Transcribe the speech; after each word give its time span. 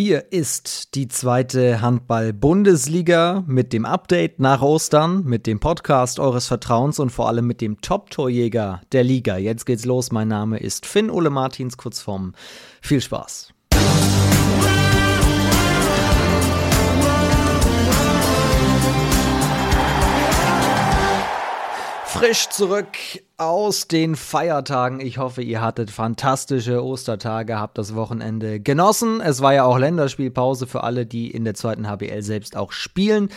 Hier 0.00 0.30
ist 0.30 0.94
die 0.94 1.08
zweite 1.08 1.80
Handball-Bundesliga 1.80 3.42
mit 3.48 3.72
dem 3.72 3.84
Update 3.84 4.38
nach 4.38 4.62
Ostern, 4.62 5.24
mit 5.24 5.48
dem 5.48 5.58
Podcast 5.58 6.20
eures 6.20 6.46
Vertrauens 6.46 7.00
und 7.00 7.10
vor 7.10 7.26
allem 7.26 7.48
mit 7.48 7.60
dem 7.60 7.80
Top-Torjäger 7.80 8.80
der 8.92 9.02
Liga. 9.02 9.38
Jetzt 9.38 9.64
geht's 9.64 9.84
los. 9.84 10.12
Mein 10.12 10.28
Name 10.28 10.58
ist 10.60 10.86
Finn 10.86 11.10
Ole 11.10 11.30
Martins, 11.30 11.76
Kurzform. 11.76 12.34
Viel 12.80 13.00
Spaß. 13.00 13.52
Frisch 22.18 22.48
zurück 22.48 22.96
aus 23.36 23.86
den 23.86 24.16
Feiertagen. 24.16 24.98
Ich 24.98 25.18
hoffe, 25.18 25.40
ihr 25.40 25.60
hattet 25.60 25.92
fantastische 25.92 26.84
Ostertage, 26.84 27.60
habt 27.60 27.78
das 27.78 27.94
Wochenende 27.94 28.58
genossen. 28.58 29.20
Es 29.20 29.40
war 29.40 29.54
ja 29.54 29.62
auch 29.62 29.78
Länderspielpause 29.78 30.66
für 30.66 30.82
alle, 30.82 31.06
die 31.06 31.30
in 31.30 31.44
der 31.44 31.54
zweiten 31.54 31.88
HBL 31.88 32.22
selbst 32.22 32.56
auch 32.56 32.72
spielen. 32.72 33.28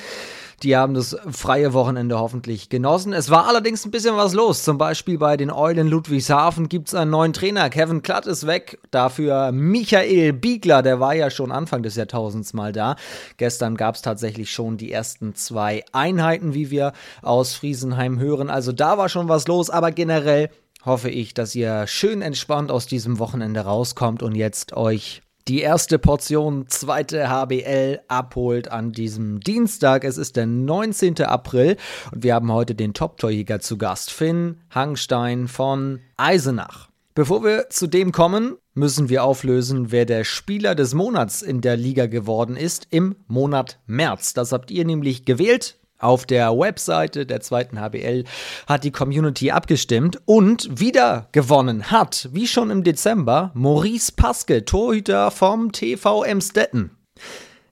Die 0.63 0.77
haben 0.77 0.93
das 0.93 1.17
freie 1.31 1.73
Wochenende 1.73 2.19
hoffentlich 2.19 2.69
genossen. 2.69 3.13
Es 3.13 3.31
war 3.31 3.47
allerdings 3.47 3.83
ein 3.83 3.89
bisschen 3.89 4.15
was 4.15 4.33
los. 4.33 4.63
Zum 4.63 4.77
Beispiel 4.77 5.17
bei 5.17 5.35
den 5.35 5.51
Eulen 5.51 5.87
Ludwigshafen 5.87 6.69
gibt 6.69 6.89
es 6.89 6.93
einen 6.93 7.09
neuen 7.09 7.33
Trainer. 7.33 7.71
Kevin 7.71 8.03
Klatt 8.03 8.27
ist 8.27 8.45
weg. 8.45 8.79
Dafür 8.91 9.51
Michael 9.51 10.33
Biegler, 10.33 10.83
der 10.83 10.99
war 10.99 11.15
ja 11.15 11.31
schon 11.31 11.51
Anfang 11.51 11.81
des 11.81 11.95
Jahrtausends 11.95 12.53
mal 12.53 12.71
da. 12.71 12.95
Gestern 13.37 13.75
gab 13.75 13.95
es 13.95 14.03
tatsächlich 14.03 14.51
schon 14.51 14.77
die 14.77 14.91
ersten 14.91 15.33
zwei 15.33 15.83
Einheiten, 15.93 16.53
wie 16.53 16.69
wir 16.69 16.93
aus 17.23 17.55
Friesenheim 17.55 18.19
hören. 18.19 18.51
Also 18.51 18.71
da 18.71 18.99
war 18.99 19.09
schon 19.09 19.29
was 19.29 19.47
los. 19.47 19.71
Aber 19.71 19.91
generell 19.91 20.49
hoffe 20.85 21.09
ich, 21.09 21.33
dass 21.33 21.55
ihr 21.55 21.87
schön 21.87 22.21
entspannt 22.21 22.69
aus 22.69 22.85
diesem 22.85 23.17
Wochenende 23.17 23.61
rauskommt 23.61 24.21
und 24.21 24.35
jetzt 24.35 24.73
euch 24.73 25.23
die 25.47 25.61
erste 25.61 25.99
Portion 25.99 26.67
zweite 26.67 27.29
HBL 27.29 28.01
abholt 28.07 28.69
an 28.69 28.91
diesem 28.91 29.39
Dienstag. 29.39 30.03
Es 30.03 30.17
ist 30.17 30.35
der 30.35 30.45
19. 30.45 31.21
April 31.23 31.77
und 32.11 32.23
wir 32.23 32.35
haben 32.35 32.51
heute 32.51 32.75
den 32.75 32.93
Top-Torjäger 32.93 33.59
zu 33.59 33.77
Gast, 33.77 34.11
Finn 34.11 34.61
Hangstein 34.69 35.47
von 35.47 35.99
Eisenach. 36.17 36.89
Bevor 37.13 37.43
wir 37.43 37.69
zu 37.69 37.87
dem 37.87 38.11
kommen, 38.13 38.55
müssen 38.73 39.09
wir 39.09 39.25
auflösen, 39.25 39.91
wer 39.91 40.05
der 40.05 40.23
Spieler 40.23 40.75
des 40.75 40.93
Monats 40.93 41.41
in 41.41 41.59
der 41.59 41.75
Liga 41.75 42.05
geworden 42.05 42.55
ist 42.55 42.87
im 42.89 43.17
Monat 43.27 43.79
März. 43.85 44.33
Das 44.33 44.53
habt 44.53 44.71
ihr 44.71 44.85
nämlich 44.85 45.25
gewählt. 45.25 45.77
Auf 46.01 46.25
der 46.25 46.57
Webseite 46.57 47.27
der 47.27 47.41
zweiten 47.41 47.79
HBL 47.79 48.23
hat 48.67 48.83
die 48.83 48.91
Community 48.91 49.51
abgestimmt 49.51 50.19
und 50.25 50.79
wieder 50.79 51.27
gewonnen 51.31 51.91
hat, 51.91 52.27
wie 52.33 52.47
schon 52.47 52.71
im 52.71 52.83
Dezember, 52.83 53.51
Maurice 53.53 54.11
Paske, 54.11 54.65
Torhüter 54.65 55.29
vom 55.29 55.71
TV 55.71 56.23
Emstetten. 56.23 56.97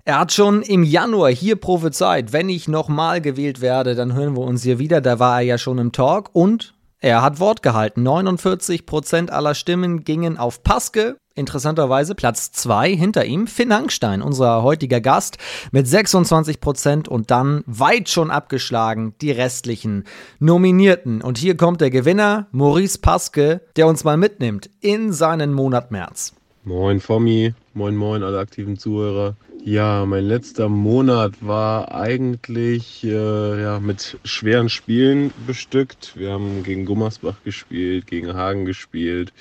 Er 0.06 0.20
hat 0.20 0.32
schon 0.32 0.62
im 0.62 0.84
Januar 0.84 1.32
hier 1.32 1.56
prophezeit, 1.56 2.32
wenn 2.32 2.50
ich 2.50 2.68
nochmal 2.68 3.20
gewählt 3.20 3.62
werde, 3.62 3.96
dann 3.96 4.14
hören 4.14 4.38
wir 4.38 4.44
uns 4.44 4.62
hier 4.62 4.78
wieder. 4.78 5.02
Da 5.02 5.18
war 5.18 5.40
er 5.40 5.46
ja 5.46 5.58
schon 5.58 5.80
im 5.80 5.92
Talk 5.92 6.30
und 6.34 6.76
er 7.00 7.24
hat 7.24 7.40
Wort 7.40 7.64
gehalten. 7.64 8.08
49% 8.08 9.30
aller 9.30 9.56
Stimmen 9.56 10.04
gingen 10.04 10.38
auf 10.38 10.64
Paske. 10.64 11.18
Interessanterweise 11.40 12.16
Platz 12.16 12.52
2 12.52 12.96
hinter 12.96 13.26
ihm 13.26 13.48
Finn 13.48 13.74
Hangstein, 13.74 14.22
unser 14.22 14.62
heutiger 14.62 15.00
Gast, 15.00 15.38
mit 15.72 15.88
26% 15.88 17.08
und 17.08 17.32
dann 17.32 17.64
weit 17.66 18.10
schon 18.10 18.30
abgeschlagen 18.30 19.16
die 19.22 19.32
restlichen 19.32 20.04
Nominierten. 20.40 21.22
Und 21.22 21.38
hier 21.38 21.56
kommt 21.56 21.80
der 21.80 21.90
Gewinner, 21.90 22.48
Maurice 22.52 23.00
Paske, 23.00 23.62
der 23.78 23.88
uns 23.88 24.04
mal 24.04 24.18
mitnimmt 24.18 24.70
in 24.82 25.14
seinen 25.14 25.54
Monat 25.54 25.92
März. 25.92 26.34
Moin 26.66 27.00
Fommi, 27.00 27.54
moin 27.74 27.96
moin 27.96 28.22
alle 28.22 28.38
aktiven 28.38 28.78
Zuhörer. 28.78 29.36
Ja, 29.64 30.06
mein 30.06 30.26
letzter 30.26 30.70
Monat 30.70 31.34
war 31.42 31.94
eigentlich 31.94 33.04
äh, 33.04 33.62
ja, 33.62 33.80
mit 33.80 34.18
schweren 34.24 34.70
Spielen 34.70 35.32
bestückt. 35.48 36.14
Wir 36.16 36.32
haben 36.32 36.64
gegen 36.64 36.86
Gummersbach 36.86 37.36
gespielt, 37.44 38.08
gegen 38.08 38.34
Hagen 38.34 38.66
gespielt 38.66 39.34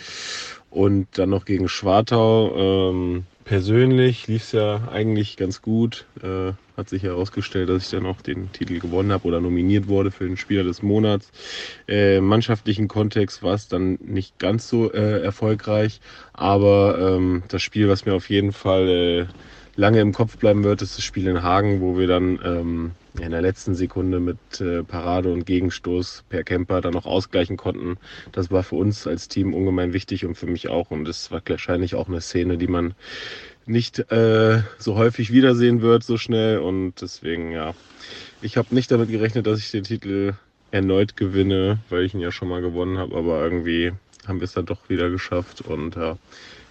und 0.70 1.06
dann 1.12 1.30
noch 1.30 1.44
gegen 1.44 1.68
Schwartau. 1.68 2.90
Ähm, 2.90 3.24
persönlich 3.44 4.26
lief 4.26 4.42
es 4.42 4.52
ja 4.52 4.88
eigentlich 4.90 5.36
ganz 5.36 5.62
gut. 5.62 6.06
Äh, 6.22 6.52
hat 6.76 6.88
sich 6.88 7.02
herausgestellt, 7.02 7.68
dass 7.68 7.84
ich 7.84 7.90
dann 7.90 8.06
auch 8.06 8.20
den 8.20 8.52
Titel 8.52 8.78
gewonnen 8.78 9.10
habe 9.10 9.26
oder 9.26 9.40
nominiert 9.40 9.88
wurde 9.88 10.10
für 10.10 10.24
den 10.24 10.36
Spieler 10.36 10.62
des 10.62 10.82
Monats. 10.82 11.32
Äh, 11.88 12.18
Im 12.18 12.26
mannschaftlichen 12.26 12.86
Kontext 12.86 13.42
war 13.42 13.54
es 13.54 13.66
dann 13.66 13.98
nicht 14.00 14.38
ganz 14.38 14.68
so 14.68 14.92
äh, 14.92 15.20
erfolgreich, 15.22 16.00
aber 16.32 17.16
ähm, 17.16 17.42
das 17.48 17.62
Spiel, 17.62 17.88
was 17.88 18.06
mir 18.06 18.14
auf 18.14 18.30
jeden 18.30 18.52
Fall 18.52 18.88
äh, 18.88 19.26
lange 19.74 20.00
im 20.00 20.12
Kopf 20.12 20.36
bleiben 20.36 20.62
wird, 20.62 20.82
ist 20.82 20.98
das 20.98 21.04
Spiel 21.04 21.26
in 21.26 21.42
Hagen, 21.42 21.80
wo 21.80 21.98
wir 21.98 22.06
dann 22.06 22.38
ähm, 22.44 22.90
in 23.20 23.30
der 23.30 23.42
letzten 23.42 23.74
Sekunde 23.74 24.20
mit 24.20 24.60
äh, 24.60 24.82
Parade 24.82 25.32
und 25.32 25.46
Gegenstoß 25.46 26.24
per 26.28 26.44
Camper 26.44 26.80
dann 26.80 26.92
noch 26.92 27.06
ausgleichen 27.06 27.56
konnten. 27.56 27.98
Das 28.32 28.50
war 28.50 28.62
für 28.62 28.76
uns 28.76 29.06
als 29.06 29.28
Team 29.28 29.54
ungemein 29.54 29.92
wichtig 29.92 30.24
und 30.24 30.36
für 30.36 30.46
mich 30.46 30.68
auch. 30.68 30.90
Und 30.90 31.08
es 31.08 31.30
war 31.30 31.42
wahrscheinlich 31.46 31.94
auch 31.94 32.08
eine 32.08 32.20
Szene, 32.20 32.58
die 32.58 32.66
man 32.66 32.94
nicht 33.66 34.10
äh, 34.10 34.62
so 34.78 34.96
häufig 34.96 35.32
wiedersehen 35.32 35.82
wird, 35.82 36.04
so 36.04 36.16
schnell. 36.16 36.58
Und 36.58 36.94
deswegen, 37.00 37.52
ja, 37.52 37.74
ich 38.40 38.56
habe 38.56 38.74
nicht 38.74 38.90
damit 38.90 39.10
gerechnet, 39.10 39.46
dass 39.46 39.58
ich 39.58 39.70
den 39.70 39.84
Titel 39.84 40.34
erneut 40.70 41.16
gewinne, 41.16 41.78
weil 41.88 42.04
ich 42.04 42.14
ihn 42.14 42.20
ja 42.20 42.30
schon 42.30 42.48
mal 42.48 42.62
gewonnen 42.62 42.98
habe. 42.98 43.16
Aber 43.16 43.42
irgendwie 43.42 43.92
haben 44.26 44.40
wir 44.40 44.44
es 44.44 44.52
dann 44.52 44.66
doch 44.66 44.88
wieder 44.88 45.10
geschafft. 45.10 45.60
Und 45.60 45.96
ja, 45.96 46.16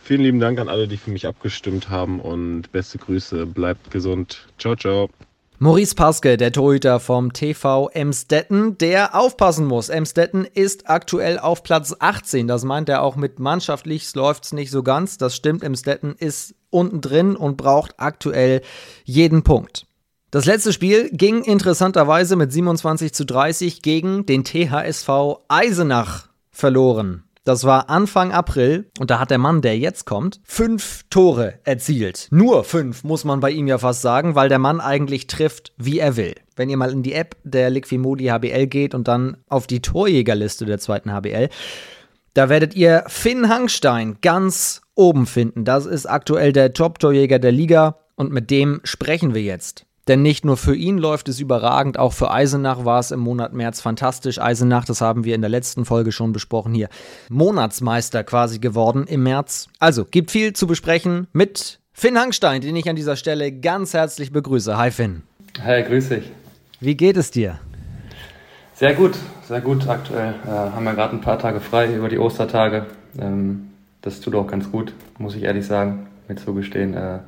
Vielen 0.07 0.21
lieben 0.21 0.39
Dank 0.39 0.57
an 0.57 0.69
alle, 0.69 0.87
die 0.87 0.95
für 0.95 1.11
mich 1.11 1.27
abgestimmt 1.27 1.89
haben 1.89 2.21
und 2.21 2.71
beste 2.71 2.97
Grüße. 2.97 3.45
Bleibt 3.45 3.91
gesund. 3.91 4.47
Ciao, 4.57 4.73
ciao. 4.73 5.09
Maurice 5.59 5.95
Paske, 5.95 6.37
der 6.37 6.51
Torhüter 6.51 6.99
vom 6.99 7.33
TV 7.33 7.89
Emstetten, 7.89 8.77
der 8.77 9.15
aufpassen 9.15 9.65
muss. 9.65 9.89
Emstetten 9.89 10.45
ist 10.45 10.87
aktuell 10.87 11.39
auf 11.39 11.63
Platz 11.63 11.95
18. 11.97 12.47
Das 12.47 12.63
meint 12.63 12.89
er 12.89 13.01
auch 13.01 13.15
mit 13.15 13.39
mannschaftlich 13.39 14.13
läuft 14.13 14.45
es 14.45 14.53
nicht 14.53 14.69
so 14.69 14.83
ganz. 14.83 15.17
Das 15.17 15.35
stimmt, 15.35 15.63
Emstetten 15.63 16.13
ist 16.15 16.53
unten 16.69 17.01
drin 17.01 17.35
und 17.35 17.57
braucht 17.57 17.95
aktuell 17.97 18.61
jeden 19.03 19.41
Punkt. 19.41 19.87
Das 20.29 20.45
letzte 20.45 20.73
Spiel 20.73 21.09
ging 21.09 21.41
interessanterweise 21.41 22.35
mit 22.35 22.53
27 22.53 23.11
zu 23.11 23.25
30 23.25 23.81
gegen 23.81 24.27
den 24.27 24.43
THSV 24.43 25.39
Eisenach 25.47 26.27
verloren. 26.51 27.23
Das 27.47 27.63
war 27.63 27.89
Anfang 27.89 28.33
April 28.33 28.89
und 28.99 29.09
da 29.09 29.21
hat 29.21 29.31
der 29.31 29.37
Mann, 29.37 29.61
der 29.61 29.79
jetzt 29.79 30.03
kommt, 30.03 30.41
fünf 30.43 31.05
Tore 31.09 31.53
erzielt. 31.63 32.27
Nur 32.29 32.65
fünf, 32.65 33.05
muss 33.05 33.23
man 33.23 33.39
bei 33.39 33.51
ihm 33.51 33.67
ja 33.67 33.77
fast 33.77 34.01
sagen, 34.01 34.35
weil 34.35 34.49
der 34.49 34.59
Mann 34.59 34.81
eigentlich 34.81 35.27
trifft, 35.27 35.71
wie 35.77 35.99
er 35.99 36.17
will. 36.17 36.35
Wenn 36.57 36.69
ihr 36.69 36.75
mal 36.75 36.91
in 36.91 37.03
die 37.03 37.13
App 37.13 37.37
der 37.45 37.69
Liquimodi 37.69 38.25
HBL 38.25 38.67
geht 38.67 38.93
und 38.93 39.07
dann 39.07 39.37
auf 39.47 39.65
die 39.65 39.81
Torjägerliste 39.81 40.65
der 40.65 40.79
zweiten 40.79 41.13
HBL, 41.13 41.47
da 42.33 42.49
werdet 42.49 42.75
ihr 42.75 43.05
Finn 43.07 43.47
Hangstein 43.47 44.17
ganz 44.21 44.81
oben 44.93 45.25
finden. 45.25 45.63
Das 45.63 45.85
ist 45.85 46.05
aktuell 46.05 46.51
der 46.51 46.73
Top-Torjäger 46.73 47.39
der 47.39 47.53
Liga 47.53 47.99
und 48.15 48.29
mit 48.29 48.51
dem 48.51 48.81
sprechen 48.83 49.33
wir 49.33 49.41
jetzt. 49.41 49.86
Denn 50.07 50.21
nicht 50.21 50.45
nur 50.45 50.55
für 50.55 50.75
ihn 50.75 50.97
läuft 50.97 51.27
es 51.27 51.39
überragend, 51.39 51.99
auch 51.99 52.13
für 52.13 52.31
Eisenach 52.31 52.85
war 52.85 52.99
es 52.99 53.11
im 53.11 53.19
Monat 53.19 53.53
März 53.53 53.81
fantastisch. 53.81 54.39
Eisenach, 54.39 54.85
das 54.85 55.01
haben 55.01 55.25
wir 55.25 55.35
in 55.35 55.41
der 55.41 55.49
letzten 55.49 55.83
Folge 55.83 56.13
schon 56.13 56.31
besprochen 56.31 56.73
hier, 56.73 56.87
Monatsmeister 57.29 58.23
quasi 58.23 58.59
geworden 58.59 59.05
im 59.07 59.23
März. 59.23 59.67
Also, 59.79 60.05
gibt 60.05 60.31
viel 60.31 60.53
zu 60.53 60.65
besprechen 60.65 61.27
mit 61.33 61.79
Finn 61.91 62.17
Hangstein, 62.17 62.61
den 62.61 62.75
ich 62.75 62.89
an 62.89 62.95
dieser 62.95 63.15
Stelle 63.17 63.51
ganz 63.51 63.93
herzlich 63.93 64.31
begrüße. 64.31 64.77
Hi 64.77 64.91
Finn. 64.91 65.23
Hi, 65.63 65.83
grüß 65.83 66.09
dich. 66.09 66.31
Wie 66.79 66.95
geht 66.95 67.17
es 67.17 67.31
dir? 67.31 67.59
Sehr 68.75 68.93
gut, 68.93 69.17
sehr 69.47 69.61
gut 69.61 69.87
aktuell. 69.87 70.35
Äh, 70.45 70.49
haben 70.49 70.83
wir 70.83 70.93
gerade 70.93 71.15
ein 71.15 71.21
paar 71.21 71.39
Tage 71.39 71.59
frei 71.59 71.93
über 71.93 72.07
die 72.07 72.19
Ostertage. 72.19 72.85
Ähm, 73.19 73.71
das 74.01 74.21
tut 74.21 74.35
auch 74.35 74.47
ganz 74.47 74.71
gut, 74.71 74.93
muss 75.17 75.35
ich 75.35 75.43
ehrlich 75.43 75.65
sagen, 75.65 76.07
mir 76.27 76.35
zugestehen. 76.35 76.93
Äh, 76.93 77.19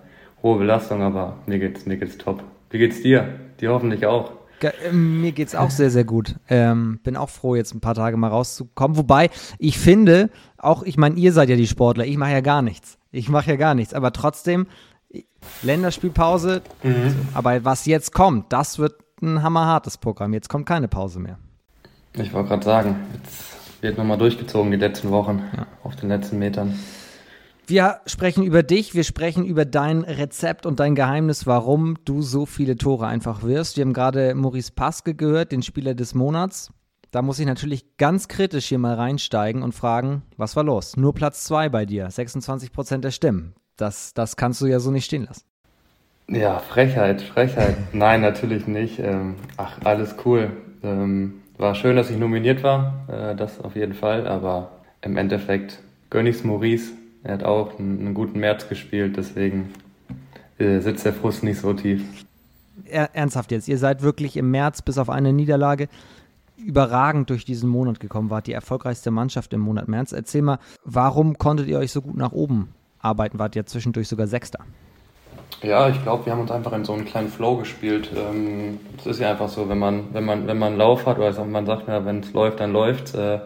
hohe 0.43 0.59
Belastung, 0.59 1.01
aber 1.01 1.37
mir 1.47 1.59
geht's, 1.59 1.85
mir 1.85 1.97
geht's 1.97 2.17
top. 2.17 2.43
Wie 2.69 2.77
geht's 2.77 3.01
dir? 3.01 3.39
Dir 3.59 3.71
hoffentlich 3.71 4.05
auch. 4.05 4.31
Äh, 4.61 4.91
mir 4.91 5.31
geht's 5.31 5.55
auch 5.55 5.71
sehr, 5.71 5.89
sehr 5.89 6.03
gut. 6.03 6.35
Ähm, 6.49 6.99
bin 7.03 7.15
auch 7.15 7.29
froh, 7.29 7.55
jetzt 7.55 7.73
ein 7.73 7.81
paar 7.81 7.95
Tage 7.95 8.17
mal 8.17 8.27
rauszukommen. 8.27 8.97
Wobei, 8.97 9.29
ich 9.57 9.77
finde, 9.79 10.29
auch, 10.57 10.83
ich 10.83 10.97
meine, 10.97 11.15
ihr 11.15 11.33
seid 11.33 11.49
ja 11.49 11.55
die 11.55 11.67
Sportler, 11.67 12.05
ich 12.05 12.17
mache 12.17 12.31
ja 12.31 12.41
gar 12.41 12.61
nichts. 12.61 12.97
Ich 13.11 13.29
mache 13.29 13.51
ja 13.51 13.55
gar 13.55 13.73
nichts. 13.73 13.93
Aber 13.93 14.11
trotzdem, 14.11 14.67
Länderspielpause. 15.63 16.61
Mhm. 16.83 17.15
Aber 17.33 17.63
was 17.65 17.85
jetzt 17.85 18.13
kommt, 18.13 18.51
das 18.51 18.79
wird 18.79 18.95
ein 19.21 19.41
hammerhartes 19.41 19.97
Programm. 19.97 20.33
Jetzt 20.33 20.49
kommt 20.49 20.65
keine 20.65 20.87
Pause 20.87 21.19
mehr. 21.19 21.37
Ich 22.13 22.33
wollte 22.33 22.49
gerade 22.49 22.65
sagen, 22.65 22.95
jetzt 23.13 23.57
wird 23.81 23.97
nochmal 23.97 24.17
durchgezogen 24.17 24.71
die 24.71 24.77
letzten 24.77 25.09
Wochen 25.11 25.41
ja. 25.55 25.67
auf 25.83 25.95
den 25.95 26.09
letzten 26.09 26.39
Metern. 26.39 26.77
Wir 27.69 28.01
sprechen 28.07 28.43
über 28.43 28.63
dich, 28.63 28.95
wir 28.95 29.03
sprechen 29.03 29.45
über 29.45 29.63
dein 29.63 30.01
Rezept 30.01 30.65
und 30.65 30.79
dein 30.79 30.95
Geheimnis, 30.95 31.45
warum 31.45 31.97
du 32.03 32.23
so 32.23 32.47
viele 32.47 32.77
Tore 32.77 33.05
einfach 33.05 33.43
wirst. 33.43 33.77
Wir 33.77 33.85
haben 33.85 33.93
gerade 33.93 34.33
Maurice 34.33 34.71
Paske 34.71 35.13
gehört, 35.13 35.51
den 35.51 35.61
Spieler 35.61 35.93
des 35.93 36.15
Monats. 36.15 36.73
Da 37.11 37.21
muss 37.21 37.37
ich 37.37 37.45
natürlich 37.45 37.95
ganz 37.97 38.27
kritisch 38.27 38.65
hier 38.65 38.79
mal 38.79 38.95
reinsteigen 38.95 39.61
und 39.61 39.75
fragen, 39.75 40.23
was 40.35 40.55
war 40.55 40.63
los? 40.63 40.97
Nur 40.97 41.13
Platz 41.13 41.43
2 41.43 41.69
bei 41.69 41.85
dir, 41.85 42.09
26 42.09 42.71
Prozent 42.71 43.03
der 43.03 43.11
Stimmen. 43.11 43.53
Das, 43.77 44.15
das 44.15 44.35
kannst 44.35 44.61
du 44.61 44.65
ja 44.65 44.79
so 44.79 44.89
nicht 44.89 45.05
stehen 45.05 45.25
lassen. 45.25 45.43
Ja, 46.27 46.57
Frechheit, 46.57 47.21
Frechheit. 47.21 47.77
Nein, 47.93 48.21
natürlich 48.21 48.65
nicht. 48.65 48.97
Ähm, 48.97 49.35
ach, 49.57 49.77
alles 49.83 50.15
cool. 50.25 50.49
Ähm, 50.81 51.43
war 51.59 51.75
schön, 51.75 51.95
dass 51.95 52.09
ich 52.09 52.17
nominiert 52.17 52.63
war, 52.63 53.05
äh, 53.07 53.35
das 53.35 53.61
auf 53.61 53.75
jeden 53.75 53.93
Fall, 53.93 54.27
aber 54.27 54.71
im 55.03 55.17
Endeffekt 55.17 55.77
gönn 56.09 56.25
ich's 56.25 56.43
Maurice. 56.43 56.93
Er 57.23 57.33
hat 57.33 57.43
auch 57.43 57.77
einen, 57.77 57.99
einen 57.99 58.13
guten 58.13 58.39
März 58.39 58.69
gespielt, 58.69 59.17
deswegen 59.17 59.73
äh, 60.57 60.79
sitzt 60.79 61.05
der 61.05 61.13
Frust 61.13 61.43
nicht 61.43 61.59
so 61.59 61.73
tief. 61.73 62.01
Ernsthaft 62.85 63.51
jetzt, 63.51 63.67
ihr 63.67 63.77
seid 63.77 64.01
wirklich 64.01 64.37
im 64.37 64.51
März 64.51 64.81
bis 64.81 64.97
auf 64.97 65.09
eine 65.09 65.33
Niederlage 65.33 65.89
überragend 66.57 67.29
durch 67.29 67.45
diesen 67.45 67.69
Monat 67.69 67.99
gekommen, 67.99 68.29
wart 68.29 68.47
die 68.47 68.53
erfolgreichste 68.53 69.11
Mannschaft 69.11 69.53
im 69.53 69.61
Monat 69.61 69.87
März. 69.87 70.11
Erzähl 70.11 70.41
mal, 70.41 70.59
warum 70.83 71.37
konntet 71.37 71.67
ihr 71.67 71.79
euch 71.79 71.91
so 71.91 72.01
gut 72.01 72.17
nach 72.17 72.31
oben 72.31 72.69
arbeiten? 72.99 73.39
Wart 73.39 73.55
ihr 73.55 73.65
zwischendurch 73.65 74.07
sogar 74.07 74.27
Sechster? 74.27 74.59
Ja, 75.61 75.89
ich 75.89 76.01
glaube, 76.03 76.25
wir 76.25 76.33
haben 76.33 76.41
uns 76.41 76.51
einfach 76.51 76.73
in 76.73 76.85
so 76.85 76.93
einen 76.93 77.05
kleinen 77.05 77.29
Flow 77.29 77.57
gespielt. 77.57 78.11
Ähm, 78.15 78.79
es 78.97 79.05
ist 79.05 79.19
ja 79.19 79.31
einfach 79.31 79.49
so, 79.49 79.67
wenn 79.67 79.79
man, 79.79 80.13
wenn 80.13 80.23
man, 80.23 80.47
wenn 80.47 80.57
man 80.57 80.77
Lauf 80.77 81.05
hat, 81.05 81.17
oder 81.17 81.45
man 81.45 81.65
sagt 81.65 81.87
ja, 81.87 82.05
wenn 82.05 82.19
es 82.19 82.33
läuft, 82.33 82.59
dann 82.59 82.71
läuft 82.71 83.15
äh, 83.15 83.39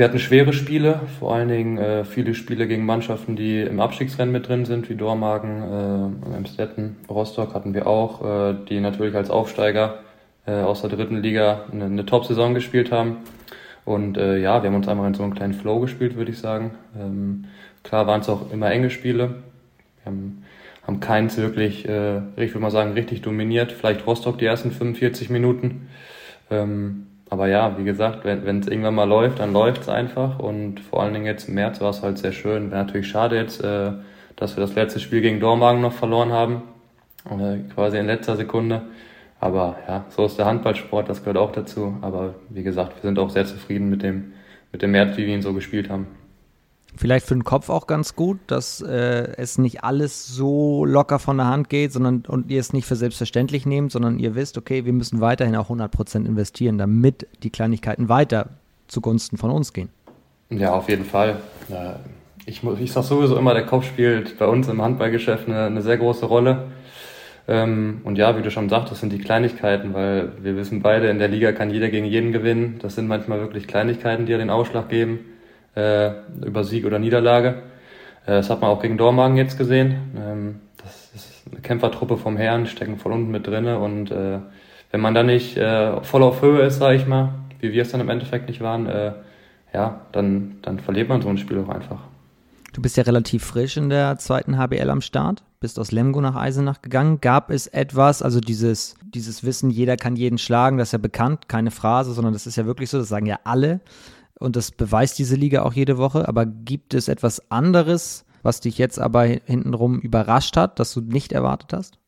Wir 0.00 0.06
hatten 0.06 0.18
schwere 0.18 0.54
Spiele, 0.54 1.02
vor 1.18 1.34
allen 1.34 1.50
Dingen 1.50 1.76
äh, 1.76 2.06
viele 2.06 2.34
Spiele 2.34 2.66
gegen 2.66 2.86
Mannschaften, 2.86 3.36
die 3.36 3.60
im 3.60 3.80
Abstiegsrennen 3.80 4.32
mit 4.32 4.48
drin 4.48 4.64
sind, 4.64 4.88
wie 4.88 4.94
Dormagen, 4.94 6.22
äh, 6.32 6.36
Emstetten, 6.38 6.96
Rostock 7.10 7.52
hatten 7.52 7.74
wir 7.74 7.86
auch, 7.86 8.24
äh, 8.24 8.54
die 8.66 8.80
natürlich 8.80 9.14
als 9.14 9.28
Aufsteiger 9.28 9.98
äh, 10.46 10.52
aus 10.52 10.80
der 10.80 10.88
dritten 10.88 11.18
Liga 11.18 11.66
eine, 11.70 11.84
eine 11.84 12.06
Top-Saison 12.06 12.54
gespielt 12.54 12.90
haben. 12.90 13.18
Und 13.84 14.16
äh, 14.16 14.38
ja, 14.38 14.62
wir 14.62 14.70
haben 14.70 14.76
uns 14.76 14.88
einmal 14.88 15.06
in 15.06 15.12
so 15.12 15.22
einen 15.22 15.34
kleinen 15.34 15.52
Flow 15.52 15.80
gespielt, 15.80 16.16
würde 16.16 16.30
ich 16.30 16.38
sagen. 16.38 16.70
Ähm, 16.98 17.44
klar 17.82 18.06
waren 18.06 18.22
es 18.22 18.30
auch 18.30 18.50
immer 18.50 18.70
enge 18.70 18.88
Spiele. 18.88 19.42
Wir 20.02 20.06
haben 20.06 20.44
haben 20.86 21.00
keins 21.00 21.36
wirklich, 21.36 21.86
äh, 21.86 22.22
ich 22.36 22.52
würde 22.52 22.60
mal 22.60 22.70
sagen, 22.70 22.94
richtig 22.94 23.20
dominiert. 23.20 23.70
Vielleicht 23.70 24.06
Rostock 24.06 24.38
die 24.38 24.46
ersten 24.46 24.70
45 24.70 25.28
Minuten. 25.28 25.88
Ähm, 26.50 27.06
aber 27.30 27.46
ja, 27.46 27.78
wie 27.78 27.84
gesagt, 27.84 28.24
wenn 28.24 28.60
es 28.60 28.66
irgendwann 28.66 28.96
mal 28.96 29.08
läuft, 29.08 29.38
dann 29.38 29.52
läuft 29.52 29.82
es 29.82 29.88
einfach. 29.88 30.40
Und 30.40 30.80
vor 30.80 31.02
allen 31.02 31.14
Dingen 31.14 31.26
jetzt 31.26 31.48
im 31.48 31.54
März 31.54 31.80
war 31.80 31.90
es 31.90 32.02
halt 32.02 32.18
sehr 32.18 32.32
schön. 32.32 32.72
Wäre 32.72 32.84
natürlich 32.84 33.08
schade 33.08 33.36
jetzt, 33.36 33.62
äh, 33.62 33.92
dass 34.34 34.56
wir 34.56 34.62
das 34.62 34.74
letzte 34.74 34.98
Spiel 34.98 35.20
gegen 35.20 35.38
Dormagen 35.38 35.80
noch 35.80 35.92
verloren 35.92 36.32
haben. 36.32 36.62
Äh, 37.26 37.72
quasi 37.72 37.98
in 37.98 38.06
letzter 38.06 38.36
Sekunde. 38.36 38.82
Aber 39.38 39.76
ja, 39.86 40.04
so 40.08 40.26
ist 40.26 40.38
der 40.38 40.46
Handballsport, 40.46 41.08
das 41.08 41.20
gehört 41.20 41.36
auch 41.36 41.52
dazu. 41.52 41.96
Aber 42.02 42.34
wie 42.48 42.64
gesagt, 42.64 42.96
wir 42.96 43.02
sind 43.02 43.18
auch 43.20 43.30
sehr 43.30 43.46
zufrieden 43.46 43.88
mit 43.90 44.02
dem, 44.02 44.32
mit 44.72 44.82
dem 44.82 44.90
März, 44.90 45.16
wie 45.16 45.26
wir 45.26 45.34
ihn 45.34 45.42
so 45.42 45.54
gespielt 45.54 45.88
haben. 45.88 46.08
Vielleicht 46.96 47.26
für 47.26 47.34
den 47.34 47.44
Kopf 47.44 47.68
auch 47.68 47.86
ganz 47.86 48.16
gut, 48.16 48.38
dass 48.46 48.80
äh, 48.80 49.32
es 49.36 49.58
nicht 49.58 49.84
alles 49.84 50.26
so 50.26 50.84
locker 50.84 51.18
von 51.18 51.36
der 51.36 51.46
Hand 51.46 51.68
geht, 51.68 51.92
sondern 51.92 52.24
und 52.26 52.50
ihr 52.50 52.60
es 52.60 52.72
nicht 52.72 52.86
für 52.86 52.96
selbstverständlich 52.96 53.64
nehmt, 53.64 53.92
sondern 53.92 54.18
ihr 54.18 54.34
wisst, 54.34 54.58
okay, 54.58 54.84
wir 54.84 54.92
müssen 54.92 55.20
weiterhin 55.20 55.54
auch 55.56 55.70
100% 55.70 56.26
investieren, 56.26 56.78
damit 56.78 57.28
die 57.42 57.50
Kleinigkeiten 57.50 58.08
weiter 58.08 58.50
zugunsten 58.88 59.36
von 59.36 59.50
uns 59.50 59.72
gehen. 59.72 59.88
Ja, 60.50 60.72
auf 60.72 60.88
jeden 60.88 61.04
Fall. 61.04 61.36
Ich, 62.44 62.62
ich 62.64 62.92
sage 62.92 63.06
sowieso 63.06 63.36
immer, 63.36 63.54
der 63.54 63.66
Kopf 63.66 63.86
spielt 63.86 64.36
bei 64.38 64.46
uns 64.46 64.66
im 64.66 64.82
Handballgeschäft 64.82 65.46
eine, 65.46 65.66
eine 65.66 65.82
sehr 65.82 65.96
große 65.96 66.26
Rolle. 66.26 66.72
Ähm, 67.46 68.00
und 68.02 68.18
ja, 68.18 68.36
wie 68.36 68.42
du 68.42 68.50
schon 68.50 68.68
sagst, 68.68 68.90
das 68.90 68.98
sind 68.98 69.12
die 69.12 69.18
Kleinigkeiten, 69.18 69.94
weil 69.94 70.32
wir 70.42 70.56
wissen 70.56 70.82
beide, 70.82 71.08
in 71.08 71.20
der 71.20 71.28
Liga 71.28 71.52
kann 71.52 71.70
jeder 71.70 71.88
gegen 71.88 72.06
jeden 72.06 72.32
gewinnen. 72.32 72.80
Das 72.82 72.96
sind 72.96 73.06
manchmal 73.06 73.38
wirklich 73.38 73.68
Kleinigkeiten, 73.68 74.26
die 74.26 74.32
ja 74.32 74.38
den 74.38 74.50
Ausschlag 74.50 74.88
geben 74.88 75.20
äh, 75.74 76.10
über 76.44 76.64
Sieg 76.64 76.84
oder 76.84 76.98
Niederlage. 76.98 77.62
Äh, 78.26 78.32
das 78.32 78.50
hat 78.50 78.60
man 78.60 78.70
auch 78.70 78.82
gegen 78.82 78.98
Dormagen 78.98 79.36
jetzt 79.36 79.58
gesehen. 79.58 79.96
Ähm, 80.16 80.60
das 80.82 81.10
ist 81.14 81.42
eine 81.50 81.60
Kämpfertruppe 81.60 82.16
vom 82.16 82.36
Herrn, 82.36 82.66
stecken 82.66 82.98
voll 82.98 83.12
unten 83.12 83.30
mit 83.30 83.46
drinne 83.46 83.78
und 83.78 84.10
äh, 84.10 84.38
wenn 84.90 85.00
man 85.00 85.14
da 85.14 85.22
nicht 85.22 85.56
äh, 85.56 86.02
voll 86.02 86.22
auf 86.22 86.42
Höhe 86.42 86.62
ist, 86.62 86.78
sage 86.78 86.96
ich 86.96 87.06
mal, 87.06 87.34
wie 87.60 87.72
wir 87.72 87.82
es 87.82 87.90
dann 87.90 88.00
im 88.00 88.08
Endeffekt 88.08 88.48
nicht 88.48 88.60
waren, 88.60 88.86
äh, 88.86 89.12
ja, 89.72 90.00
dann, 90.12 90.56
dann 90.62 90.80
verliert 90.80 91.08
man 91.08 91.22
so 91.22 91.28
ein 91.28 91.38
Spiel 91.38 91.58
auch 91.60 91.68
einfach. 91.68 92.00
Du 92.72 92.82
bist 92.82 92.96
ja 92.96 93.02
relativ 93.02 93.44
frisch 93.44 93.76
in 93.76 93.88
der 93.88 94.18
zweiten 94.18 94.56
HBL 94.56 94.90
am 94.90 95.00
Start, 95.00 95.42
bist 95.58 95.78
aus 95.78 95.90
Lemgo 95.90 96.20
nach 96.20 96.36
Eisenach 96.36 96.82
gegangen. 96.82 97.20
Gab 97.20 97.50
es 97.50 97.66
etwas, 97.66 98.22
also 98.22 98.40
dieses, 98.40 98.94
dieses 99.02 99.44
Wissen, 99.44 99.70
jeder 99.70 99.96
kann 99.96 100.14
jeden 100.14 100.38
schlagen, 100.38 100.78
das 100.78 100.88
ist 100.88 100.92
ja 100.92 100.98
bekannt, 100.98 101.48
keine 101.48 101.72
Phrase, 101.72 102.12
sondern 102.12 102.32
das 102.32 102.46
ist 102.46 102.56
ja 102.56 102.66
wirklich 102.66 102.88
so, 102.90 102.98
das 102.98 103.08
sagen 103.08 103.26
ja 103.26 103.40
alle 103.44 103.80
und 104.40 104.56
das 104.56 104.72
beweist 104.72 105.18
diese 105.18 105.36
Liga 105.36 105.62
auch 105.62 105.74
jede 105.74 105.98
Woche. 105.98 106.26
Aber 106.26 106.46
gibt 106.46 106.94
es 106.94 107.08
etwas 107.08 107.50
anderes, 107.50 108.24
was 108.42 108.60
dich 108.60 108.78
jetzt 108.78 108.98
aber 108.98 109.24
hintenrum 109.24 110.00
überrascht 110.00 110.56
hat, 110.56 110.80
das 110.80 110.92
du 110.94 111.00
nicht 111.02 111.32
erwartet 111.32 111.74
hast? 111.74 111.98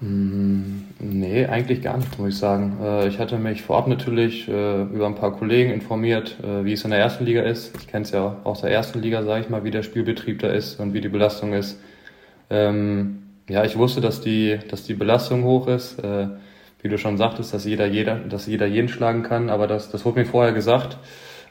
Mm, 0.00 0.84
nee, 1.00 1.46
eigentlich 1.46 1.82
gar 1.82 1.96
nicht, 1.96 2.18
muss 2.18 2.30
ich 2.30 2.38
sagen. 2.38 2.78
Äh, 2.82 3.08
ich 3.08 3.18
hatte 3.18 3.36
mich 3.38 3.62
vorab 3.62 3.88
natürlich 3.88 4.48
äh, 4.48 4.82
über 4.82 5.06
ein 5.06 5.16
paar 5.16 5.36
Kollegen 5.36 5.70
informiert, 5.72 6.36
äh, 6.42 6.64
wie 6.64 6.72
es 6.72 6.84
in 6.84 6.90
der 6.90 7.00
ersten 7.00 7.24
Liga 7.24 7.42
ist. 7.42 7.76
Ich 7.78 7.88
kenne 7.88 8.04
es 8.04 8.12
ja 8.12 8.36
aus 8.44 8.62
der 8.62 8.70
ersten 8.70 9.00
Liga, 9.00 9.24
sage 9.24 9.42
ich 9.42 9.50
mal, 9.50 9.64
wie 9.64 9.70
der 9.70 9.82
Spielbetrieb 9.82 10.38
da 10.38 10.48
ist 10.48 10.78
und 10.78 10.92
wie 10.94 11.00
die 11.00 11.08
Belastung 11.08 11.52
ist. 11.52 11.80
Ähm, 12.48 13.22
ja, 13.48 13.64
ich 13.64 13.76
wusste, 13.76 14.00
dass 14.00 14.20
die, 14.20 14.58
dass 14.70 14.84
die 14.84 14.94
Belastung 14.94 15.42
hoch 15.42 15.66
ist. 15.66 16.00
Wie 16.80 16.88
du 16.88 16.96
schon 16.96 17.18
sagtest, 17.18 17.52
dass 17.52 17.64
jeder, 17.64 17.86
jeder, 17.86 18.16
dass 18.16 18.46
jeder 18.46 18.66
jeden 18.66 18.88
schlagen 18.88 19.24
kann, 19.24 19.50
aber 19.50 19.66
das, 19.66 19.90
das 19.90 20.04
wurde 20.04 20.20
mir 20.20 20.26
vorher 20.26 20.52
gesagt. 20.52 20.96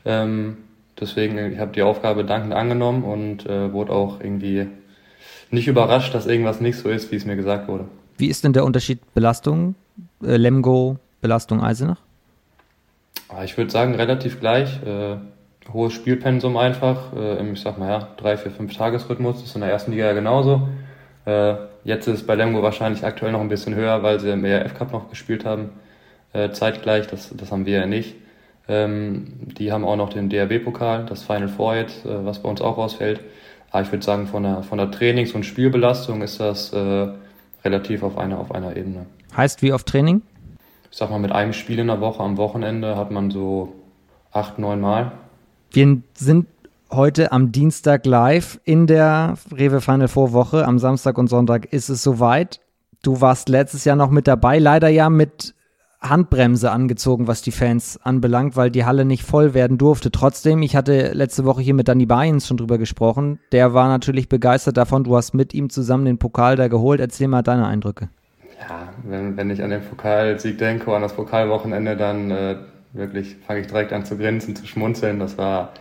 Ähm, 0.06 0.57
deswegen, 1.00 1.38
ich 1.53 1.59
habe 1.59 1.71
die 1.71 1.81
Aufgabe 1.81 2.24
dankend 2.25 2.53
angenommen 2.53 3.03
und 3.03 3.45
äh, 3.45 3.71
wurde 3.71 3.92
auch 3.94 4.19
irgendwie 4.19 4.68
nicht 5.51 5.68
überrascht, 5.68 6.13
dass 6.13 6.27
irgendwas 6.27 6.62
nicht 6.62 6.77
so 6.77 6.89
ist, 6.89 7.12
wie 7.12 7.15
es 7.15 7.25
mir 7.25 7.36
gesagt 7.36 7.68
wurde. 7.68 7.86
Wie 8.18 8.27
ist 8.27 8.44
denn 8.44 8.53
der 8.53 8.65
Unterschied 8.65 9.00
Belastung, 9.13 9.75
äh, 10.24 10.38
Lemgo, 10.38 10.98
Belastung 11.21 11.62
Eisenach? 11.62 11.98
Ah, 13.30 13.44
ich 13.44 13.57
würde 13.57 13.71
sagen, 13.71 13.95
relativ 13.95 14.39
gleich. 14.39 14.81
Äh, 14.83 15.18
hohes 15.71 15.94
Spielpensum 15.94 16.57
einfach. 16.57 17.13
Äh, 17.15 17.39
Im, 17.39 17.53
ich 17.53 17.62
sag 17.62 17.77
mal 17.77 17.89
ja, 17.89 18.07
drei, 18.18 18.38
vier, 18.38 18.51
fünf 18.51 18.75
Tagesrhythmus. 18.75 19.38
Das 19.38 19.50
ist 19.50 19.56
in 19.56 19.62
der 19.62 19.71
ersten 19.71 19.92
Liga 19.92 20.06
ja 20.06 20.13
genauso. 20.13 20.68
Äh, 21.25 21.56
jetzt 21.83 22.07
ist 22.07 22.21
es 22.21 22.25
bei 22.25 22.36
Lemgo 22.36 22.62
wahrscheinlich 22.62 23.06
aktuell 23.06 23.31
noch 23.31 23.42
ein 23.42 23.50
bisschen 23.50 23.75
höher, 23.75 24.03
weil 24.03 24.19
sie 24.19 24.30
im 24.30 24.44
ERF 24.44 24.74
Cup 24.74 24.92
noch 24.92 25.09
gespielt 25.09 25.45
haben. 25.45 25.69
Äh, 26.33 26.51
zeitgleich, 26.51 27.07
das, 27.07 27.33
das 27.36 27.51
haben 27.51 27.65
wir 27.65 27.80
ja 27.80 27.86
nicht. 27.86 28.15
Ähm, 28.72 29.26
die 29.58 29.74
haben 29.74 29.84
auch 29.84 29.98
noch 29.98 30.10
den 30.10 30.30
DRB-Pokal, 30.30 31.06
das 31.06 31.24
Final 31.24 31.50
Four 31.50 31.76
jetzt, 31.76 32.06
äh, 32.06 32.26
was 32.26 32.42
bei 32.42 32.50
uns 32.50 32.62
auch 32.62 32.78
rausfällt. 32.78 33.20
Aber 33.70 33.82
ich 33.82 33.92
würde 33.92 34.04
sagen, 34.04 34.28
von 34.28 34.44
der, 34.44 34.64
von 34.64 34.78
der 34.78 34.92
Trainings- 34.92 35.34
und 35.34 35.46
Spielbelastung 35.46 36.22
ist 36.22 36.40
das 36.40 36.72
äh, 36.72 37.08
relativ 37.66 38.02
auf 38.02 38.18
einer, 38.18 38.40
auf 38.40 38.54
einer 38.54 38.78
Ebene. 38.78 39.08
Heißt 39.36 39.62
wie 39.62 39.74
oft 39.74 39.88
Training? 39.88 40.22
Ich 40.90 40.98
sag 40.98 41.10
mal, 41.10 41.20
mit 41.20 41.34
einem 41.34 41.51
Spiel 41.51 41.80
in 41.80 41.88
der 41.88 42.00
Woche 42.00 42.24
am 42.24 42.38
Wochenende 42.38 42.96
hat 42.96 43.12
man 43.12 43.30
so 43.30 43.74
acht, 44.32 44.58
neun 44.58 44.80
Mal. 44.80 45.12
Wir 45.72 45.98
sind 46.13 46.48
heute 46.92 47.34
am 47.34 47.51
Dienstag 47.51 48.06
live 48.06 48.62
in 48.63 48.88
der 48.88 49.36
Rewe 49.51 49.82
Final 49.82 50.08
Four 50.08 50.32
Woche. 50.32 50.66
Am 50.66 50.80
Samstag 50.80 51.18
und 51.18 51.28
Sonntag 51.28 51.74
ist 51.74 51.90
es 51.90 52.04
soweit. 52.04 52.62
Du 53.04 53.20
warst 53.20 53.50
letztes 53.50 53.84
Jahr 53.84 53.98
noch 53.98 54.12
mit 54.12 54.28
dabei, 54.28 54.60
leider 54.60 54.88
ja 54.88 55.10
mit 55.10 55.56
Handbremse 56.01 56.72
angezogen, 56.72 57.27
was 57.27 57.43
die 57.43 57.51
Fans 57.51 58.00
anbelangt, 58.03 58.55
weil 58.55 58.72
die 58.72 58.86
Halle 58.86 59.05
nicht 59.05 59.24
voll 59.24 59.53
werden 59.53 59.77
durfte. 59.77 60.12
Trotzdem, 60.12 60.63
ich 60.63 60.75
hatte 60.75 61.12
letzte 61.13 61.46
Woche 61.46 61.62
hier 61.62 61.75
mit 61.75 61.88
Danny 61.88 62.08
Bayens 62.08 62.48
schon 62.48 62.58
drüber 62.58 62.79
gesprochen. 62.79 63.39
Der 63.51 63.74
war 63.75 63.88
natürlich 63.88 64.27
begeistert 64.27 64.77
davon. 64.77 65.03
Du 65.03 65.15
hast 65.15 65.34
mit 65.34 65.53
ihm 65.53 65.70
zusammen 65.70 66.05
den 66.05 66.17
Pokal 66.17 66.55
da 66.55 66.67
geholt. 66.67 67.00
Erzähl 67.00 67.27
mal 67.27 67.43
deine 67.43 67.67
Eindrücke. 67.67 68.10
Ja, 68.60 68.89
wenn, 69.03 69.38
wenn 69.38 69.50
ich 69.51 69.62
an 69.63 69.70
den 69.70 69.81
Pokalsieg 69.81 70.58
denke, 70.58 70.93
an 70.93 71.03
das 71.03 71.13
Pokalwochenende, 71.13 71.96
dann 71.96 72.31
äh, 72.31 72.55
wirklich 72.93 73.36
fange 73.46 73.62
ich 73.62 73.67
direkt 73.67 73.93
an 73.93 74.03
zu 74.03 74.17
grinsen, 74.17 74.55
zu 74.55 74.65
schmunzeln. 74.65 75.20
Das 75.20 75.38
war 75.38 75.74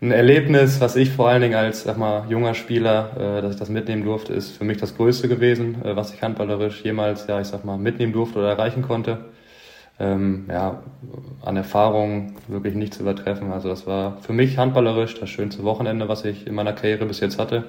ein 0.00 0.12
Erlebnis, 0.12 0.80
was 0.80 0.96
ich 0.96 1.10
vor 1.10 1.28
allen 1.28 1.42
Dingen 1.42 1.54
als 1.54 1.84
sag 1.84 1.98
mal, 1.98 2.24
junger 2.28 2.54
Spieler, 2.54 3.38
äh, 3.38 3.42
dass 3.42 3.52
ich 3.52 3.58
das 3.58 3.68
mitnehmen 3.68 4.04
durfte, 4.04 4.32
ist 4.32 4.56
für 4.56 4.64
mich 4.64 4.78
das 4.78 4.96
Größte 4.96 5.28
gewesen, 5.28 5.76
äh, 5.84 5.94
was 5.94 6.12
ich 6.12 6.22
handballerisch 6.22 6.82
jemals, 6.84 7.26
ja, 7.26 7.40
ich 7.40 7.46
sag 7.48 7.64
mal, 7.64 7.76
mitnehmen 7.76 8.14
durfte 8.14 8.38
oder 8.38 8.48
erreichen 8.48 8.82
konnte 8.82 9.18
ähm, 9.98 10.46
ja, 10.48 10.82
an 11.44 11.56
Erfahrung 11.56 12.34
wirklich 12.48 12.74
nicht 12.74 12.94
zu 12.94 13.02
übertreffen. 13.02 13.52
Also 13.52 13.68
das 13.68 13.86
war 13.86 14.18
für 14.20 14.32
mich 14.32 14.58
handballerisch 14.58 15.18
das 15.18 15.30
schönste 15.30 15.64
Wochenende, 15.64 16.08
was 16.08 16.24
ich 16.24 16.46
in 16.46 16.54
meiner 16.54 16.72
Karriere 16.72 17.06
bis 17.06 17.20
jetzt 17.20 17.38
hatte. 17.38 17.64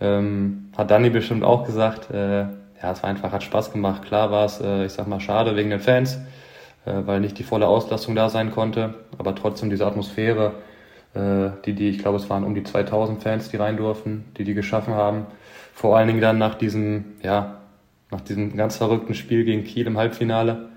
Ähm, 0.00 0.70
hat 0.76 0.90
Danny 0.90 1.10
bestimmt 1.10 1.44
auch 1.44 1.66
gesagt, 1.66 2.10
äh, 2.10 2.46
ja, 2.82 2.92
es 2.92 3.02
war 3.02 3.10
einfach, 3.10 3.32
hat 3.32 3.42
Spaß 3.42 3.72
gemacht. 3.72 4.02
Klar 4.02 4.30
war 4.30 4.46
es, 4.46 4.60
äh, 4.60 4.86
ich 4.86 4.92
sag 4.92 5.06
mal, 5.06 5.20
schade 5.20 5.56
wegen 5.56 5.70
den 5.70 5.80
Fans, 5.80 6.18
äh, 6.86 6.92
weil 7.04 7.20
nicht 7.20 7.38
die 7.38 7.42
volle 7.42 7.68
Auslastung 7.68 8.14
da 8.14 8.28
sein 8.30 8.50
konnte, 8.50 8.94
aber 9.18 9.34
trotzdem 9.34 9.68
diese 9.68 9.86
Atmosphäre, 9.86 10.54
äh, 11.14 11.50
die, 11.66 11.74
die, 11.74 11.90
ich 11.90 11.98
glaube, 11.98 12.16
es 12.16 12.30
waren 12.30 12.44
um 12.44 12.54
die 12.54 12.62
2000 12.62 13.22
Fans, 13.22 13.50
die 13.50 13.56
rein 13.56 13.76
durften, 13.76 14.24
die 14.38 14.44
die 14.44 14.54
geschaffen 14.54 14.94
haben. 14.94 15.26
Vor 15.74 15.96
allen 15.96 16.08
Dingen 16.08 16.20
dann 16.20 16.38
nach 16.38 16.54
diesem, 16.54 17.16
ja, 17.22 17.56
nach 18.10 18.22
diesem 18.22 18.56
ganz 18.56 18.76
verrückten 18.76 19.14
Spiel 19.14 19.44
gegen 19.44 19.64
Kiel 19.64 19.86
im 19.86 19.98
Halbfinale, 19.98 20.70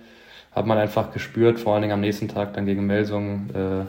hat 0.55 0.65
man 0.65 0.77
einfach 0.77 1.11
gespürt, 1.11 1.59
vor 1.59 1.73
allen 1.73 1.83
Dingen 1.83 1.93
am 1.93 2.01
nächsten 2.01 2.27
Tag 2.27 2.53
dann 2.53 2.65
gegen 2.65 2.85
Melsungen, 2.85 3.49
äh, 3.53 3.85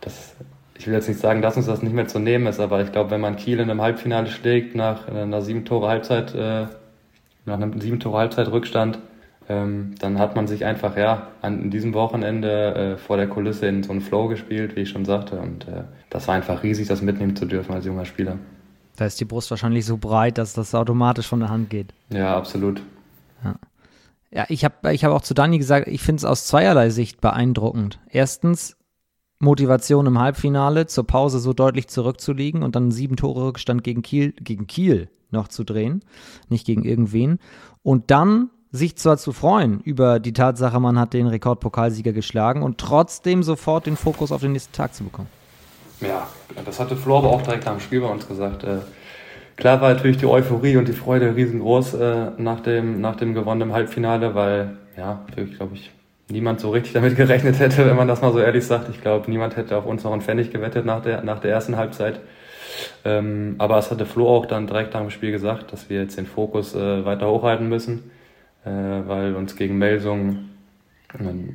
dass 0.00 0.34
ich 0.80 0.86
will 0.86 0.94
jetzt 0.94 1.08
nicht 1.08 1.20
sagen, 1.20 1.42
dass 1.42 1.58
uns 1.58 1.66
das 1.66 1.82
nicht 1.82 1.92
mehr 1.94 2.08
zu 2.08 2.18
nehmen 2.18 2.46
ist, 2.46 2.58
aber 2.58 2.82
ich 2.82 2.90
glaube, 2.90 3.10
wenn 3.10 3.20
man 3.20 3.36
Kiel 3.36 3.60
in 3.60 3.70
einem 3.70 3.82
Halbfinale 3.82 4.28
schlägt, 4.28 4.74
nach 4.74 5.08
einer 5.08 5.42
sieben 5.42 5.66
Tore 5.66 5.88
Halbzeit, 5.88 6.34
äh, 6.34 6.66
nach 7.44 7.54
einem 7.54 7.78
sieben 7.80 8.00
Tore 8.00 8.16
Halbzeit 8.16 8.50
Rückstand, 8.50 8.98
ähm, 9.50 9.94
dann 9.98 10.18
hat 10.18 10.36
man 10.36 10.46
sich 10.46 10.64
einfach 10.64 10.96
ja 10.96 11.26
an 11.42 11.70
diesem 11.70 11.92
Wochenende 11.92 12.74
äh, 12.74 12.96
vor 12.96 13.18
der 13.18 13.28
Kulisse 13.28 13.66
in 13.66 13.82
so 13.82 13.92
einen 13.92 14.00
Flow 14.00 14.28
gespielt, 14.28 14.74
wie 14.74 14.80
ich 14.80 14.88
schon 14.88 15.04
sagte. 15.04 15.38
Und 15.38 15.68
äh, 15.68 15.82
das 16.08 16.28
war 16.28 16.34
einfach 16.34 16.62
riesig, 16.62 16.88
das 16.88 17.02
mitnehmen 17.02 17.36
zu 17.36 17.44
dürfen 17.44 17.74
als 17.74 17.84
junger 17.84 18.06
Spieler. 18.06 18.38
Da 18.96 19.06
ist 19.06 19.20
die 19.20 19.24
Brust 19.24 19.50
wahrscheinlich 19.50 19.84
so 19.84 19.98
breit, 19.98 20.38
dass 20.38 20.54
das 20.54 20.74
automatisch 20.74 21.26
von 21.26 21.40
der 21.40 21.50
Hand 21.50 21.68
geht. 21.68 21.92
Ja, 22.10 22.36
absolut. 22.36 22.80
Ja. 23.44 23.54
Ja, 24.32 24.46
ich 24.48 24.64
habe 24.64 24.92
ich 24.92 25.04
hab 25.04 25.12
auch 25.12 25.22
zu 25.22 25.34
Dani 25.34 25.58
gesagt, 25.58 25.88
ich 25.88 26.02
finde 26.02 26.20
es 26.20 26.24
aus 26.24 26.46
zweierlei 26.46 26.90
Sicht 26.90 27.20
beeindruckend. 27.20 27.98
Erstens, 28.08 28.76
Motivation 29.40 30.06
im 30.06 30.18
Halbfinale, 30.18 30.86
zur 30.86 31.06
Pause 31.06 31.40
so 31.40 31.52
deutlich 31.52 31.88
zurückzuliegen 31.88 32.62
und 32.62 32.76
dann 32.76 32.92
sieben 32.92 33.16
Tore 33.16 33.46
Rückstand 33.46 33.82
gegen 33.82 34.02
Kiel, 34.02 34.32
gegen 34.32 34.66
Kiel 34.66 35.08
noch 35.30 35.48
zu 35.48 35.64
drehen, 35.64 36.04
nicht 36.48 36.66
gegen 36.66 36.84
irgendwen. 36.84 37.38
Und 37.82 38.10
dann 38.10 38.50
sich 38.70 38.96
zwar 38.96 39.16
zu 39.16 39.32
freuen 39.32 39.80
über 39.80 40.20
die 40.20 40.32
Tatsache, 40.32 40.78
man 40.78 40.98
hat 40.98 41.12
den 41.12 41.26
Rekordpokalsieger 41.26 42.12
geschlagen 42.12 42.62
und 42.62 42.78
trotzdem 42.78 43.42
sofort 43.42 43.86
den 43.86 43.96
Fokus 43.96 44.30
auf 44.30 44.42
den 44.42 44.52
nächsten 44.52 44.72
Tag 44.72 44.94
zu 44.94 45.04
bekommen. 45.04 45.28
Ja, 46.00 46.28
das 46.64 46.78
hatte 46.78 46.96
Flo 46.96 47.18
aber 47.18 47.30
auch 47.30 47.42
direkt 47.42 47.66
dem 47.66 47.80
Spiel 47.80 48.00
bei 48.00 48.08
uns 48.08 48.28
gesagt. 48.28 48.64
Klar 49.60 49.82
war 49.82 49.92
natürlich 49.92 50.16
die 50.16 50.26
Euphorie 50.26 50.78
und 50.78 50.88
die 50.88 50.94
Freude 50.94 51.36
riesengroß 51.36 51.92
äh, 51.94 52.30
nach, 52.38 52.60
dem, 52.60 53.02
nach 53.02 53.16
dem 53.16 53.34
gewonnenen 53.34 53.74
Halbfinale, 53.74 54.34
weil, 54.34 54.78
ja, 54.96 55.20
wirklich, 55.34 55.58
glaube 55.58 55.74
ich, 55.74 55.90
niemand 56.30 56.60
so 56.60 56.70
richtig 56.70 56.94
damit 56.94 57.14
gerechnet 57.16 57.58
hätte, 57.58 57.84
wenn 57.84 57.94
man 57.94 58.08
das 58.08 58.22
mal 58.22 58.32
so 58.32 58.40
ehrlich 58.40 58.64
sagt. 58.64 58.88
Ich 58.88 59.02
glaube, 59.02 59.30
niemand 59.30 59.58
hätte 59.58 59.76
auf 59.76 59.84
uns 59.84 60.02
noch 60.02 60.12
einen 60.12 60.22
Pfennig 60.22 60.50
gewettet 60.50 60.86
nach 60.86 61.02
der, 61.02 61.22
nach 61.24 61.40
der 61.40 61.50
ersten 61.50 61.76
Halbzeit. 61.76 62.20
Ähm, 63.04 63.56
aber 63.58 63.76
es 63.76 63.90
hatte 63.90 64.06
Flo 64.06 64.34
auch 64.34 64.46
dann 64.46 64.66
direkt 64.66 64.94
nach 64.94 65.02
dem 65.02 65.10
Spiel 65.10 65.30
gesagt, 65.30 65.74
dass 65.74 65.90
wir 65.90 66.00
jetzt 66.00 66.16
den 66.16 66.26
Fokus 66.26 66.74
äh, 66.74 67.04
weiter 67.04 67.30
hochhalten 67.30 67.68
müssen, 67.68 68.10
äh, 68.64 68.70
weil 68.70 69.34
uns 69.34 69.56
gegen 69.56 69.76
Melsung 69.76 70.46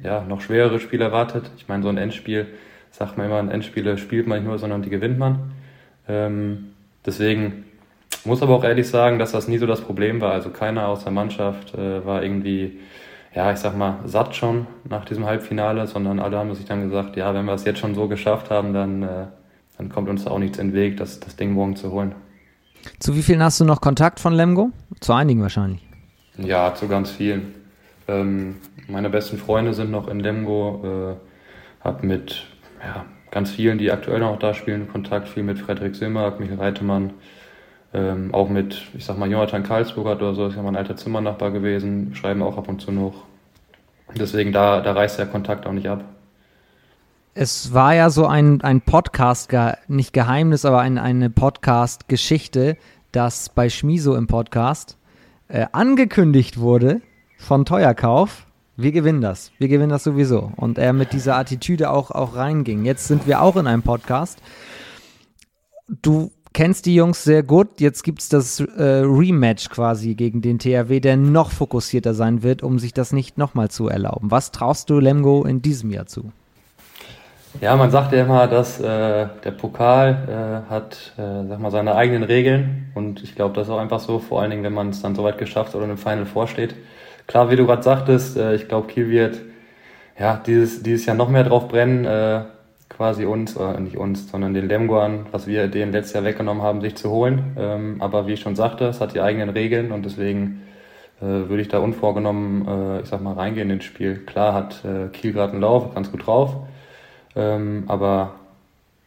ja, 0.04 0.22
noch 0.22 0.42
schwerere 0.42 0.80
Spiele 0.80 1.06
erwartet. 1.06 1.50
Ich 1.58 1.68
meine, 1.68 1.82
so 1.82 1.90
ein 1.90 1.98
Endspiel, 1.98 2.46
sagt 2.92 3.18
man 3.18 3.26
immer, 3.26 3.40
ein 3.40 3.50
Endspiele 3.50 3.98
spielt 3.98 4.28
man 4.28 4.40
nicht 4.40 4.48
nur, 4.48 4.60
sondern 4.60 4.84
die 4.84 4.92
gewinnt 4.92 5.18
man. 5.18 5.54
Ähm, 6.08 6.68
deswegen 7.04 7.65
muss 8.26 8.42
aber 8.42 8.56
auch 8.56 8.64
ehrlich 8.64 8.88
sagen, 8.88 9.20
dass 9.20 9.32
das 9.32 9.48
nie 9.48 9.58
so 9.58 9.68
das 9.68 9.82
Problem 9.82 10.22
war. 10.22 10.32
Also 10.32 10.50
keiner 10.50 10.88
aus 10.88 11.04
der 11.04 11.12
Mannschaft 11.12 11.74
äh, 11.76 12.06
war 12.06 12.24
irgendwie 12.24 12.80
ja, 13.36 13.52
ich 13.52 13.60
sag 13.60 13.76
mal, 13.78 14.00
satt 14.06 14.36
schon 14.36 14.66
nach 14.90 15.04
diesem 15.04 15.26
Halbfinale, 15.26 15.88
sondern 15.88 16.20
alle 16.20 16.38
haben 16.38 16.56
sich 16.56 16.66
dann 16.66 16.90
gesagt, 16.90 17.18
ja, 17.18 17.34
wenn 17.34 17.46
wir 17.46 17.54
es 17.54 17.66
jetzt 17.66 17.80
schon 17.80 17.94
so 17.94 18.08
geschafft 18.08 18.50
haben, 18.50 18.74
dann, 18.74 19.04
äh, 19.04 19.26
dann 19.78 19.90
kommt 19.90 20.08
uns 20.08 20.24
da 20.24 20.32
auch 20.32 20.40
nichts 20.40 20.58
in 20.58 20.70
den 20.70 20.74
Weg, 20.74 20.98
das, 20.98 21.20
das 21.20 21.36
Ding 21.36 21.52
morgen 21.52 21.76
zu 21.76 21.92
holen. 21.92 22.16
Zu 23.00 23.16
wie 23.16 23.22
vielen 23.22 23.44
hast 23.44 23.60
du 23.60 23.66
noch 23.66 23.82
Kontakt 23.82 24.22
von 24.22 24.34
Lemgo? 24.34 24.72
Zu 25.02 25.12
einigen 25.12 25.42
wahrscheinlich. 25.42 25.86
Ja, 26.38 26.74
zu 26.76 26.88
ganz 26.88 27.12
vielen. 27.12 27.54
Ähm, 28.08 28.56
meine 28.88 29.10
besten 29.10 29.38
Freunde 29.38 29.74
sind 29.74 29.92
noch 29.92 30.08
in 30.08 30.22
Lemgo, 30.22 31.12
äh, 31.12 31.16
hab 31.84 32.04
mit 32.04 32.46
ja, 32.82 33.06
ganz 33.32 33.52
vielen, 33.52 33.78
die 33.80 33.92
aktuell 33.92 34.20
noch 34.20 34.40
da 34.40 34.54
spielen, 34.54 34.88
Kontakt, 34.88 35.28
viel 35.28 35.44
mit 35.44 35.60
Frederik 35.60 35.96
Simmerk, 35.96 36.40
Michael 36.40 36.60
Reitemann, 36.60 37.14
ähm, 37.96 38.34
auch 38.34 38.50
mit, 38.50 38.84
ich 38.98 39.06
sag 39.06 39.18
mal, 39.18 39.32
Jonathan 39.32 39.64
Karlsburger 39.64 40.18
oder 40.18 40.34
so, 40.34 40.48
ist 40.48 40.56
ja 40.56 40.62
mein 40.62 40.76
alter 40.76 40.98
Zimmernachbar 40.98 41.52
gewesen, 41.52 42.14
schreiben 42.14 42.44
auch 42.44 42.58
ab 42.58 42.68
und 42.68 42.82
zu 42.82 42.92
noch. 42.92 43.24
Deswegen, 44.14 44.52
da, 44.52 44.82
da 44.82 44.92
reißt 44.92 45.18
der 45.18 45.28
Kontakt 45.28 45.66
auch 45.66 45.72
nicht 45.72 45.88
ab. 45.88 46.04
Es 47.34 47.74
war 47.74 47.96
ja 47.96 48.10
so 48.10 48.28
ein, 48.28 48.62
ein 48.62 48.82
Podcast, 48.82 49.52
nicht 49.88 50.14
Geheimnis, 50.14 50.66
aber 50.66 50.80
ein, 50.80 50.98
eine 50.98 51.30
Podcast-Geschichte, 51.30 52.78
dass 53.12 53.50
bei 53.50 53.70
Schmiso 53.70 54.16
im 54.16 54.28
Podcast 54.28 54.98
äh, 55.48 55.66
angekündigt 55.72 56.60
wurde 56.60 57.02
von 57.38 57.66
Teuerkauf, 57.66 58.46
wir 58.78 58.92
gewinnen 58.92 59.22
das, 59.22 59.52
wir 59.58 59.70
gewinnen 59.70 59.90
das 59.90 60.04
sowieso. 60.04 60.52
Und 60.58 60.78
er 60.78 60.92
mit 60.92 61.14
dieser 61.14 61.38
Attitüde 61.38 61.92
auch, 61.92 62.12
auch 62.12 62.36
reinging. 62.36 62.84
Jetzt 62.84 63.08
sind 63.08 63.26
wir 63.26 63.42
auch 63.42 63.56
in 63.56 63.68
einem 63.68 63.84
Podcast. 63.84 64.40
Du 65.88 66.32
kennst 66.56 66.86
die 66.86 66.96
Jungs 66.96 67.24
sehr 67.24 67.44
gut. 67.44 67.82
Jetzt 67.82 68.04
gibt 68.04 68.22
es 68.22 68.30
das 68.30 68.62
äh, 68.62 68.82
Rematch 69.04 69.70
quasi 69.70 70.16
gegen 70.16 70.42
den 70.42 70.58
THW, 70.58 71.02
der 71.02 71.18
noch 71.18 71.52
fokussierter 71.52 72.14
sein 72.14 72.44
wird, 72.44 72.64
um 72.64 72.80
sich 72.80 72.94
das 72.94 73.12
nicht 73.12 73.38
nochmal 73.38 73.70
zu 73.70 73.90
erlauben. 73.90 74.32
Was 74.32 74.52
traust 74.52 74.90
du 74.90 75.00
Lemgo 75.00 75.44
in 75.44 75.62
diesem 75.62 75.92
Jahr 75.92 76.06
zu? 76.06 76.32
Ja, 77.60 77.76
man 77.76 77.92
sagt 77.92 78.14
ja 78.14 78.24
immer, 78.24 78.48
dass 78.48 78.80
äh, 78.80 79.28
der 79.44 79.52
Pokal 79.52 80.64
äh, 80.68 80.70
hat, 80.70 81.14
äh, 81.18 81.48
sag 81.48 81.60
mal, 81.60 81.72
seine 81.72 81.96
eigenen 81.96 82.24
Regeln 82.24 82.92
und 82.96 83.22
ich 83.24 83.36
glaube, 83.36 83.54
das 83.54 83.68
ist 83.68 83.74
auch 83.74 83.80
einfach 83.80 84.00
so, 84.00 84.20
vor 84.20 84.42
allen 84.42 84.52
Dingen, 84.52 84.64
wenn 84.64 84.74
man 84.74 84.90
es 84.90 85.02
dann 85.02 85.16
so 85.16 85.24
weit 85.24 85.38
geschafft 85.38 85.76
oder 85.76 85.86
im 85.86 85.98
Final 85.98 86.26
vorsteht. 86.26 86.76
Klar, 87.28 87.50
wie 87.50 87.56
du 87.56 87.66
gerade 87.66 87.84
sagtest, 87.84 88.38
äh, 88.38 88.56
ich 88.56 88.68
glaube, 88.68 88.88
Kiel 88.88 89.10
wird 89.10 89.40
ja 90.18 90.42
dieses, 90.46 90.84
dieses 90.84 91.06
Jahr 91.06 91.16
noch 91.16 91.30
mehr 91.30 91.44
drauf 91.44 91.68
brennen, 91.68 92.06
äh, 92.06 92.42
quasi 92.96 93.26
uns, 93.26 93.58
oder 93.58 93.80
nicht 93.80 93.98
uns, 93.98 94.30
sondern 94.32 94.54
den 94.54 94.68
Lemguan, 94.68 95.26
was 95.32 95.48
wir 95.48 95.68
denen 95.68 95.92
letztes 95.92 96.14
Jahr 96.14 96.24
weggenommen 96.24 96.64
haben, 96.64 96.82
sich 96.82 96.96
zu 96.96 97.10
holen. 97.10 97.56
Ähm, 97.58 97.98
aber 98.00 98.28
wie 98.28 98.34
ich 98.34 98.40
schon 98.40 98.56
sagte, 98.56 98.86
es 98.86 99.02
hat 99.02 99.14
die 99.14 99.22
eigenen 99.22 99.50
Regeln 99.50 99.92
und 99.92 100.06
deswegen 100.06 100.62
äh, 101.20 101.26
würde 101.26 101.62
ich 101.62 101.68
da 101.68 101.80
unvorgenommen, 101.80 102.68
äh, 102.68 103.02
ich 103.02 103.08
sag 103.08 103.22
mal, 103.22 103.34
reingehen 103.34 103.70
ins 103.70 103.84
Spiel. 103.84 104.20
Klar 104.26 104.54
hat 104.54 104.86
äh, 104.86 105.10
Kiel 105.10 105.34
gerade 105.34 105.52
einen 105.52 105.62
Lauf, 105.62 105.94
ganz 105.94 106.10
gut 106.12 106.26
drauf, 106.26 106.56
ähm, 107.36 107.84
aber 107.88 108.36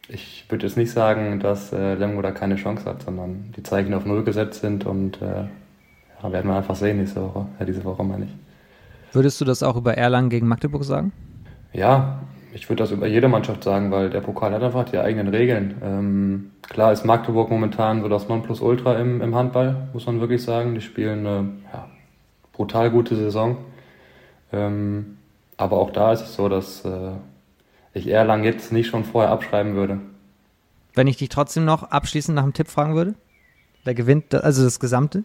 ich 0.07 0.45
würde 0.49 0.67
jetzt 0.67 0.77
nicht 0.77 0.91
sagen, 0.91 1.39
dass 1.39 1.73
äh, 1.73 1.95
Lemgo 1.95 2.21
da 2.21 2.31
keine 2.31 2.55
Chance 2.55 2.85
hat, 2.85 3.03
sondern 3.03 3.53
die 3.55 3.63
Zeichen 3.63 3.93
auf 3.93 4.05
Null 4.05 4.23
gesetzt 4.23 4.61
sind 4.61 4.85
und 4.85 5.21
äh, 5.21 5.45
ja, 6.21 6.31
werden 6.31 6.49
wir 6.49 6.57
einfach 6.57 6.75
sehen 6.75 6.97
nächste 6.97 7.21
Woche, 7.23 7.45
ja, 7.59 7.65
diese 7.65 7.83
Woche 7.83 8.03
meine 8.03 8.25
ich. 8.25 8.31
Würdest 9.13 9.41
du 9.41 9.45
das 9.45 9.63
auch 9.63 9.75
über 9.75 9.95
Erlangen 9.97 10.29
gegen 10.29 10.47
Magdeburg 10.47 10.83
sagen? 10.83 11.11
Ja, 11.73 12.19
ich 12.53 12.69
würde 12.69 12.83
das 12.83 12.91
über 12.91 13.07
jede 13.07 13.27
Mannschaft 13.27 13.63
sagen, 13.63 13.91
weil 13.91 14.09
der 14.09 14.21
Pokal 14.21 14.53
hat 14.53 14.63
einfach 14.63 14.85
die 14.85 14.97
eigenen 14.97 15.27
Regeln. 15.27 15.81
Ähm, 15.83 16.51
klar 16.63 16.91
ist 16.91 17.05
Magdeburg 17.05 17.49
momentan 17.49 18.01
so 18.01 18.09
das 18.09 18.27
Nonplusultra 18.27 18.95
im, 18.99 19.21
im 19.21 19.35
Handball, 19.35 19.89
muss 19.93 20.05
man 20.05 20.19
wirklich 20.19 20.43
sagen. 20.43 20.75
Die 20.75 20.81
spielen 20.81 21.25
eine 21.25 21.49
ja, 21.71 21.89
brutal 22.53 22.89
gute 22.89 23.15
Saison. 23.15 23.57
Ähm, 24.51 25.17
aber 25.57 25.77
auch 25.77 25.91
da 25.91 26.11
ist 26.13 26.21
es 26.21 26.35
so, 26.35 26.49
dass 26.49 26.83
äh, 26.85 27.11
ich 27.93 28.07
Erlang 28.07 28.43
jetzt 28.43 28.71
nicht 28.71 28.87
schon 28.87 29.03
vorher 29.03 29.31
abschreiben 29.31 29.75
würde. 29.75 29.99
Wenn 30.95 31.07
ich 31.07 31.17
dich 31.17 31.29
trotzdem 31.29 31.65
noch 31.65 31.83
abschließend 31.83 32.35
nach 32.35 32.43
einem 32.43 32.53
Tipp 32.53 32.67
fragen 32.67 32.95
würde? 32.95 33.13
Wer 33.83 33.93
gewinnt, 33.93 34.33
also 34.33 34.63
das 34.63 34.79
Gesamte? 34.79 35.23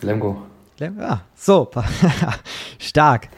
Lemgo. 0.00 0.42
Ja, 0.78 0.90
ah, 1.00 1.20
so, 1.34 1.70
stark. 2.78 3.28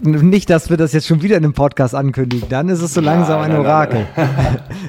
Nicht, 0.00 0.48
dass 0.50 0.70
wir 0.70 0.76
das 0.76 0.92
jetzt 0.92 1.06
schon 1.06 1.22
wieder 1.22 1.36
in 1.36 1.44
einem 1.44 1.54
Podcast 1.54 1.94
ankündigen. 1.94 2.48
Dann 2.48 2.68
ist 2.68 2.80
es 2.80 2.94
so 2.94 3.00
langsam 3.00 3.40
ein 3.40 3.56
Orakel. 3.56 4.06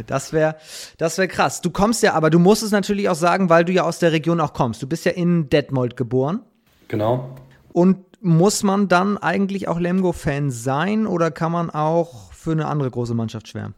Das 0.08 0.34
wäre 0.34 0.56
das 0.98 1.18
wär 1.18 1.28
krass. 1.28 1.62
Du 1.62 1.70
kommst 1.70 2.02
ja, 2.02 2.14
aber 2.14 2.30
du 2.30 2.40
musst 2.40 2.64
es 2.64 2.72
natürlich 2.72 3.10
auch 3.10 3.16
sagen, 3.16 3.50
weil 3.50 3.66
du 3.66 3.72
ja 3.72 3.84
aus 3.84 4.00
der 4.00 4.12
Region 4.12 4.40
auch 4.40 4.54
kommst. 4.54 4.82
Du 4.82 4.88
bist 4.88 5.06
ja 5.06 5.12
in 5.12 5.50
Detmold 5.50 5.98
geboren. 5.98 6.42
Genau. 6.88 7.36
Und 7.74 7.98
muss 8.22 8.64
man 8.64 8.88
dann 8.88 9.18
eigentlich 9.18 9.68
auch 9.68 9.80
Lemgo-Fan 9.80 10.52
sein 10.52 11.06
oder 11.06 11.32
kann 11.32 11.52
man 11.52 11.70
auch 11.70 12.32
für 12.34 12.52
eine 12.52 12.68
andere 12.68 12.90
große 12.90 13.14
Mannschaft 13.14 13.48
schwärmen? 13.48 13.76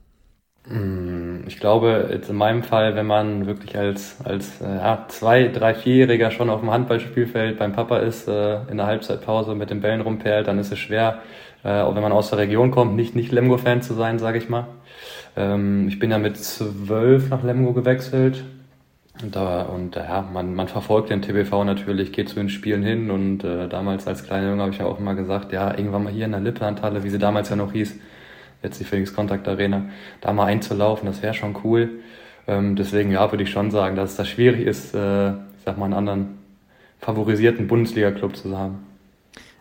Mm, 0.68 1.48
ich 1.48 1.60
glaube, 1.60 2.10
jetzt 2.12 2.30
in 2.30 2.36
meinem 2.36 2.64
Fall, 2.64 2.96
wenn 2.96 3.08
man 3.08 3.48
wirklich 3.48 3.78
als, 3.78 4.18
als 4.24 4.62
äh, 4.62 4.66
ja, 4.66 5.06
zwei, 5.08 5.48
drei, 5.48 5.74
vierjähriger 5.74 6.32
schon 6.32 6.50
auf 6.50 6.60
dem 6.62 6.72
Handballspielfeld 6.72 7.58
beim 7.58 7.74
Papa 7.74 7.98
ist, 7.98 8.28
äh, 8.28 8.62
in 8.70 8.78
der 8.78 8.86
Halbzeitpause 8.86 9.56
mit 9.56 9.70
den 9.72 9.82
Bällen 9.82 10.02
rumperlt, 10.02 10.48
dann 10.48 10.60
ist 10.60 10.72
es 10.72 10.80
schwer, 10.80 11.20
äh, 11.64 11.82
auch 11.82 11.96
wenn 11.96 12.04
man 12.04 12.12
aus 12.12 12.30
der 12.30 12.40
Region 12.40 12.72
kommt, 12.72 12.96
nicht, 12.96 13.16
nicht 13.16 13.32
Lemgo-Fan 13.32 13.82
zu 13.82 13.94
sein, 13.96 14.20
sage 14.20 14.38
ich 14.38 14.50
mal. 14.50 14.68
Ähm, 15.36 15.88
ich 15.88 16.00
bin 16.00 16.12
ja 16.12 16.20
mit 16.20 16.38
zwölf 16.38 17.30
nach 17.30 17.44
Lemgo 17.44 17.74
gewechselt. 17.74 18.44
Und, 19.22 19.36
da, 19.36 19.64
und 19.64 19.96
ja, 19.96 20.28
man, 20.34 20.56
man 20.56 20.68
verfolgt 20.68 21.10
den 21.10 21.22
TBV 21.22 21.64
natürlich, 21.64 22.12
geht 22.12 22.30
zu 22.30 22.36
den 22.36 22.50
Spielen 22.50 22.82
hin 22.82 23.12
und 23.12 23.44
äh, 23.44 23.68
damals 23.68 24.08
als 24.08 24.24
kleiner 24.24 24.50
Junge 24.50 24.62
habe 24.64 24.72
ich 24.72 24.80
ja 24.80 24.86
auch 24.86 25.00
immer 25.00 25.16
gesagt, 25.16 25.52
ja, 25.52 25.78
irgendwann 25.78 26.06
mal 26.06 26.14
hier 26.14 26.26
in 26.26 26.32
der 26.32 26.40
Lipplandhalle, 26.40 27.04
wie 27.04 27.10
sie 27.10 27.20
damals 27.20 27.50
ja 27.50 27.56
noch 27.56 27.72
hieß, 27.72 28.00
jetzt 28.64 28.80
die 28.80 28.84
Phoenix 28.84 29.14
Contact 29.14 29.48
Arena, 29.48 29.86
da 30.22 30.34
mal 30.34 30.46
einzulaufen, 30.46 31.06
das 31.08 31.22
wäre 31.22 31.34
schon 31.34 31.56
cool. 31.64 32.02
Ähm, 32.48 32.76
deswegen, 32.76 33.12
ja, 33.12 33.32
würde 33.32 33.44
ich 33.44 33.52
schon 33.52 33.72
sagen, 33.72 33.96
dass 33.96 34.12
es 34.12 34.18
da 34.18 34.26
schwierig 34.26 34.66
ist, 34.66 34.94
äh, 34.94 35.30
ich 35.32 35.64
sag 35.66 35.78
mal, 35.78 35.86
einen 35.86 35.94
anderen 35.94 36.38
favorisierten 37.00 37.68
Bundesliga-Club 37.68 38.36
zu 38.36 38.58
haben. 38.58 38.80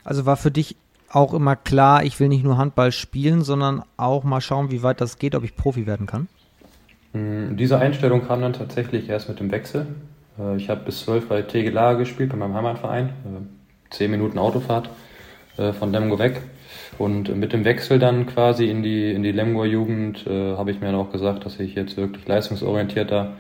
Also 0.04 0.26
war 0.26 0.37
für 0.37 0.50
dich 0.50 0.76
auch 1.11 1.35
immer 1.35 1.57
klar, 1.57 2.04
ich 2.04 2.21
will 2.21 2.28
nicht 2.28 2.45
nur 2.45 2.57
Handball 2.57 2.92
spielen, 2.92 3.42
sondern 3.42 3.83
auch 3.97 4.25
mal 4.25 4.40
schauen, 4.40 4.71
wie 4.71 4.83
weit 4.83 5.00
das 5.00 5.19
geht, 5.19 5.35
ob 5.35 5.45
ich 5.45 5.57
Profi 5.57 5.87
werden 5.87 6.07
kann? 6.07 6.28
Mm, 7.12 7.57
diese 7.57 7.78
Einstellung 7.78 8.26
kam 8.26 8.40
dann 8.40 8.52
tatsächlich 8.52 9.09
erst 9.09 9.28
mit 9.28 9.40
dem 9.40 9.50
Wechsel. 9.50 9.87
Äh, 10.38 10.57
ich 10.57 10.71
habe 10.71 10.85
bis 10.85 11.00
zwölf 11.00 11.28
bei 11.28 11.42
Tegelaar 11.42 11.97
gespielt, 11.97 12.30
bei 12.30 12.37
meinem 12.37 12.54
Heimatverein. 12.54 13.09
Äh, 13.09 13.90
zehn 13.90 14.11
Minuten 14.11 14.38
Autofahrt. 14.38 14.88
äh, 15.57 15.73
von 15.73 15.92
Lemgo 15.92 16.19
weg. 16.19 16.40
Und 17.00 17.35
mit 17.35 17.54
dem 17.54 17.64
Wechsel 17.64 17.99
dann 17.99 18.26
quasi 18.26 18.66
in 18.66 18.83
die, 18.83 19.11
in 19.11 19.23
die 19.23 19.33
Lemgoer 19.33 19.64
Jugend 19.64 20.26
äh, 20.26 20.54
habe 20.59 20.71
ich 20.71 20.80
mir 20.80 20.88
dann 20.88 20.97
auch 20.97 21.11
gesagt, 21.11 21.47
dass 21.47 21.59
ich 21.59 21.75
jetzt 21.75 21.97
wirklich 21.97 22.28
leistungsorientierter 22.28 23.37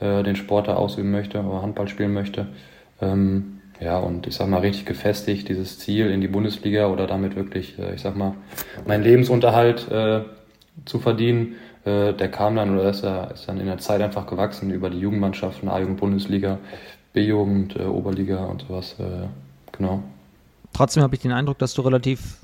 äh, 0.00 0.24
den 0.24 0.34
Sport 0.34 0.66
da 0.66 0.74
ausüben 0.74 1.12
möchte 1.12 1.40
oder 1.40 1.62
Handball 1.62 1.86
spielen 1.86 2.12
möchte. 2.12 2.48
Ähm, 3.00 3.60
ja, 3.78 3.96
und 3.96 4.26
ich 4.26 4.34
sag 4.34 4.48
mal 4.48 4.58
richtig 4.58 4.86
gefestigt, 4.86 5.48
dieses 5.48 5.78
Ziel 5.78 6.10
in 6.10 6.20
die 6.20 6.26
Bundesliga 6.26 6.88
oder 6.88 7.06
damit 7.06 7.36
wirklich, 7.36 7.78
äh, 7.78 7.94
ich 7.94 8.00
sag 8.00 8.16
mal, 8.16 8.34
meinen 8.88 9.04
Lebensunterhalt 9.04 9.88
äh, 9.88 10.22
zu 10.84 10.98
verdienen, 10.98 11.54
äh, 11.84 12.12
der 12.12 12.28
kam 12.28 12.56
dann 12.56 12.76
oder 12.76 12.90
ist, 12.90 13.04
er, 13.04 13.30
ist 13.30 13.48
dann 13.48 13.60
in 13.60 13.66
der 13.66 13.78
Zeit 13.78 14.00
einfach 14.00 14.26
gewachsen 14.26 14.72
über 14.72 14.90
die 14.90 14.98
Jugendmannschaften, 14.98 15.68
A-Jugend, 15.68 16.00
Bundesliga, 16.00 16.58
B-Jugend, 17.12 17.76
äh, 17.76 17.84
Oberliga 17.84 18.46
und 18.46 18.62
sowas. 18.62 18.96
Äh, 18.98 19.28
genau. 19.70 20.02
Trotzdem 20.72 21.04
habe 21.04 21.14
ich 21.14 21.20
den 21.20 21.30
Eindruck, 21.30 21.58
dass 21.58 21.72
du 21.72 21.82
relativ 21.82 22.38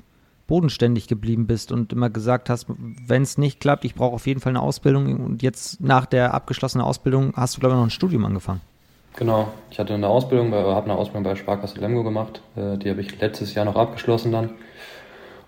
bodenständig 0.53 1.07
geblieben 1.07 1.47
bist 1.47 1.71
und 1.71 1.93
immer 1.93 2.11
gesagt 2.11 2.47
hast, 2.47 2.67
wenn 2.67 3.23
es 3.23 3.39
nicht 3.39 3.59
klappt, 3.59 3.85
ich 3.85 3.95
brauche 3.95 4.13
auf 4.13 4.27
jeden 4.27 4.39
Fall 4.39 4.51
eine 4.51 4.61
Ausbildung. 4.61 5.19
Und 5.19 5.41
jetzt 5.41 5.81
nach 5.81 6.05
der 6.05 6.35
abgeschlossenen 6.35 6.85
Ausbildung 6.85 7.33
hast 7.35 7.55
du, 7.55 7.59
glaube 7.59 7.73
ich, 7.73 7.77
noch 7.77 7.87
ein 7.87 7.89
Studium 7.89 8.23
angefangen. 8.23 8.61
Genau, 9.15 9.47
ich 9.71 9.79
hatte 9.79 9.95
eine 9.95 10.07
Ausbildung, 10.07 10.53
habe 10.53 10.83
eine 10.83 10.93
Ausbildung 10.93 11.23
bei 11.23 11.35
Sparkasse 11.35 11.79
Lemgo 11.79 12.03
gemacht, 12.03 12.43
äh, 12.55 12.77
die 12.77 12.91
habe 12.91 13.01
ich 13.01 13.19
letztes 13.19 13.55
Jahr 13.55 13.65
noch 13.65 13.75
abgeschlossen 13.75 14.31
dann. 14.31 14.51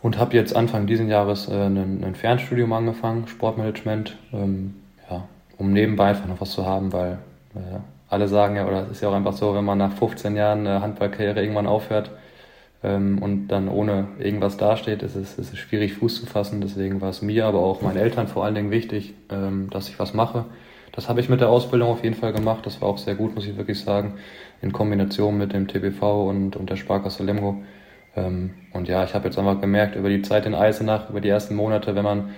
Und 0.01 0.17
habe 0.17 0.35
jetzt 0.35 0.55
Anfang 0.55 0.87
dieses 0.87 1.07
Jahres 1.07 1.49
äh, 1.49 1.53
ein, 1.53 2.15
Fernstudium 2.15 2.73
angefangen, 2.73 3.27
Sportmanagement, 3.27 4.17
ähm, 4.33 4.73
um 5.59 5.71
nebenbei 5.71 6.05
einfach 6.05 6.25
noch 6.25 6.41
was 6.41 6.49
zu 6.49 6.65
haben, 6.65 6.93
weil 6.93 7.19
äh, 7.53 7.59
alle 8.09 8.27
sagen 8.27 8.55
ja, 8.55 8.65
oder 8.65 8.85
es 8.85 8.93
ist 8.93 9.01
ja 9.01 9.09
auch 9.09 9.13
einfach 9.13 9.33
so, 9.33 9.53
wenn 9.53 9.65
man 9.65 9.77
nach 9.77 9.93
15 9.93 10.35
Jahren 10.35 10.67
Handballkarriere 10.67 11.41
irgendwann 11.41 11.67
aufhört, 11.67 12.09
ähm, 12.85 13.17
und 13.17 13.47
dann 13.47 13.67
ohne 13.67 14.09
irgendwas 14.19 14.57
dasteht, 14.57 15.01
ist 15.01 15.15
es, 15.15 15.39
ist 15.39 15.53
es 15.53 15.57
schwierig, 15.57 15.93
Fuß 15.93 16.21
zu 16.21 16.25
fassen. 16.27 16.61
Deswegen 16.61 17.01
war 17.01 17.09
es 17.09 17.23
mir, 17.23 17.45
aber 17.45 17.59
auch 17.59 17.81
meinen 17.81 17.97
Eltern 17.97 18.27
vor 18.27 18.45
allen 18.45 18.53
Dingen 18.53 18.69
wichtig, 18.69 19.15
ähm, 19.31 19.69
dass 19.71 19.89
ich 19.89 19.97
was 19.97 20.13
mache. 20.13 20.45
Das 20.91 21.09
habe 21.09 21.19
ich 21.19 21.27
mit 21.27 21.41
der 21.41 21.49
Ausbildung 21.49 21.89
auf 21.89 22.03
jeden 22.03 22.15
Fall 22.15 22.31
gemacht. 22.31 22.65
Das 22.65 22.81
war 22.81 22.89
auch 22.89 22.99
sehr 22.99 23.15
gut, 23.15 23.33
muss 23.33 23.47
ich 23.47 23.57
wirklich 23.57 23.79
sagen, 23.79 24.13
in 24.61 24.71
Kombination 24.71 25.37
mit 25.37 25.51
dem 25.53 25.67
TBV 25.67 26.29
und, 26.29 26.55
und 26.55 26.69
der 26.69 26.75
Sparkasse 26.75 27.23
Lemgo. 27.23 27.63
Ähm, 28.15 28.51
und 28.71 28.87
ja, 28.87 29.03
ich 29.03 29.15
habe 29.15 29.25
jetzt 29.25 29.39
einfach 29.39 29.59
gemerkt, 29.59 29.95
über 29.95 30.09
die 30.09 30.21
Zeit 30.21 30.45
in 30.45 30.53
Eisenach, 30.53 31.09
über 31.09 31.21
die 31.21 31.29
ersten 31.29 31.55
Monate, 31.55 31.95
wenn 31.95 32.03
man 32.03 32.29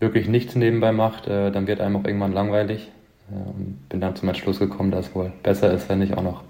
wirklich 0.00 0.26
nichts 0.26 0.56
nebenbei 0.56 0.92
macht, 0.92 1.28
äh, 1.28 1.52
dann 1.52 1.66
wird 1.66 1.80
einem 1.82 1.96
auch 1.96 2.04
irgendwann 2.04 2.32
langweilig. 2.32 2.90
Äh, 3.30 3.34
und 3.34 3.88
bin 3.90 4.00
dann 4.00 4.16
zum 4.16 4.28
Entschluss 4.28 4.58
gekommen, 4.58 4.90
dass 4.90 5.08
es 5.08 5.14
wohl 5.14 5.32
besser 5.42 5.70
ist, 5.70 5.88
wenn 5.90 6.00
ich 6.00 6.16
auch 6.16 6.22
noch, 6.22 6.44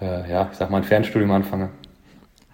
äh, 0.00 0.30
ja, 0.30 0.48
ich 0.50 0.56
sag 0.56 0.70
mal, 0.70 0.78
ein 0.78 0.84
Fernstudium 0.84 1.30
anfange. 1.30 1.68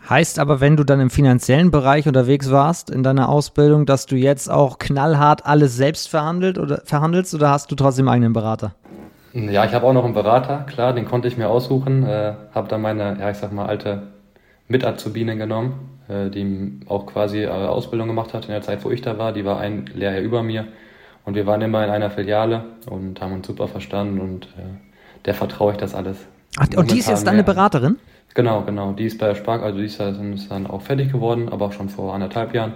Heißt 0.09 0.39
aber, 0.39 0.61
wenn 0.61 0.77
du 0.77 0.85
dann 0.85 1.01
im 1.01 1.11
finanziellen 1.11 1.71
Bereich 1.71 2.07
unterwegs 2.07 2.51
warst 2.51 2.91
in 2.91 3.03
deiner 3.03 3.29
Ausbildung, 3.29 3.85
dass 3.85 4.07
du 4.07 4.17
jetzt 4.17 4.51
auch 4.51 4.79
knallhart 4.79 5.45
alles 5.47 5.77
selbst 5.77 6.09
verhandelt 6.09 6.59
oder 6.59 6.81
verhandelst 6.85 7.35
oder 7.35 7.51
hast 7.51 7.71
du 7.71 7.75
trotzdem 7.75 8.09
einen 8.09 8.15
eigenen 8.15 8.33
Berater? 8.33 8.75
Ja, 9.35 9.65
ich 9.65 9.75
habe 9.75 9.87
auch 9.87 9.93
noch 9.93 10.05
einen 10.05 10.15
Berater, 10.15 10.65
klar, 10.67 10.95
den 10.95 11.05
konnte 11.05 11.29
ich 11.29 11.37
mir 11.37 11.49
aussuchen. 11.49 12.05
Äh, 12.05 12.35
habe 12.55 12.69
dann 12.69 12.81
meine, 12.81 13.19
ja, 13.21 13.31
ich 13.31 13.37
sag 13.37 13.53
mal, 13.53 13.67
alte 13.67 14.05
Mitazubine 14.69 15.37
genommen, 15.37 15.99
äh, 16.09 16.31
die 16.31 16.81
auch 16.89 17.07
quasi 17.07 17.43
äh, 17.45 17.49
Ausbildung 17.49 18.09
gemacht 18.09 18.33
hat 18.33 18.47
in 18.47 18.53
der 18.53 18.63
Zeit, 18.63 18.85
wo 18.85 18.91
ich 18.91 19.03
da 19.03 19.19
war. 19.19 19.33
Die 19.33 19.45
war 19.45 19.61
ein 19.61 19.87
Lehrjahr 19.95 20.23
über 20.23 20.43
mir 20.43 20.67
und 21.25 21.35
wir 21.35 21.47
waren 21.47 21.61
immer 21.61 21.85
in 21.85 21.91
einer 21.91 22.11
Filiale 22.11 22.65
und 22.89 23.21
haben 23.21 23.35
uns 23.35 23.47
super 23.47 23.69
verstanden 23.69 24.21
und 24.21 24.47
äh, 24.47 24.63
der 25.27 25.35
vertraue 25.35 25.73
ich 25.73 25.79
das 25.79 25.95
alles. 25.95 26.17
Ach, 26.57 26.67
und 26.77 26.91
die 26.91 26.99
ist 26.99 27.09
jetzt 27.09 27.27
deine 27.27 27.45
Beraterin? 27.45 27.99
Genau, 28.35 28.63
genau. 28.63 28.93
Die 28.93 29.05
ist 29.05 29.19
bei 29.19 29.29
der 29.29 29.35
Spark, 29.35 29.63
also 29.63 29.79
die 29.79 29.87
ist 29.87 30.01
dann 30.01 30.67
auch 30.67 30.83
fertig 30.83 31.11
geworden, 31.11 31.49
aber 31.49 31.67
auch 31.67 31.73
schon 31.73 31.89
vor 31.89 32.15
anderthalb 32.15 32.55
Jahren. 32.55 32.75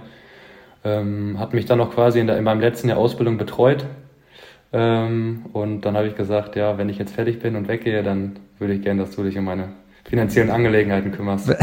Ähm, 0.83 1.39
hat 1.39 1.53
mich 1.53 1.65
dann 1.65 1.77
noch 1.77 1.93
quasi 1.93 2.19
in, 2.19 2.27
der, 2.27 2.37
in 2.37 2.43
meinem 2.43 2.59
letzten 2.59 2.89
Jahr 2.89 2.97
Ausbildung 2.97 3.37
betreut. 3.37 3.85
Ähm, 4.73 5.45
und 5.53 5.81
dann 5.81 5.95
habe 5.95 6.07
ich 6.07 6.15
gesagt, 6.15 6.55
ja, 6.55 6.77
wenn 6.77 6.89
ich 6.89 6.97
jetzt 6.97 7.13
fertig 7.13 7.39
bin 7.39 7.55
und 7.55 7.67
weggehe, 7.67 8.03
dann 8.03 8.37
würde 8.59 8.73
ich 8.73 8.81
gerne, 8.81 9.01
dass 9.01 9.15
du 9.15 9.23
dich 9.23 9.37
um 9.37 9.45
meine 9.45 9.69
finanziellen 10.03 10.49
Angelegenheiten 10.49 11.11
kümmerst. 11.11 11.47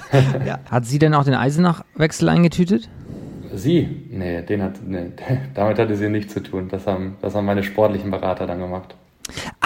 ja. 0.46 0.60
Hat 0.70 0.86
sie 0.86 0.98
denn 0.98 1.14
auch 1.14 1.24
den 1.24 1.34
Eisenach-Wechsel 1.34 2.28
eingetütet? 2.28 2.88
Sie? 3.52 4.06
Nee, 4.10 4.42
den 4.42 4.62
hat, 4.62 4.80
nee, 4.86 5.06
damit 5.54 5.78
hatte 5.78 5.96
sie 5.96 6.08
nichts 6.08 6.34
zu 6.34 6.40
tun. 6.40 6.68
Das 6.70 6.86
haben, 6.86 7.16
das 7.20 7.34
haben 7.34 7.46
meine 7.46 7.62
sportlichen 7.62 8.10
Berater 8.10 8.46
dann 8.46 8.60
gemacht. 8.60 8.94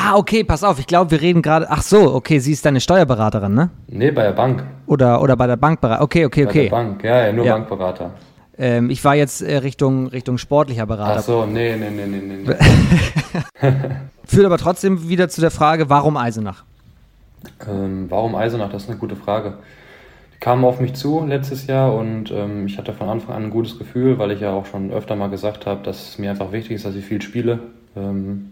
Ah, 0.07 0.17
okay, 0.17 0.45
pass 0.45 0.63
auf, 0.63 0.79
ich 0.79 0.87
glaube, 0.87 1.13
wir 1.13 1.23
reden 1.23 1.41
gerade. 1.41 1.67
Ach 1.71 1.81
so, 1.81 2.15
okay, 2.15 2.39
sie 2.39 2.53
ist 2.53 2.67
deine 2.67 2.81
Steuerberaterin, 2.81 3.55
ne? 3.55 3.71
Nee, 3.87 4.11
bei 4.11 4.23
der 4.23 4.33
Bank. 4.33 4.63
Oder, 4.87 5.23
oder 5.23 5.35
bei 5.35 5.47
der 5.47 5.57
Bankberater. 5.57 6.03
Okay, 6.03 6.27
okay, 6.27 6.45
okay. 6.45 6.69
Bei 6.69 6.77
der 6.77 6.85
Bank, 6.85 7.05
ja, 7.05 7.27
ja 7.27 7.33
nur 7.33 7.47
ja. 7.47 7.55
Bankberater. 7.55 8.11
Ähm, 8.59 8.91
ich 8.91 9.03
war 9.03 9.15
jetzt 9.15 9.41
äh, 9.41 9.57
Richtung, 9.57 10.09
Richtung 10.09 10.37
sportlicher 10.37 10.85
Berater. 10.85 11.21
Ach 11.21 11.23
so, 11.23 11.47
nee, 11.47 11.75
nee, 11.77 11.89
nee, 11.89 12.07
nee, 12.07 12.45
nee. 12.45 12.55
Führt 14.27 14.45
aber 14.45 14.59
trotzdem 14.59 15.09
wieder 15.09 15.31
zu 15.31 15.41
der 15.41 15.51
Frage, 15.51 15.89
warum 15.89 16.19
Eisenach? 16.19 16.65
Ähm, 17.67 18.07
warum 18.11 18.35
Eisenach? 18.35 18.71
Das 18.71 18.83
ist 18.83 18.91
eine 18.91 18.99
gute 18.99 19.17
Frage. 19.17 19.55
Die 20.35 20.39
kamen 20.39 20.67
auf 20.67 20.81
mich 20.81 20.93
zu 20.93 21.25
letztes 21.25 21.67
Jahr 21.67 21.95
und 21.95 22.31
ähm, 22.31 22.67
ich 22.67 22.77
hatte 22.77 22.93
von 22.93 23.09
Anfang 23.09 23.37
an 23.37 23.45
ein 23.45 23.51
gutes 23.51 23.79
Gefühl, 23.79 24.19
weil 24.19 24.33
ich 24.33 24.41
ja 24.41 24.53
auch 24.53 24.67
schon 24.67 24.93
öfter 24.93 25.17
mal 25.17 25.31
gesagt 25.31 25.65
habe, 25.65 25.83
dass 25.83 26.11
es 26.11 26.19
mir 26.19 26.31
einfach 26.31 26.53
wichtig 26.53 26.73
ist, 26.73 26.85
dass 26.85 26.95
ich 26.95 27.07
viel 27.07 27.23
spiele. 27.23 27.61
Ähm, 27.97 28.51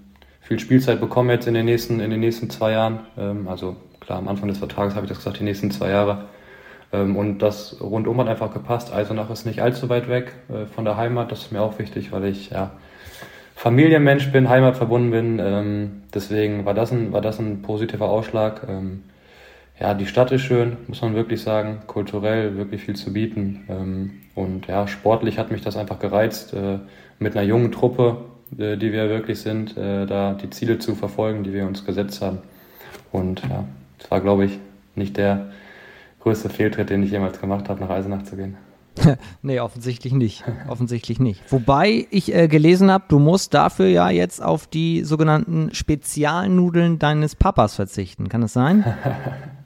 viel 0.53 0.59
Spielzeit 0.59 1.01
bekommen 1.01 1.31
jetzt 1.31 1.47
in 1.47 1.55
den 1.55 1.65
nächsten, 1.65 1.99
in 2.01 2.11
den 2.11 2.21
nächsten 2.21 2.51
zwei 2.51 2.73
Jahren. 2.73 3.01
Ähm, 3.17 3.49
also 3.49 3.77
klar, 4.01 4.19
am 4.19 4.29
Anfang 4.29 4.49
des 4.49 4.59
Vertrages 4.59 4.95
habe 4.95 5.07
ich 5.07 5.09
das 5.09 5.17
gesagt, 5.17 5.41
die 5.41 5.45
nächsten 5.45 5.71
zwei 5.71 5.89
Jahre. 5.89 6.27
Ähm, 6.93 7.17
und 7.17 7.39
das 7.39 7.81
rundum 7.81 8.21
hat 8.21 8.29
einfach 8.29 8.53
gepasst. 8.53 8.93
Eisenach 8.93 9.31
ist 9.31 9.47
nicht 9.47 9.63
allzu 9.63 9.89
weit 9.89 10.11
weg 10.11 10.35
äh, 10.51 10.67
von 10.67 10.85
der 10.85 10.99
Heimat. 10.99 11.33
Das 11.33 11.41
ist 11.41 11.53
mir 11.53 11.63
auch 11.63 11.79
wichtig, 11.79 12.13
weil 12.13 12.27
ich 12.27 12.51
ja 12.51 12.73
Familienmensch 13.55 14.31
bin, 14.31 14.51
Heimat 14.51 14.77
verbunden 14.77 15.11
bin. 15.11 15.39
Ähm, 15.43 16.03
deswegen 16.13 16.67
war 16.67 16.75
das 16.75 16.93
ein, 16.93 17.15
war 17.15 17.23
das 17.23 17.39
ein 17.39 17.63
positiver 17.63 18.11
Ausschlag. 18.11 18.67
Ähm, 18.69 19.05
ja, 19.81 19.95
die 19.95 20.07
Stadt 20.07 20.33
ist 20.33 20.43
schön, 20.43 20.77
muss 20.87 21.01
man 21.01 21.15
wirklich 21.15 21.41
sagen. 21.41 21.81
Kulturell 21.87 22.59
wirklich 22.59 22.83
viel 22.83 22.97
zu 22.97 23.15
bieten. 23.15 23.65
Ähm, 23.71 24.11
und 24.35 24.67
ja, 24.67 24.87
sportlich 24.87 25.39
hat 25.39 25.51
mich 25.51 25.63
das 25.63 25.79
einfach 25.79 25.99
gereizt, 25.99 26.53
äh, 26.53 26.79
mit 27.19 27.35
einer 27.35 27.47
jungen 27.47 27.73
Truppe 27.73 28.19
äh, 28.59 28.77
die 28.77 28.93
wir 28.93 29.09
wirklich 29.09 29.41
sind, 29.41 29.77
äh, 29.77 30.07
da 30.07 30.35
die 30.35 30.51
Ziele 30.51 30.79
zu 30.79 30.95
verfolgen, 30.95 31.45
die 31.45 31.53
wir 31.53 31.67
uns 31.67 31.85
gesetzt 31.85 32.21
haben. 32.21 32.39
Und 33.11 33.43
ja, 33.43 33.65
es 33.99 34.11
war, 34.11 34.21
glaube 34.21 34.45
ich, 34.45 34.59
nicht 34.95 35.17
der 35.17 35.53
größte 36.21 36.49
Fehltritt, 36.49 36.91
den 36.91 37.03
ich 37.03 37.11
jemals 37.11 37.41
gemacht 37.41 37.69
habe, 37.69 37.81
nach 37.81 37.91
Eisenach 37.91 38.23
zu 38.23 38.37
gehen. 38.37 38.57
nee, 39.43 39.59
offensichtlich 39.61 40.13
nicht. 40.13 40.45
Offensichtlich 40.69 41.19
nicht. 41.19 41.41
Wobei 41.51 42.07
ich 42.11 42.35
äh, 42.35 42.49
gelesen 42.49 42.91
habe, 42.91 43.05
du 43.09 43.19
musst 43.19 43.55
dafür 43.55 43.87
ja 43.87 44.11
jetzt 44.11 44.43
auf 44.43 44.67
die 44.67 45.03
sogenannten 45.03 45.75
Spezialnudeln 45.75 46.99
deines 46.99 47.35
Papas 47.35 47.75
verzichten. 47.75 48.29
Kann 48.29 48.43
das 48.43 48.53
sein? 48.53 48.85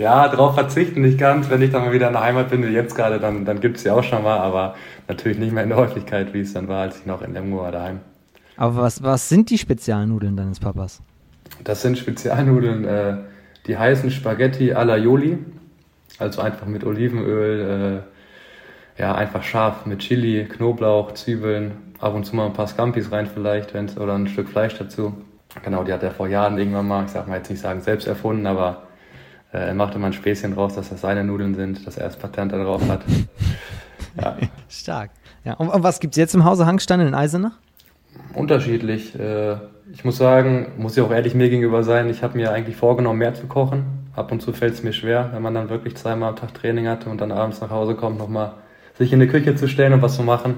ja, 0.00 0.28
darauf 0.28 0.54
verzichten 0.54 1.02
nicht 1.02 1.18
ganz. 1.18 1.50
Wenn 1.50 1.60
ich 1.60 1.70
dann 1.70 1.84
mal 1.84 1.92
wieder 1.92 2.06
in 2.06 2.14
der 2.14 2.22
Heimat 2.22 2.48
bin, 2.48 2.66
wie 2.66 2.68
jetzt 2.68 2.94
gerade, 2.94 3.20
dann, 3.20 3.44
dann 3.44 3.60
gibt 3.60 3.76
es 3.76 3.82
sie 3.82 3.90
auch 3.90 4.02
schon 4.02 4.22
mal, 4.22 4.38
aber 4.38 4.74
natürlich 5.08 5.38
nicht 5.38 5.52
mehr 5.52 5.62
in 5.62 5.68
der 5.68 5.76
Häufigkeit, 5.76 6.32
wie 6.32 6.40
es 6.40 6.54
dann 6.54 6.68
war, 6.68 6.80
als 6.80 7.00
ich 7.00 7.06
noch 7.06 7.20
in 7.20 7.34
Lemgo 7.34 7.58
war 7.58 7.70
daheim. 7.70 8.00
Aber 8.56 8.76
was, 8.76 9.02
was 9.02 9.28
sind 9.28 9.50
die 9.50 9.58
Spezialnudeln 9.58 10.38
deines 10.38 10.58
Papas? 10.58 11.02
Das 11.64 11.82
sind 11.82 11.98
Spezialnudeln, 11.98 12.84
äh, 12.86 13.16
die 13.66 13.76
heißen 13.76 14.10
Spaghetti 14.10 14.72
alla 14.72 14.96
Joli, 14.96 15.38
also 16.18 16.40
einfach 16.40 16.66
mit 16.66 16.82
Olivenöl, 16.82 18.04
äh, 18.96 19.00
ja, 19.02 19.14
einfach 19.14 19.42
scharf 19.42 19.84
mit 19.84 19.98
Chili, 19.98 20.46
Knoblauch, 20.46 21.12
Zwiebeln, 21.12 21.72
ab 21.98 22.14
und 22.14 22.24
zu 22.24 22.34
mal 22.36 22.46
ein 22.46 22.54
paar 22.54 22.68
Scampis 22.68 23.12
rein 23.12 23.26
vielleicht, 23.26 23.74
wenn's, 23.74 23.98
oder 23.98 24.14
ein 24.14 24.28
Stück 24.28 24.48
Fleisch 24.48 24.78
dazu. 24.78 25.12
Genau, 25.62 25.84
die 25.84 25.92
hat 25.92 26.02
er 26.02 26.10
vor 26.10 26.28
Jahren 26.28 26.56
irgendwann 26.56 26.88
mal, 26.88 27.04
ich 27.04 27.10
sag 27.10 27.28
mal 27.28 27.36
jetzt 27.36 27.50
nicht 27.50 27.60
sagen 27.60 27.82
selbst 27.82 28.06
erfunden, 28.06 28.46
aber 28.46 28.84
er 29.52 29.74
machte 29.74 29.98
mal 29.98 30.08
ein 30.08 30.12
Späßchen 30.12 30.54
draus, 30.54 30.74
dass 30.74 30.90
das 30.90 31.00
seine 31.00 31.24
Nudeln 31.24 31.54
sind, 31.54 31.86
dass 31.86 31.96
er 31.96 32.06
das 32.06 32.16
Patent 32.16 32.52
darauf 32.52 32.86
hat. 32.88 33.02
ja. 34.20 34.36
Stark. 34.68 35.10
Ja. 35.44 35.54
Und, 35.54 35.68
und 35.68 35.82
was 35.82 36.00
gibt 36.00 36.14
es 36.14 36.18
jetzt 36.18 36.34
im 36.34 36.44
Hause 36.44 36.66
Hangstein 36.66 37.00
in 37.00 37.14
Eisenach? 37.14 37.52
Unterschiedlich. 38.34 39.18
Äh, 39.18 39.56
ich 39.92 40.04
muss 40.04 40.18
sagen, 40.18 40.72
muss 40.78 40.96
ich 40.96 41.02
auch 41.02 41.10
ehrlich 41.10 41.34
mir 41.34 41.50
gegenüber 41.50 41.82
sein, 41.82 42.08
ich 42.10 42.22
habe 42.22 42.38
mir 42.38 42.52
eigentlich 42.52 42.76
vorgenommen, 42.76 43.18
mehr 43.18 43.34
zu 43.34 43.46
kochen. 43.46 43.84
Ab 44.14 44.30
und 44.30 44.40
zu 44.40 44.52
fällt 44.52 44.74
es 44.74 44.82
mir 44.82 44.92
schwer, 44.92 45.30
wenn 45.32 45.42
man 45.42 45.54
dann 45.54 45.68
wirklich 45.68 45.96
zweimal 45.96 46.30
am 46.30 46.36
Tag 46.36 46.54
Training 46.54 46.88
hatte 46.88 47.10
und 47.10 47.20
dann 47.20 47.32
abends 47.32 47.60
nach 47.60 47.70
Hause 47.70 47.94
kommt, 47.94 48.18
nochmal 48.18 48.52
sich 48.98 49.12
in 49.12 49.20
die 49.20 49.26
Küche 49.26 49.54
zu 49.56 49.66
stellen 49.66 49.92
und 49.92 50.02
was 50.02 50.16
zu 50.16 50.22
machen. 50.22 50.56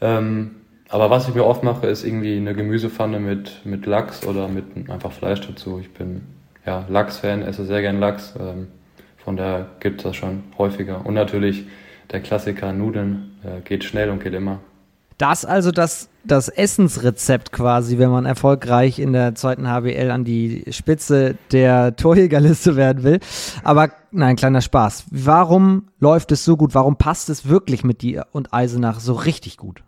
Ähm, 0.00 0.52
aber 0.88 1.10
was 1.10 1.28
ich 1.28 1.34
mir 1.34 1.44
oft 1.44 1.62
mache, 1.62 1.86
ist 1.86 2.04
irgendwie 2.04 2.36
eine 2.36 2.54
Gemüsepfanne 2.54 3.20
mit, 3.20 3.64
mit 3.64 3.84
Lachs 3.84 4.26
oder 4.26 4.48
mit 4.48 4.90
einfach 4.90 5.12
Fleisch 5.12 5.46
dazu. 5.46 5.78
Ich 5.80 5.92
bin 5.92 6.22
ja, 6.68 6.84
Lachs-Fan, 6.86 7.40
esse 7.40 7.64
sehr 7.64 7.80
gern 7.80 7.98
Lachs. 7.98 8.34
Ähm, 8.38 8.68
von 9.16 9.38
daher 9.38 9.70
gibt 9.80 10.00
es 10.00 10.04
das 10.04 10.16
schon 10.16 10.42
häufiger. 10.58 11.06
Und 11.06 11.14
natürlich 11.14 11.66
der 12.12 12.20
Klassiker 12.20 12.74
Nudeln 12.74 13.38
äh, 13.42 13.62
geht 13.62 13.84
schnell 13.84 14.10
und 14.10 14.22
geht 14.22 14.34
immer. 14.34 14.60
Das 15.16 15.46
also 15.46 15.72
das, 15.72 16.10
das 16.24 16.50
Essensrezept 16.50 17.52
quasi, 17.52 17.96
wenn 17.96 18.10
man 18.10 18.26
erfolgreich 18.26 18.98
in 18.98 19.14
der 19.14 19.34
zweiten 19.34 19.66
HBL 19.66 20.10
an 20.10 20.24
die 20.24 20.64
Spitze 20.68 21.36
der 21.52 21.96
Torjägerliste 21.96 22.76
werden 22.76 23.02
will. 23.02 23.18
Aber 23.64 23.88
nein, 24.10 24.36
kleiner 24.36 24.60
Spaß. 24.60 25.06
Warum 25.10 25.88
läuft 25.98 26.32
es 26.32 26.44
so 26.44 26.58
gut? 26.58 26.74
Warum 26.74 26.96
passt 26.96 27.30
es 27.30 27.48
wirklich 27.48 27.82
mit 27.82 28.02
dir 28.02 28.26
und 28.32 28.52
Eisenach 28.52 29.00
so 29.00 29.14
richtig 29.14 29.56
gut? 29.56 29.82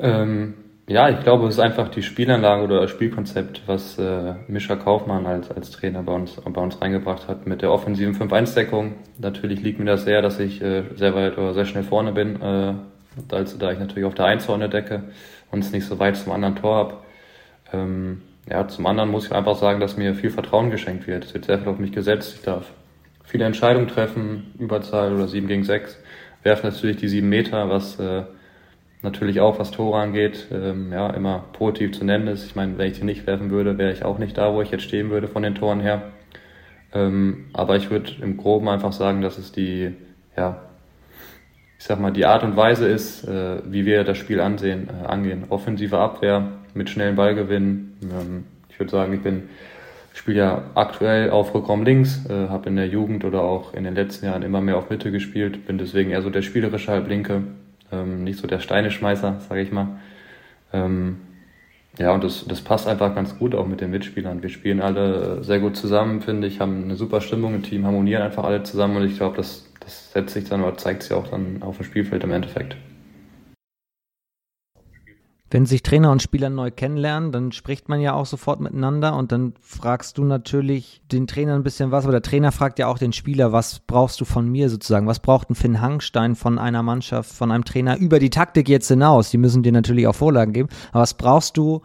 Ähm, 0.00 0.54
ja, 0.88 1.08
ich 1.08 1.20
glaube, 1.20 1.48
es 1.48 1.54
ist 1.54 1.60
einfach 1.60 1.88
die 1.88 2.02
Spielanlage 2.02 2.62
oder 2.62 2.82
das 2.82 2.90
Spielkonzept, 2.90 3.62
was 3.66 3.98
äh, 3.98 4.34
Mischa 4.46 4.76
Kaufmann 4.76 5.26
als, 5.26 5.50
als 5.50 5.72
Trainer 5.72 6.02
bei 6.02 6.12
uns, 6.12 6.36
bei 6.36 6.60
uns 6.60 6.80
reingebracht 6.80 7.26
hat 7.26 7.46
mit 7.46 7.62
der 7.62 7.72
offensiven 7.72 8.14
5-1-Deckung. 8.14 8.94
Natürlich 9.18 9.62
liegt 9.62 9.80
mir 9.80 9.86
das 9.86 10.04
sehr, 10.04 10.22
dass 10.22 10.38
ich 10.38 10.62
äh, 10.62 10.84
sehr 10.94 11.14
weit 11.14 11.38
oder 11.38 11.54
sehr 11.54 11.64
schnell 11.64 11.82
vorne 11.82 12.12
bin, 12.12 12.40
äh, 12.40 12.74
als, 13.30 13.58
da 13.58 13.72
ich 13.72 13.80
natürlich 13.80 14.04
auf 14.04 14.14
der 14.14 14.26
1 14.26 14.44
vorne 14.44 14.68
decke 14.68 15.02
und 15.50 15.64
es 15.64 15.72
nicht 15.72 15.86
so 15.86 15.98
weit 15.98 16.16
zum 16.16 16.32
anderen 16.32 16.54
Tor 16.54 16.76
habe. 16.76 16.94
Ähm, 17.72 18.22
ja, 18.48 18.68
zum 18.68 18.86
anderen 18.86 19.10
muss 19.10 19.26
ich 19.26 19.32
einfach 19.32 19.56
sagen, 19.56 19.80
dass 19.80 19.96
mir 19.96 20.14
viel 20.14 20.30
Vertrauen 20.30 20.70
geschenkt 20.70 21.08
wird. 21.08 21.24
Es 21.24 21.34
wird 21.34 21.46
sehr 21.46 21.58
viel 21.58 21.68
auf 21.68 21.78
mich 21.78 21.90
gesetzt. 21.90 22.34
Ich 22.36 22.42
darf 22.42 22.70
viele 23.24 23.44
Entscheidungen 23.44 23.88
treffen, 23.88 24.54
Überzahl 24.56 25.12
oder 25.12 25.26
7 25.26 25.48
gegen 25.48 25.64
6, 25.64 26.00
werfe 26.44 26.66
natürlich 26.68 26.96
die 26.98 27.08
7 27.08 27.28
Meter, 27.28 27.68
was 27.68 27.98
äh, 27.98 28.22
natürlich 29.06 29.40
auch, 29.40 29.58
was 29.58 29.70
Tore 29.70 30.00
angeht, 30.00 30.48
ähm, 30.52 30.92
ja, 30.92 31.08
immer 31.10 31.44
positiv 31.52 31.92
zu 31.92 32.04
nennen 32.04 32.26
ist. 32.26 32.44
Ich 32.44 32.56
meine, 32.56 32.76
wenn 32.76 32.90
ich 32.90 32.98
die 32.98 33.04
nicht 33.04 33.26
werfen 33.26 33.50
würde, 33.50 33.78
wäre 33.78 33.92
ich 33.92 34.04
auch 34.04 34.18
nicht 34.18 34.36
da, 34.36 34.52
wo 34.52 34.60
ich 34.60 34.70
jetzt 34.70 34.82
stehen 34.82 35.10
würde 35.10 35.28
von 35.28 35.42
den 35.42 35.54
Toren 35.54 35.80
her. 35.80 36.02
Ähm, 36.92 37.46
aber 37.52 37.76
ich 37.76 37.90
würde 37.90 38.10
im 38.20 38.36
Groben 38.36 38.68
einfach 38.68 38.92
sagen, 38.92 39.22
dass 39.22 39.38
es 39.38 39.52
die, 39.52 39.92
ja, 40.36 40.60
ich 41.78 41.84
sag 41.84 42.00
mal, 42.00 42.10
die 42.10 42.26
Art 42.26 42.42
und 42.42 42.56
Weise 42.56 42.88
ist, 42.88 43.24
äh, 43.28 43.58
wie 43.64 43.86
wir 43.86 44.02
das 44.02 44.18
Spiel 44.18 44.40
ansehen, 44.40 44.88
äh, 44.88 45.06
angehen. 45.06 45.44
Offensive 45.50 45.98
Abwehr 45.98 46.48
mit 46.74 46.90
schnellen 46.90 47.14
Ballgewinnen. 47.14 47.98
Ähm, 48.02 48.44
ich 48.68 48.80
würde 48.80 48.90
sagen, 48.90 49.12
ich 49.12 49.22
bin, 49.22 49.44
spiele 50.14 50.38
ja 50.38 50.62
aktuell 50.74 51.30
auf 51.30 51.54
Rückraum 51.54 51.84
links, 51.84 52.26
äh, 52.28 52.48
habe 52.48 52.68
in 52.68 52.76
der 52.76 52.88
Jugend 52.88 53.24
oder 53.24 53.42
auch 53.42 53.72
in 53.72 53.84
den 53.84 53.94
letzten 53.94 54.26
Jahren 54.26 54.42
immer 54.42 54.60
mehr 54.60 54.76
auf 54.76 54.90
Mitte 54.90 55.12
gespielt, 55.12 55.64
bin 55.66 55.78
deswegen 55.78 56.10
eher 56.10 56.22
so 56.22 56.30
der 56.30 56.42
spielerische 56.42 56.90
Halblinke 56.90 57.42
ähm, 57.92 58.24
nicht 58.24 58.38
so 58.38 58.46
der 58.46 58.60
Steineschmeißer, 58.60 59.40
sage 59.48 59.62
ich 59.62 59.72
mal. 59.72 59.98
Ähm, 60.72 61.18
ja, 61.98 62.12
und 62.12 62.24
das, 62.24 62.44
das 62.46 62.60
passt 62.60 62.86
einfach 62.86 63.14
ganz 63.14 63.38
gut 63.38 63.54
auch 63.54 63.66
mit 63.66 63.80
den 63.80 63.90
Mitspielern. 63.90 64.42
Wir 64.42 64.50
spielen 64.50 64.82
alle 64.82 65.42
sehr 65.42 65.60
gut 65.60 65.76
zusammen, 65.76 66.20
finde 66.20 66.46
ich, 66.46 66.60
haben 66.60 66.84
eine 66.84 66.96
super 66.96 67.20
Stimmung 67.20 67.54
im 67.54 67.62
Team, 67.62 67.86
harmonieren 67.86 68.22
einfach 68.22 68.44
alle 68.44 68.62
zusammen 68.62 68.96
und 68.96 69.04
ich 69.04 69.16
glaube, 69.16 69.36
das, 69.36 69.72
das 69.80 70.12
setzt 70.12 70.34
sich 70.34 70.44
dann 70.44 70.62
oder 70.62 70.76
zeigt 70.76 71.04
sich 71.04 71.12
auch 71.12 71.28
dann 71.28 71.62
auf 71.62 71.78
dem 71.78 71.86
Spielfeld 71.86 72.22
im 72.24 72.32
Endeffekt. 72.32 72.76
Wenn 75.56 75.64
sich 75.64 75.82
Trainer 75.82 76.10
und 76.10 76.20
Spieler 76.20 76.50
neu 76.50 76.70
kennenlernen, 76.70 77.32
dann 77.32 77.50
spricht 77.50 77.88
man 77.88 77.98
ja 78.02 78.12
auch 78.12 78.26
sofort 78.26 78.60
miteinander 78.60 79.16
und 79.16 79.32
dann 79.32 79.54
fragst 79.62 80.18
du 80.18 80.24
natürlich 80.24 81.00
den 81.10 81.26
Trainer 81.26 81.54
ein 81.54 81.62
bisschen 81.62 81.90
was, 81.92 82.04
aber 82.04 82.12
der 82.12 82.20
Trainer 82.20 82.52
fragt 82.52 82.78
ja 82.78 82.88
auch 82.88 82.98
den 82.98 83.14
Spieler, 83.14 83.52
was 83.52 83.78
brauchst 83.78 84.20
du 84.20 84.26
von 84.26 84.46
mir 84.50 84.68
sozusagen? 84.68 85.06
Was 85.06 85.18
braucht 85.18 85.48
ein 85.48 85.54
Finn 85.54 85.80
Hangstein 85.80 86.34
von 86.34 86.58
einer 86.58 86.82
Mannschaft, 86.82 87.32
von 87.32 87.50
einem 87.50 87.64
Trainer 87.64 87.96
über 87.96 88.18
die 88.18 88.28
Taktik 88.28 88.68
jetzt 88.68 88.88
hinaus? 88.88 89.30
Die 89.30 89.38
müssen 89.38 89.62
dir 89.62 89.72
natürlich 89.72 90.06
auch 90.06 90.14
Vorlagen 90.14 90.52
geben, 90.52 90.68
aber 90.92 91.00
was 91.00 91.14
brauchst 91.14 91.56
du 91.56 91.80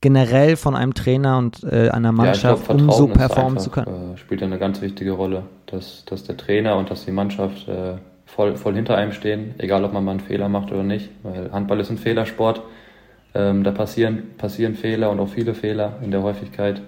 generell 0.00 0.56
von 0.56 0.74
einem 0.74 0.92
Trainer 0.92 1.38
und 1.38 1.62
äh, 1.62 1.90
einer 1.90 2.10
Mannschaft, 2.10 2.66
ja, 2.68 2.74
glaub, 2.74 2.80
um 2.80 2.90
so 2.90 3.06
performen 3.06 3.52
einfach, 3.52 3.62
zu 3.62 3.70
können? 3.70 4.14
Äh, 4.14 4.18
spielt 4.18 4.42
eine 4.42 4.58
ganz 4.58 4.80
wichtige 4.80 5.12
Rolle, 5.12 5.44
dass, 5.66 6.04
dass 6.06 6.24
der 6.24 6.36
Trainer 6.36 6.76
und 6.76 6.90
dass 6.90 7.04
die 7.04 7.12
Mannschaft 7.12 7.68
äh, 7.68 7.98
voll, 8.26 8.56
voll 8.56 8.74
hinter 8.74 8.96
einem 8.96 9.12
stehen, 9.12 9.54
egal 9.58 9.84
ob 9.84 9.92
man 9.92 10.04
mal 10.04 10.10
einen 10.10 10.18
Fehler 10.20 10.48
macht 10.48 10.72
oder 10.72 10.82
nicht, 10.82 11.08
weil 11.22 11.52
Handball 11.52 11.78
ist 11.78 11.90
ein 11.90 11.98
Fehlersport 11.98 12.62
ähm, 13.34 13.64
da 13.64 13.70
passieren, 13.70 14.36
passieren 14.36 14.74
Fehler 14.74 15.10
und 15.10 15.20
auch 15.20 15.28
viele 15.28 15.54
Fehler 15.54 15.98
in 16.02 16.10
der 16.10 16.22
Häufigkeit. 16.22 16.82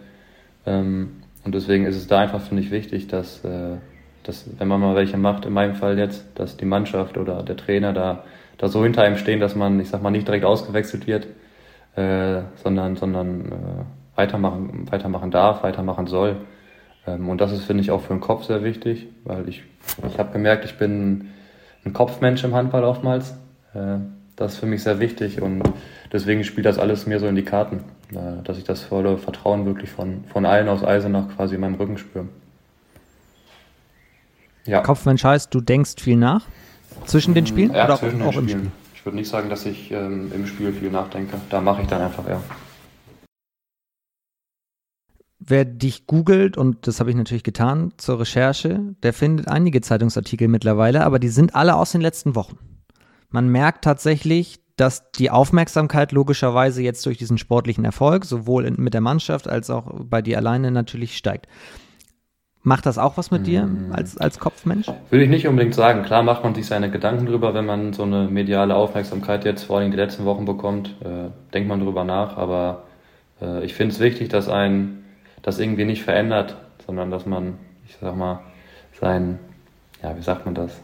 Ähm, 0.66 1.22
und 1.44 1.54
deswegen 1.54 1.86
ist 1.86 1.96
es 1.96 2.06
da 2.06 2.20
einfach, 2.20 2.40
finde 2.40 2.62
ich, 2.62 2.70
wichtig, 2.70 3.06
dass, 3.08 3.44
äh, 3.44 3.76
dass, 4.22 4.46
wenn 4.58 4.68
man 4.68 4.80
mal 4.80 4.94
welche 4.94 5.16
macht, 5.16 5.46
in 5.46 5.52
meinem 5.52 5.74
Fall 5.74 5.98
jetzt, 5.98 6.26
dass 6.34 6.56
die 6.56 6.64
Mannschaft 6.64 7.18
oder 7.18 7.42
der 7.42 7.56
Trainer 7.56 7.92
da, 7.92 8.24
da 8.58 8.68
so 8.68 8.82
hinter 8.82 9.02
einem 9.02 9.16
stehen, 9.16 9.40
dass 9.40 9.54
man, 9.54 9.78
ich 9.80 9.88
sag 9.88 10.02
mal, 10.02 10.10
nicht 10.10 10.26
direkt 10.26 10.44
ausgewechselt 10.44 11.06
wird, 11.06 11.26
äh, 11.96 12.42
sondern, 12.62 12.96
sondern 12.96 13.52
äh, 13.52 14.16
weitermachen, 14.16 14.86
weitermachen 14.90 15.30
darf, 15.30 15.62
weitermachen 15.62 16.06
soll. 16.06 16.36
Ähm, 17.06 17.28
und 17.28 17.40
das 17.40 17.52
ist, 17.52 17.64
finde 17.64 17.82
ich, 17.82 17.90
auch 17.90 18.00
für 18.00 18.14
den 18.14 18.20
Kopf 18.20 18.44
sehr 18.44 18.64
wichtig, 18.64 19.08
weil 19.24 19.48
ich, 19.48 19.64
ich 20.06 20.18
habe 20.18 20.32
gemerkt, 20.32 20.64
ich 20.64 20.76
bin 20.76 21.30
ein 21.84 21.92
Kopfmensch 21.92 22.44
im 22.44 22.54
Handball 22.54 22.84
oftmals. 22.84 23.36
Äh, 23.74 23.98
das 24.36 24.54
ist 24.54 24.58
für 24.58 24.66
mich 24.66 24.82
sehr 24.82 25.00
wichtig 25.00 25.40
und 25.40 25.62
deswegen 26.12 26.44
spielt 26.44 26.66
das 26.66 26.78
alles 26.78 27.06
mir 27.06 27.20
so 27.20 27.26
in 27.26 27.36
die 27.36 27.44
Karten, 27.44 27.84
äh, 28.10 28.42
dass 28.42 28.58
ich 28.58 28.64
das 28.64 28.82
volle 28.82 29.18
Vertrauen 29.18 29.64
wirklich 29.66 29.90
von, 29.90 30.24
von 30.32 30.44
allen 30.44 30.68
aus 30.68 30.82
Eisenach 30.82 31.28
quasi 31.36 31.54
in 31.54 31.60
meinem 31.60 31.74
Rücken 31.74 31.98
spüre. 31.98 32.28
Ja. 34.66 34.80
Kopfmensch 34.80 35.24
heißt, 35.24 35.54
du 35.54 35.60
denkst 35.60 35.94
viel 36.00 36.16
nach 36.16 36.46
zwischen 37.04 37.34
den 37.34 37.46
Spielen 37.46 37.74
ja, 37.74 37.84
oder 37.84 37.96
zwischen 37.96 38.22
auch, 38.22 38.32
den 38.32 38.48
Spielen. 38.48 38.60
im 38.60 38.66
Spiel? 38.66 38.72
Ich 38.94 39.04
würde 39.04 39.16
nicht 39.16 39.28
sagen, 39.28 39.50
dass 39.50 39.66
ich 39.66 39.90
ähm, 39.90 40.32
im 40.34 40.46
Spiel 40.46 40.72
viel 40.72 40.90
nachdenke. 40.90 41.36
Da 41.50 41.60
mache 41.60 41.82
ich 41.82 41.88
dann 41.88 42.00
einfach 42.00 42.26
eher. 42.26 42.40
Wer 45.38 45.66
dich 45.66 46.06
googelt, 46.06 46.56
und 46.56 46.86
das 46.86 47.00
habe 47.00 47.10
ich 47.10 47.16
natürlich 47.16 47.42
getan 47.42 47.92
zur 47.98 48.20
Recherche, 48.20 48.80
der 49.02 49.12
findet 49.12 49.46
einige 49.48 49.82
Zeitungsartikel 49.82 50.48
mittlerweile, 50.48 51.04
aber 51.04 51.18
die 51.18 51.28
sind 51.28 51.54
alle 51.54 51.74
aus 51.74 51.92
den 51.92 52.00
letzten 52.00 52.34
Wochen. 52.34 52.56
Man 53.34 53.48
merkt 53.48 53.82
tatsächlich, 53.82 54.60
dass 54.76 55.10
die 55.10 55.28
Aufmerksamkeit 55.28 56.12
logischerweise 56.12 56.82
jetzt 56.82 57.04
durch 57.04 57.18
diesen 57.18 57.36
sportlichen 57.36 57.84
Erfolg, 57.84 58.24
sowohl 58.26 58.64
in, 58.64 58.76
mit 58.78 58.94
der 58.94 59.00
Mannschaft 59.00 59.48
als 59.48 59.70
auch 59.70 59.92
bei 60.04 60.22
dir 60.22 60.38
alleine 60.38 60.70
natürlich 60.70 61.16
steigt. 61.16 61.48
Macht 62.62 62.86
das 62.86 62.96
auch 62.96 63.16
was 63.16 63.32
mit 63.32 63.48
dir 63.48 63.66
mm. 63.66 63.92
als, 63.92 64.16
als 64.16 64.38
Kopfmensch? 64.38 64.86
Würde 65.10 65.24
ich 65.24 65.30
nicht 65.30 65.48
unbedingt 65.48 65.74
sagen. 65.74 66.04
Klar 66.04 66.22
macht 66.22 66.44
man 66.44 66.54
sich 66.54 66.66
seine 66.66 66.92
Gedanken 66.92 67.26
drüber, 67.26 67.54
wenn 67.54 67.66
man 67.66 67.92
so 67.92 68.04
eine 68.04 68.28
mediale 68.28 68.76
Aufmerksamkeit 68.76 69.44
jetzt 69.44 69.64
vor 69.64 69.80
allem 69.80 69.90
die 69.90 69.96
letzten 69.96 70.24
Wochen 70.24 70.44
bekommt. 70.44 70.94
Äh, 71.04 71.30
denkt 71.52 71.68
man 71.68 71.80
drüber 71.80 72.04
nach, 72.04 72.36
aber 72.36 72.84
äh, 73.42 73.64
ich 73.64 73.74
finde 73.74 73.94
es 73.94 73.98
wichtig, 73.98 74.28
dass 74.28 74.48
ein 74.48 75.04
das 75.42 75.58
irgendwie 75.58 75.86
nicht 75.86 76.04
verändert, 76.04 76.54
sondern 76.86 77.10
dass 77.10 77.26
man, 77.26 77.58
ich 77.88 77.96
sag 78.00 78.14
mal, 78.16 78.44
sein, 79.00 79.40
ja, 80.04 80.16
wie 80.16 80.22
sagt 80.22 80.44
man 80.44 80.54
das? 80.54 80.80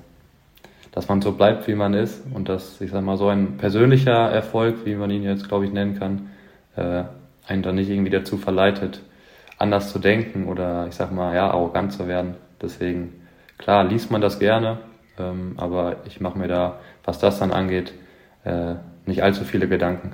Dass 0.93 1.09
man 1.09 1.23
so 1.23 1.33
bleibt, 1.33 1.69
wie 1.69 1.75
man 1.75 1.95
ist 1.95 2.23
und 2.35 2.49
dass, 2.49 2.81
ich 2.81 2.91
sag 2.91 3.03
mal, 3.03 3.17
so 3.17 3.29
ein 3.29 3.57
persönlicher 3.57 4.31
Erfolg, 4.31 4.85
wie 4.85 4.95
man 4.95 5.11
ihn 5.11 5.23
jetzt, 5.23 5.49
glaube 5.49 5.67
ich, 5.67 5.73
nennen 5.73 5.99
kann, 5.99 6.31
äh, 6.77 7.05
einen 7.47 7.63
dann 7.63 7.77
nicht 7.77 7.89
irgendwie 7.89 8.11
dazu 8.11 8.37
verleitet, 8.37 9.03
anders 9.59 9.93
zu 9.93 9.99
denken 9.99 10.47
oder, 10.47 10.87
ich 10.89 10.95
sag 10.95 11.13
mal, 11.13 11.35
ja, 11.35 11.51
arrogant 11.51 11.93
zu 11.93 12.09
werden. 12.09 12.35
Deswegen, 12.61 13.13
klar, 13.59 13.85
liest 13.85 14.11
man 14.11 14.21
das 14.21 14.39
gerne, 14.39 14.79
ähm, 15.19 15.55
aber 15.57 15.97
ich 16.07 16.21
mache 16.21 16.39
mir 16.39 16.49
da, 16.49 16.81
was 17.05 17.19
das 17.19 17.39
dann 17.39 17.53
angeht, 17.53 17.93
äh, 18.45 18.75
nicht 19.07 19.23
allzu 19.23 19.45
viele 19.45 19.69
Gedanken. 19.69 20.13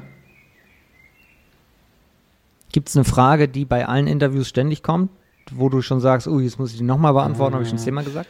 Gibt 2.73 2.89
es 2.89 2.97
eine 2.97 3.05
Frage, 3.05 3.49
die 3.49 3.65
bei 3.65 3.87
allen 3.87 4.07
Interviews 4.07 4.49
ständig 4.49 4.83
kommt, 4.83 5.11
wo 5.53 5.69
du 5.69 5.81
schon 5.81 6.01
sagst, 6.01 6.29
oh, 6.29 6.41
jetzt 6.41 6.59
muss 6.59 6.73
ich 6.73 6.79
die 6.79 6.85
nochmal 6.85 7.13
beantworten, 7.13 7.55
habe 7.55 7.63
ich 7.63 7.71
schon 7.71 7.79
zehnmal 7.79 8.05
gesagt? 8.05 8.29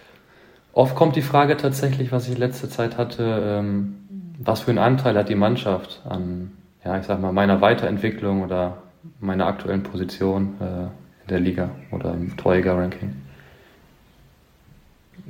Oft 0.77 0.95
kommt 0.95 1.17
die 1.17 1.23
Frage 1.23 1.57
tatsächlich, 1.57 2.13
was 2.13 2.29
ich 2.29 2.37
letzte 2.37 2.69
Zeit 2.69 2.99
hatte, 2.99 3.23
ähm, 3.43 3.95
was 4.39 4.61
für 4.61 4.73
einen 4.73 4.79
Anteil 4.79 5.17
hat 5.17 5.31
die 5.31 5.35
Mannschaft 5.35 6.03
an, 6.07 6.51
ja, 6.85 6.99
ich 6.99 7.07
sag 7.07 7.19
mal, 7.19 7.33
meiner 7.33 7.63
Weiterentwicklung 7.63 8.43
oder 8.43 8.77
meiner 9.19 9.47
aktuellen 9.47 9.83
Position 9.83 10.57
äh, 10.61 10.83
in 10.83 11.29
der 11.31 11.41
Liga 11.41 11.71
oder 11.93 12.13
im 12.13 12.37
Torjäger-Ranking? 12.37 13.17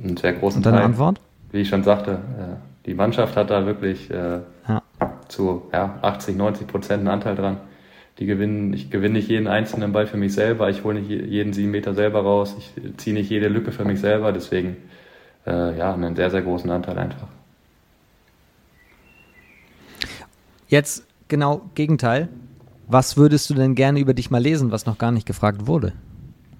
Einen 0.03 0.17
sehr 0.17 0.33
großen 0.33 0.57
Und 0.57 0.65
deine 0.65 0.79
Teil. 0.79 0.85
Antwort? 0.85 1.21
Wie 1.53 1.61
ich 1.61 1.69
schon 1.69 1.85
sagte, 1.85 2.11
äh, 2.11 2.85
die 2.85 2.93
Mannschaft 2.93 3.37
hat 3.37 3.49
da 3.49 3.65
wirklich 3.65 4.11
äh, 4.11 4.39
ja. 4.67 4.81
zu 5.29 5.69
ja, 5.71 5.97
80, 6.01 6.35
90 6.35 6.67
Prozent 6.67 6.99
einen 6.99 7.07
Anteil 7.07 7.35
dran. 7.35 7.55
Die 8.19 8.25
gewinnen, 8.25 8.73
ich 8.73 8.91
gewinne 8.91 9.13
nicht 9.13 9.29
jeden 9.29 9.47
einzelnen 9.47 9.93
Ball 9.93 10.07
für 10.07 10.17
mich 10.17 10.33
selber, 10.33 10.69
ich 10.69 10.83
hole 10.83 10.99
nicht 10.99 11.09
jeden 11.09 11.53
sieben 11.53 11.71
Meter 11.71 11.93
selber 11.93 12.23
raus, 12.23 12.53
ich 12.59 12.97
ziehe 12.97 13.13
nicht 13.13 13.29
jede 13.29 13.47
Lücke 13.47 13.71
für 13.71 13.85
mich 13.85 14.01
selber, 14.01 14.33
deswegen 14.33 14.75
äh, 15.47 15.77
ja, 15.77 15.93
einen 15.93 16.15
sehr, 16.15 16.29
sehr 16.29 16.41
großen 16.41 16.69
Anteil 16.69 16.97
einfach. 16.99 17.27
Jetzt 20.67 21.05
genau 21.27 21.61
Gegenteil. 21.75 22.27
Was 22.89 23.17
würdest 23.17 23.49
du 23.49 23.53
denn 23.53 23.75
gerne 23.75 23.99
über 23.99 24.13
dich 24.13 24.31
mal 24.31 24.41
lesen, 24.41 24.71
was 24.71 24.85
noch 24.85 24.97
gar 24.97 25.11
nicht 25.11 25.25
gefragt 25.25 25.67
wurde? 25.67 25.93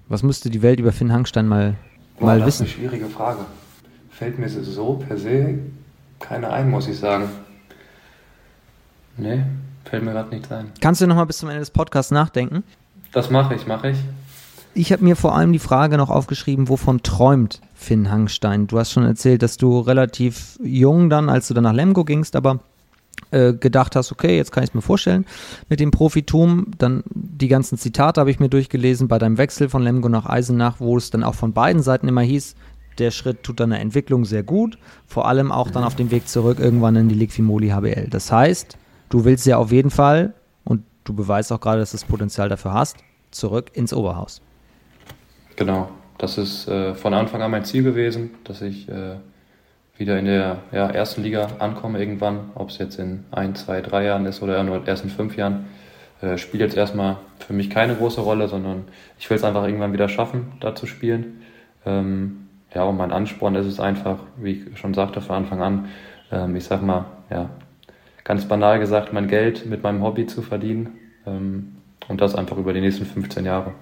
Was 0.08 0.22
müsste 0.22 0.50
die 0.50 0.62
Welt 0.62 0.80
über 0.80 0.92
Finn 0.92 1.12
Hangstein 1.12 1.46
mal, 1.46 1.74
Boah, 2.18 2.26
mal 2.26 2.38
das 2.38 2.48
wissen? 2.48 2.64
Das 2.64 2.72
ist 2.72 2.78
eine 2.78 2.88
schwierige 2.88 3.10
Frage. 3.10 3.40
Fällt 4.10 4.38
mir 4.38 4.48
so 4.48 4.94
per 4.94 5.16
se 5.16 5.58
keine 6.18 6.50
ein, 6.50 6.70
muss 6.70 6.88
ich 6.88 6.98
sagen. 6.98 7.28
Nee, 9.16 9.42
fällt 9.84 10.04
mir 10.04 10.12
gerade 10.12 10.30
nichts 10.30 10.50
ein. 10.50 10.72
Kannst 10.80 11.00
du 11.00 11.06
noch 11.06 11.16
mal 11.16 11.24
bis 11.24 11.38
zum 11.38 11.48
Ende 11.48 11.60
des 11.60 11.70
Podcasts 11.70 12.10
nachdenken? 12.10 12.64
Das 13.12 13.30
mache 13.30 13.54
ich, 13.54 13.66
mache 13.66 13.90
ich. 13.90 13.98
Ich 14.74 14.92
habe 14.92 15.04
mir 15.04 15.16
vor 15.16 15.34
allem 15.34 15.52
die 15.52 15.58
Frage 15.58 15.96
noch 15.96 16.10
aufgeschrieben, 16.10 16.68
wovon 16.68 17.02
träumt 17.02 17.60
Finn 17.78 18.10
Hangstein? 18.10 18.66
Du 18.66 18.78
hast 18.78 18.92
schon 18.92 19.04
erzählt, 19.04 19.42
dass 19.42 19.56
du 19.56 19.78
relativ 19.78 20.58
jung 20.62 21.08
dann, 21.08 21.30
als 21.30 21.48
du 21.48 21.54
dann 21.54 21.64
nach 21.64 21.72
Lemgo 21.72 22.04
gingst, 22.04 22.34
aber 22.34 22.58
äh, 23.30 23.52
gedacht 23.52 23.94
hast, 23.94 24.10
okay, 24.10 24.36
jetzt 24.36 24.52
kann 24.52 24.64
ich 24.64 24.70
es 24.70 24.74
mir 24.74 24.82
vorstellen 24.82 25.24
mit 25.68 25.80
dem 25.80 25.90
Profitum. 25.90 26.66
Dann 26.78 27.04
die 27.10 27.48
ganzen 27.48 27.78
Zitate 27.78 28.20
habe 28.20 28.30
ich 28.30 28.40
mir 28.40 28.48
durchgelesen 28.48 29.06
bei 29.06 29.18
deinem 29.18 29.38
Wechsel 29.38 29.68
von 29.68 29.82
Lemgo 29.82 30.08
nach 30.08 30.26
Eisenach, 30.26 30.76
wo 30.80 30.96
es 30.96 31.10
dann 31.10 31.22
auch 31.22 31.34
von 31.34 31.52
beiden 31.52 31.82
Seiten 31.82 32.08
immer 32.08 32.22
hieß, 32.22 32.56
der 32.98 33.12
Schritt 33.12 33.44
tut 33.44 33.60
deiner 33.60 33.78
Entwicklung 33.78 34.24
sehr 34.24 34.42
gut, 34.42 34.76
vor 35.06 35.28
allem 35.28 35.52
auch 35.52 35.70
dann 35.70 35.84
auf 35.84 35.94
dem 35.94 36.10
Weg 36.10 36.28
zurück 36.28 36.58
irgendwann 36.58 36.96
in 36.96 37.08
die 37.08 37.14
Liquimoli 37.14 37.68
HBL. 37.68 38.08
Das 38.10 38.32
heißt, 38.32 38.76
du 39.08 39.24
willst 39.24 39.46
ja 39.46 39.56
auf 39.56 39.70
jeden 39.70 39.90
Fall, 39.90 40.34
und 40.64 40.82
du 41.04 41.14
beweist 41.14 41.52
auch 41.52 41.60
gerade, 41.60 41.78
dass 41.78 41.92
du 41.92 41.96
das 41.96 42.04
Potenzial 42.04 42.48
dafür 42.48 42.74
hast, 42.74 42.96
zurück 43.30 43.70
ins 43.74 43.92
Oberhaus. 43.92 44.42
Genau, 45.54 45.90
das 46.18 46.36
ist 46.36 46.68
äh, 46.68 46.94
von 46.94 47.14
Anfang 47.14 47.42
an 47.42 47.50
mein 47.50 47.64
Ziel 47.64 47.82
gewesen, 47.82 48.30
dass 48.44 48.60
ich 48.60 48.88
äh, 48.88 49.16
wieder 49.96 50.18
in 50.18 50.26
der 50.26 50.58
ja, 50.72 50.88
ersten 50.88 51.22
Liga 51.22 51.48
ankomme 51.58 51.98
irgendwann, 51.98 52.50
ob 52.54 52.70
es 52.70 52.78
jetzt 52.78 52.98
in 52.98 53.24
ein, 53.30 53.54
zwei, 53.54 53.80
drei 53.80 54.04
Jahren 54.04 54.26
ist 54.26 54.42
oder 54.42 54.62
nur 54.62 54.86
erst 54.86 55.04
in 55.04 55.10
fünf 55.10 55.36
Jahren. 55.36 55.66
Äh, 56.20 56.36
spielt 56.36 56.60
jetzt 56.60 56.76
erstmal 56.76 57.18
für 57.38 57.52
mich 57.52 57.70
keine 57.70 57.94
große 57.94 58.20
Rolle, 58.20 58.48
sondern 58.48 58.84
ich 59.18 59.30
will 59.30 59.36
es 59.36 59.44
einfach 59.44 59.64
irgendwann 59.64 59.92
wieder 59.92 60.08
schaffen, 60.08 60.52
da 60.60 60.74
zu 60.74 60.86
spielen. 60.86 61.42
Ähm, 61.86 62.48
ja, 62.74 62.82
und 62.82 62.96
mein 62.96 63.12
Ansporn 63.12 63.54
ist 63.54 63.66
es 63.66 63.80
einfach, 63.80 64.18
wie 64.36 64.52
ich 64.52 64.78
schon 64.78 64.94
sagte 64.94 65.20
von 65.20 65.36
Anfang 65.36 65.62
an, 65.62 65.88
ähm, 66.32 66.56
ich 66.56 66.64
sag 66.64 66.82
mal, 66.82 67.06
ja, 67.30 67.50
ganz 68.24 68.46
banal 68.46 68.78
gesagt, 68.78 69.12
mein 69.12 69.28
Geld 69.28 69.66
mit 69.66 69.82
meinem 69.82 70.02
Hobby 70.02 70.26
zu 70.26 70.42
verdienen 70.42 70.98
ähm, 71.26 71.76
und 72.08 72.20
das 72.20 72.34
einfach 72.34 72.56
über 72.56 72.72
die 72.72 72.80
nächsten 72.80 73.06
15 73.06 73.44
Jahre. 73.44 73.72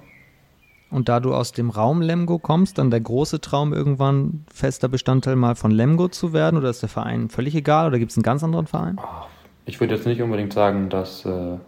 Und 0.90 1.08
da 1.08 1.20
du 1.20 1.34
aus 1.34 1.52
dem 1.52 1.70
Raum 1.70 2.00
Lemgo 2.00 2.38
kommst, 2.38 2.78
dann 2.78 2.90
der 2.90 3.00
große 3.00 3.40
Traum, 3.40 3.72
irgendwann 3.72 4.44
fester 4.52 4.88
Bestandteil 4.88 5.36
mal 5.36 5.56
von 5.56 5.70
Lemgo 5.70 6.08
zu 6.08 6.32
werden? 6.32 6.56
Oder 6.56 6.70
ist 6.70 6.82
der 6.82 6.88
Verein 6.88 7.28
völlig 7.28 7.54
egal? 7.54 7.88
Oder 7.88 7.98
gibt 7.98 8.12
es 8.12 8.16
einen 8.16 8.22
ganz 8.22 8.44
anderen 8.44 8.66
Verein? 8.66 8.98
Ich 9.64 9.80
würde 9.80 9.96
jetzt 9.96 10.06
nicht 10.06 10.22
unbedingt 10.22 10.52
sagen, 10.52 10.88
dass, 10.88 11.24
äh, 11.24 11.58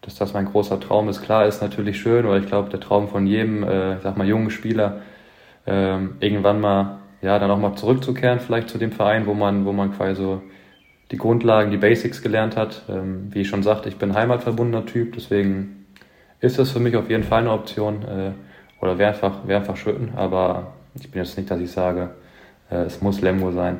dass 0.00 0.16
das 0.16 0.34
mein 0.34 0.46
großer 0.46 0.80
Traum 0.80 1.08
ist. 1.08 1.22
Klar, 1.22 1.46
ist 1.46 1.62
natürlich 1.62 2.00
schön, 2.00 2.26
weil 2.26 2.40
ich 2.40 2.46
glaube, 2.48 2.70
der 2.70 2.80
Traum 2.80 3.08
von 3.08 3.26
jedem, 3.26 3.62
äh, 3.62 3.96
ich 3.96 4.02
sag 4.02 4.16
mal, 4.16 4.26
jungen 4.26 4.50
Spieler, 4.50 5.00
ähm, 5.64 6.16
irgendwann 6.18 6.60
mal, 6.60 6.98
ja, 7.22 7.38
dann 7.38 7.50
auch 7.50 7.58
mal 7.58 7.76
zurückzukehren, 7.76 8.40
vielleicht 8.40 8.68
zu 8.68 8.78
dem 8.78 8.90
Verein, 8.90 9.26
wo 9.26 9.34
man, 9.34 9.64
wo 9.64 9.72
man 9.72 9.92
quasi 9.92 10.20
so 10.20 10.42
die 11.12 11.16
Grundlagen, 11.16 11.70
die 11.70 11.76
Basics 11.76 12.20
gelernt 12.20 12.56
hat. 12.56 12.82
Ähm, 12.88 13.28
wie 13.30 13.42
ich 13.42 13.48
schon 13.48 13.62
sagte, 13.62 13.88
ich 13.88 13.96
bin 13.96 14.14
heimatverbundener 14.14 14.86
Typ, 14.86 15.12
deswegen 15.14 15.86
ist 16.40 16.58
das 16.58 16.70
für 16.70 16.80
mich 16.80 16.96
auf 16.96 17.08
jeden 17.08 17.24
Fall 17.24 17.40
eine 17.40 17.52
Option 17.52 18.02
äh, 18.02 18.32
oder 18.80 18.98
wäre 18.98 19.10
einfach, 19.12 19.46
wär 19.46 19.58
einfach 19.58 19.76
schön, 19.76 20.12
aber 20.16 20.72
ich 20.94 21.10
bin 21.10 21.22
jetzt 21.22 21.36
nicht, 21.36 21.50
dass 21.50 21.60
ich 21.60 21.70
sage, 21.70 22.10
äh, 22.70 22.76
es 22.84 23.00
muss 23.02 23.20
Lemgo 23.20 23.52
sein. 23.52 23.78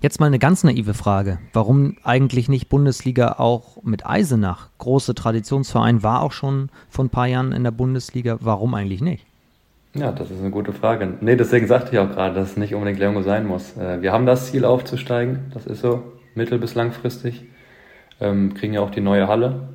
Jetzt 0.00 0.20
mal 0.20 0.26
eine 0.26 0.38
ganz 0.38 0.62
naive 0.62 0.94
Frage. 0.94 1.38
Warum 1.52 1.96
eigentlich 2.04 2.48
nicht 2.48 2.68
Bundesliga 2.68 3.32
auch 3.38 3.82
mit 3.82 4.06
Eisenach? 4.06 4.68
Große 4.78 5.14
Traditionsverein 5.16 6.04
war 6.04 6.22
auch 6.22 6.30
schon 6.30 6.68
vor 6.88 7.04
ein 7.04 7.08
paar 7.10 7.26
Jahren 7.26 7.50
in 7.50 7.64
der 7.64 7.72
Bundesliga. 7.72 8.38
Warum 8.40 8.74
eigentlich 8.74 9.00
nicht? 9.00 9.26
Ja, 9.94 10.12
das 10.12 10.30
ist 10.30 10.38
eine 10.38 10.50
gute 10.50 10.72
Frage. 10.72 11.14
Nee, 11.20 11.34
deswegen 11.34 11.66
sagte 11.66 11.90
ich 11.92 11.98
auch 11.98 12.10
gerade, 12.10 12.36
dass 12.36 12.50
es 12.52 12.56
nicht 12.56 12.74
unbedingt 12.74 13.00
Lermo 13.00 13.22
sein 13.22 13.44
muss. 13.46 13.76
Äh, 13.76 14.00
wir 14.00 14.12
haben 14.12 14.24
das 14.26 14.52
Ziel 14.52 14.64
aufzusteigen, 14.64 15.50
das 15.52 15.66
ist 15.66 15.80
so, 15.80 16.04
mittel- 16.36 16.58
bis 16.58 16.76
langfristig. 16.76 17.42
Ähm, 18.20 18.54
kriegen 18.54 18.74
ja 18.74 18.80
auch 18.82 18.90
die 18.90 19.00
neue 19.00 19.26
Halle. 19.26 19.68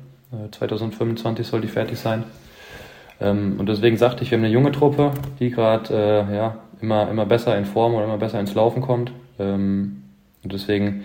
2025 0.52 1.46
äh, 1.46 1.50
soll 1.50 1.60
die 1.60 1.68
fertig 1.68 1.98
sein. 1.98 2.24
Ähm, 3.24 3.56
und 3.58 3.68
deswegen 3.68 3.96
sagte 3.96 4.22
ich, 4.22 4.30
wir 4.30 4.38
haben 4.38 4.44
eine 4.44 4.52
junge 4.52 4.72
Truppe, 4.72 5.12
die 5.40 5.50
gerade 5.50 5.94
äh, 5.94 6.36
ja, 6.36 6.56
immer, 6.80 7.08
immer 7.10 7.26
besser 7.26 7.56
in 7.56 7.64
Form 7.64 7.94
oder 7.94 8.04
immer 8.04 8.18
besser 8.18 8.38
ins 8.38 8.54
Laufen 8.54 8.82
kommt. 8.82 9.12
Ähm, 9.38 10.02
und 10.42 10.52
deswegen 10.52 11.04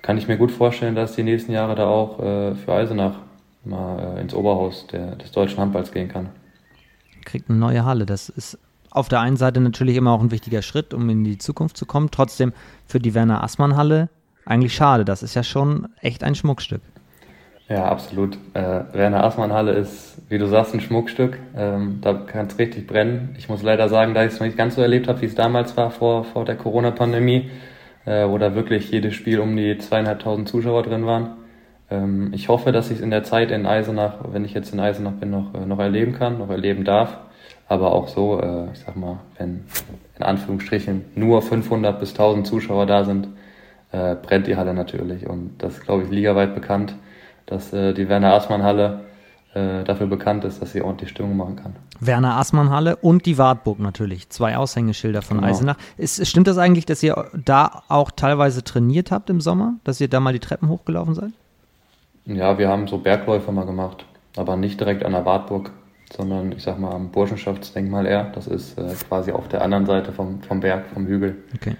kann 0.00 0.18
ich 0.18 0.26
mir 0.26 0.36
gut 0.36 0.50
vorstellen, 0.50 0.94
dass 0.94 1.14
die 1.14 1.22
nächsten 1.22 1.52
Jahre 1.52 1.74
da 1.74 1.86
auch 1.86 2.18
äh, 2.18 2.54
für 2.54 2.72
Eisenach 2.72 3.16
mal 3.64 4.16
äh, 4.16 4.20
ins 4.20 4.34
Oberhaus 4.34 4.86
der, 4.88 5.16
des 5.16 5.30
deutschen 5.30 5.58
Handballs 5.58 5.92
gehen 5.92 6.08
kann 6.08 6.30
kriegt 7.24 7.48
eine 7.48 7.58
neue 7.58 7.84
Halle. 7.84 8.06
Das 8.06 8.28
ist 8.28 8.58
auf 8.90 9.08
der 9.08 9.20
einen 9.20 9.36
Seite 9.36 9.60
natürlich 9.60 9.96
immer 9.96 10.12
auch 10.12 10.20
ein 10.20 10.30
wichtiger 10.30 10.62
Schritt, 10.62 10.92
um 10.92 11.08
in 11.08 11.24
die 11.24 11.38
Zukunft 11.38 11.76
zu 11.76 11.86
kommen. 11.86 12.10
Trotzdem 12.10 12.52
für 12.86 13.00
die 13.00 13.14
Werner 13.14 13.42
Assmann 13.42 13.76
Halle 13.76 14.10
eigentlich 14.44 14.74
schade. 14.74 15.04
Das 15.04 15.22
ist 15.22 15.34
ja 15.34 15.42
schon 15.42 15.88
echt 16.00 16.24
ein 16.24 16.34
Schmuckstück. 16.34 16.82
Ja, 17.72 17.86
absolut. 17.86 18.36
Äh, 18.52 18.80
Werner 18.92 19.24
Assmann 19.24 19.50
Halle 19.50 19.72
ist, 19.72 20.20
wie 20.28 20.36
du 20.36 20.46
sagst, 20.46 20.74
ein 20.74 20.82
Schmuckstück. 20.82 21.38
Ähm, 21.56 22.00
da 22.02 22.12
kann 22.12 22.46
es 22.48 22.58
richtig 22.58 22.86
brennen. 22.86 23.34
Ich 23.38 23.48
muss 23.48 23.62
leider 23.62 23.88
sagen, 23.88 24.12
da 24.12 24.26
ich 24.26 24.32
es 24.34 24.40
noch 24.40 24.46
nicht 24.46 24.58
ganz 24.58 24.74
so 24.74 24.82
erlebt 24.82 25.08
habe, 25.08 25.22
wie 25.22 25.26
es 25.26 25.34
damals 25.34 25.74
war 25.74 25.90
vor, 25.90 26.24
vor 26.24 26.44
der 26.44 26.56
Corona-Pandemie, 26.56 27.50
äh, 28.04 28.28
wo 28.28 28.36
da 28.36 28.54
wirklich 28.54 28.90
jedes 28.90 29.14
Spiel 29.14 29.40
um 29.40 29.56
die 29.56 29.78
zweieinhalbtausend 29.78 30.50
Zuschauer 30.50 30.82
drin 30.82 31.06
waren. 31.06 31.30
Ähm, 31.90 32.32
ich 32.34 32.50
hoffe, 32.50 32.72
dass 32.72 32.90
ich 32.90 32.98
es 32.98 33.02
in 33.02 33.08
der 33.08 33.22
Zeit 33.22 33.50
in 33.50 33.64
Eisenach, 33.64 34.16
wenn 34.30 34.44
ich 34.44 34.52
jetzt 34.52 34.74
in 34.74 34.80
Eisenach 34.80 35.12
bin, 35.12 35.30
noch, 35.30 35.54
äh, 35.54 35.64
noch 35.64 35.78
erleben 35.78 36.12
kann, 36.12 36.36
noch 36.36 36.50
erleben 36.50 36.84
darf. 36.84 37.16
Aber 37.68 37.94
auch 37.94 38.08
so, 38.08 38.38
äh, 38.38 38.70
ich 38.74 38.80
sag 38.80 38.96
mal, 38.96 39.20
wenn 39.38 39.64
in 40.18 40.22
Anführungsstrichen 40.22 41.06
nur 41.14 41.40
500 41.40 41.98
bis 41.98 42.10
1000 42.10 42.46
Zuschauer 42.46 42.84
da 42.84 43.04
sind, 43.04 43.28
äh, 43.92 44.14
brennt 44.14 44.46
die 44.46 44.56
Halle 44.56 44.74
natürlich. 44.74 45.26
Und 45.26 45.54
das 45.56 45.78
ist, 45.78 45.84
glaube 45.84 46.02
ich, 46.02 46.10
ligaweit 46.10 46.54
bekannt, 46.54 46.94
dass 47.46 47.70
die 47.70 48.08
Werner 48.08 48.34
Aßmann 48.34 48.62
Halle 48.62 49.00
dafür 49.54 50.06
bekannt 50.06 50.44
ist, 50.44 50.62
dass 50.62 50.72
sie 50.72 50.80
ordentlich 50.80 51.10
Stimmung 51.10 51.36
machen 51.36 51.56
kann. 51.56 51.76
Werner 52.00 52.38
Aßmann 52.38 52.70
Halle 52.70 52.96
und 52.96 53.26
die 53.26 53.36
Wartburg 53.36 53.80
natürlich. 53.80 54.30
Zwei 54.30 54.56
Aushängeschilder 54.56 55.20
von 55.20 55.38
genau. 55.38 55.50
Eisenach. 55.50 55.76
Ist, 55.98 56.26
stimmt 56.26 56.48
das 56.48 56.56
eigentlich, 56.56 56.86
dass 56.86 57.02
ihr 57.02 57.26
da 57.44 57.82
auch 57.88 58.10
teilweise 58.10 58.64
trainiert 58.64 59.10
habt 59.10 59.28
im 59.28 59.42
Sommer? 59.42 59.74
Dass 59.84 60.00
ihr 60.00 60.08
da 60.08 60.20
mal 60.20 60.32
die 60.32 60.38
Treppen 60.38 60.70
hochgelaufen 60.70 61.14
seid? 61.14 61.32
Ja, 62.24 62.56
wir 62.56 62.68
haben 62.68 62.88
so 62.88 62.98
Bergläufe 62.98 63.52
mal 63.52 63.66
gemacht, 63.66 64.06
aber 64.36 64.56
nicht 64.56 64.80
direkt 64.80 65.04
an 65.04 65.12
der 65.12 65.26
Wartburg, 65.26 65.70
sondern 66.10 66.52
ich 66.52 66.62
sag 66.62 66.78
mal 66.78 66.92
am 66.92 67.10
Burschenschaftsdenkmal 67.10 68.06
eher. 68.06 68.32
Das 68.34 68.46
ist 68.46 68.78
äh, 68.78 68.94
quasi 69.06 69.32
auf 69.32 69.48
der 69.48 69.62
anderen 69.62 69.84
Seite 69.84 70.12
vom, 70.12 70.40
vom 70.40 70.60
Berg, 70.60 70.86
vom 70.94 71.06
Hügel. 71.06 71.36
Okay. 71.54 71.76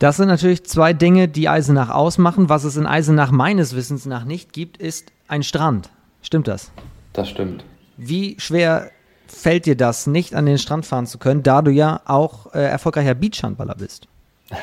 Das 0.00 0.16
sind 0.16 0.28
natürlich 0.28 0.64
zwei 0.64 0.94
Dinge, 0.94 1.28
die 1.28 1.50
Eisenach 1.50 1.90
ausmachen. 1.90 2.48
Was 2.48 2.64
es 2.64 2.78
in 2.78 2.86
Eisenach 2.86 3.32
meines 3.32 3.76
Wissens 3.76 4.06
nach 4.06 4.24
nicht 4.24 4.54
gibt, 4.54 4.78
ist 4.78 5.12
ein 5.28 5.42
Strand. 5.42 5.90
Stimmt 6.22 6.48
das? 6.48 6.72
Das 7.12 7.28
stimmt. 7.28 7.66
Wie 7.98 8.34
schwer 8.40 8.92
fällt 9.26 9.66
dir 9.66 9.76
das, 9.76 10.06
nicht 10.06 10.34
an 10.34 10.46
den 10.46 10.56
Strand 10.56 10.86
fahren 10.86 11.04
zu 11.04 11.18
können, 11.18 11.42
da 11.42 11.60
du 11.60 11.70
ja 11.70 12.00
auch 12.06 12.54
äh, 12.54 12.64
erfolgreicher 12.64 13.14
Beachhandballer 13.14 13.76
bist? 13.76 14.08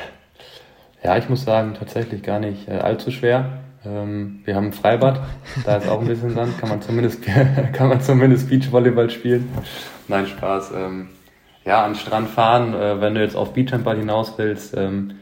Ja, 1.04 1.16
ich 1.16 1.30
muss 1.30 1.44
sagen, 1.44 1.76
tatsächlich 1.78 2.24
gar 2.24 2.40
nicht 2.40 2.68
äh, 2.68 2.72
allzu 2.72 3.12
schwer. 3.12 3.60
Ähm, 3.86 4.42
wir 4.46 4.56
haben 4.56 4.66
ein 4.66 4.74
Freibad, 4.74 5.22
da 5.64 5.78
ist 5.78 5.88
auch 5.88 6.02
ein 6.02 6.08
bisschen 6.08 6.34
Sand, 6.34 6.58
kann 6.58 6.70
man 6.70 6.82
zumindest, 6.82 7.22
kann 7.74 7.90
man 7.90 8.02
zumindest 8.02 8.50
Beachvolleyball 8.50 9.10
spielen. 9.12 9.48
Nein, 10.08 10.26
Spaß. 10.26 10.72
Ähm, 10.76 11.10
ja, 11.66 11.86
an 11.86 11.92
den 11.92 12.00
Strand 12.00 12.30
fahren, 12.30 12.74
äh, 12.74 13.00
wenn 13.00 13.14
du 13.14 13.22
jetzt 13.22 13.36
auf 13.36 13.54
Beachhandball 13.54 13.96
hinaus 13.96 14.34
willst, 14.38 14.76
ähm, 14.76 15.14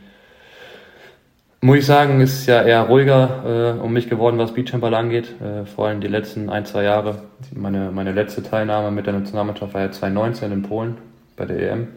muss 1.65 1.78
ich 1.78 1.86
sagen, 1.86 2.21
ist 2.21 2.45
ja 2.45 2.62
eher 2.62 2.82
ruhiger 2.82 3.75
äh, 3.78 3.80
um 3.80 3.91
mich 3.91 4.08
geworden, 4.08 4.38
was 4.38 4.54
Beachhandball 4.54 4.93
angeht. 4.93 5.34
Äh, 5.41 5.65
vor 5.65 5.88
allem 5.88 5.99
die 5.99 6.08
letzten 6.08 6.49
ein, 6.49 6.65
zwei 6.65 6.84
Jahre. 6.84 7.23
Meine, 7.56 7.91
meine 7.91 8.12
letzte 8.12 8.43
Teilnahme 8.43 8.91
mit 8.91 9.08
der 9.08 9.13
Nationalmannschaft 9.13 9.73
war 9.73 9.82
ja 9.82 9.91
2019 9.91 10.51
in 10.51 10.62
Polen 10.62 10.97
bei 11.36 11.45
der 11.45 11.71
EM. 11.71 11.88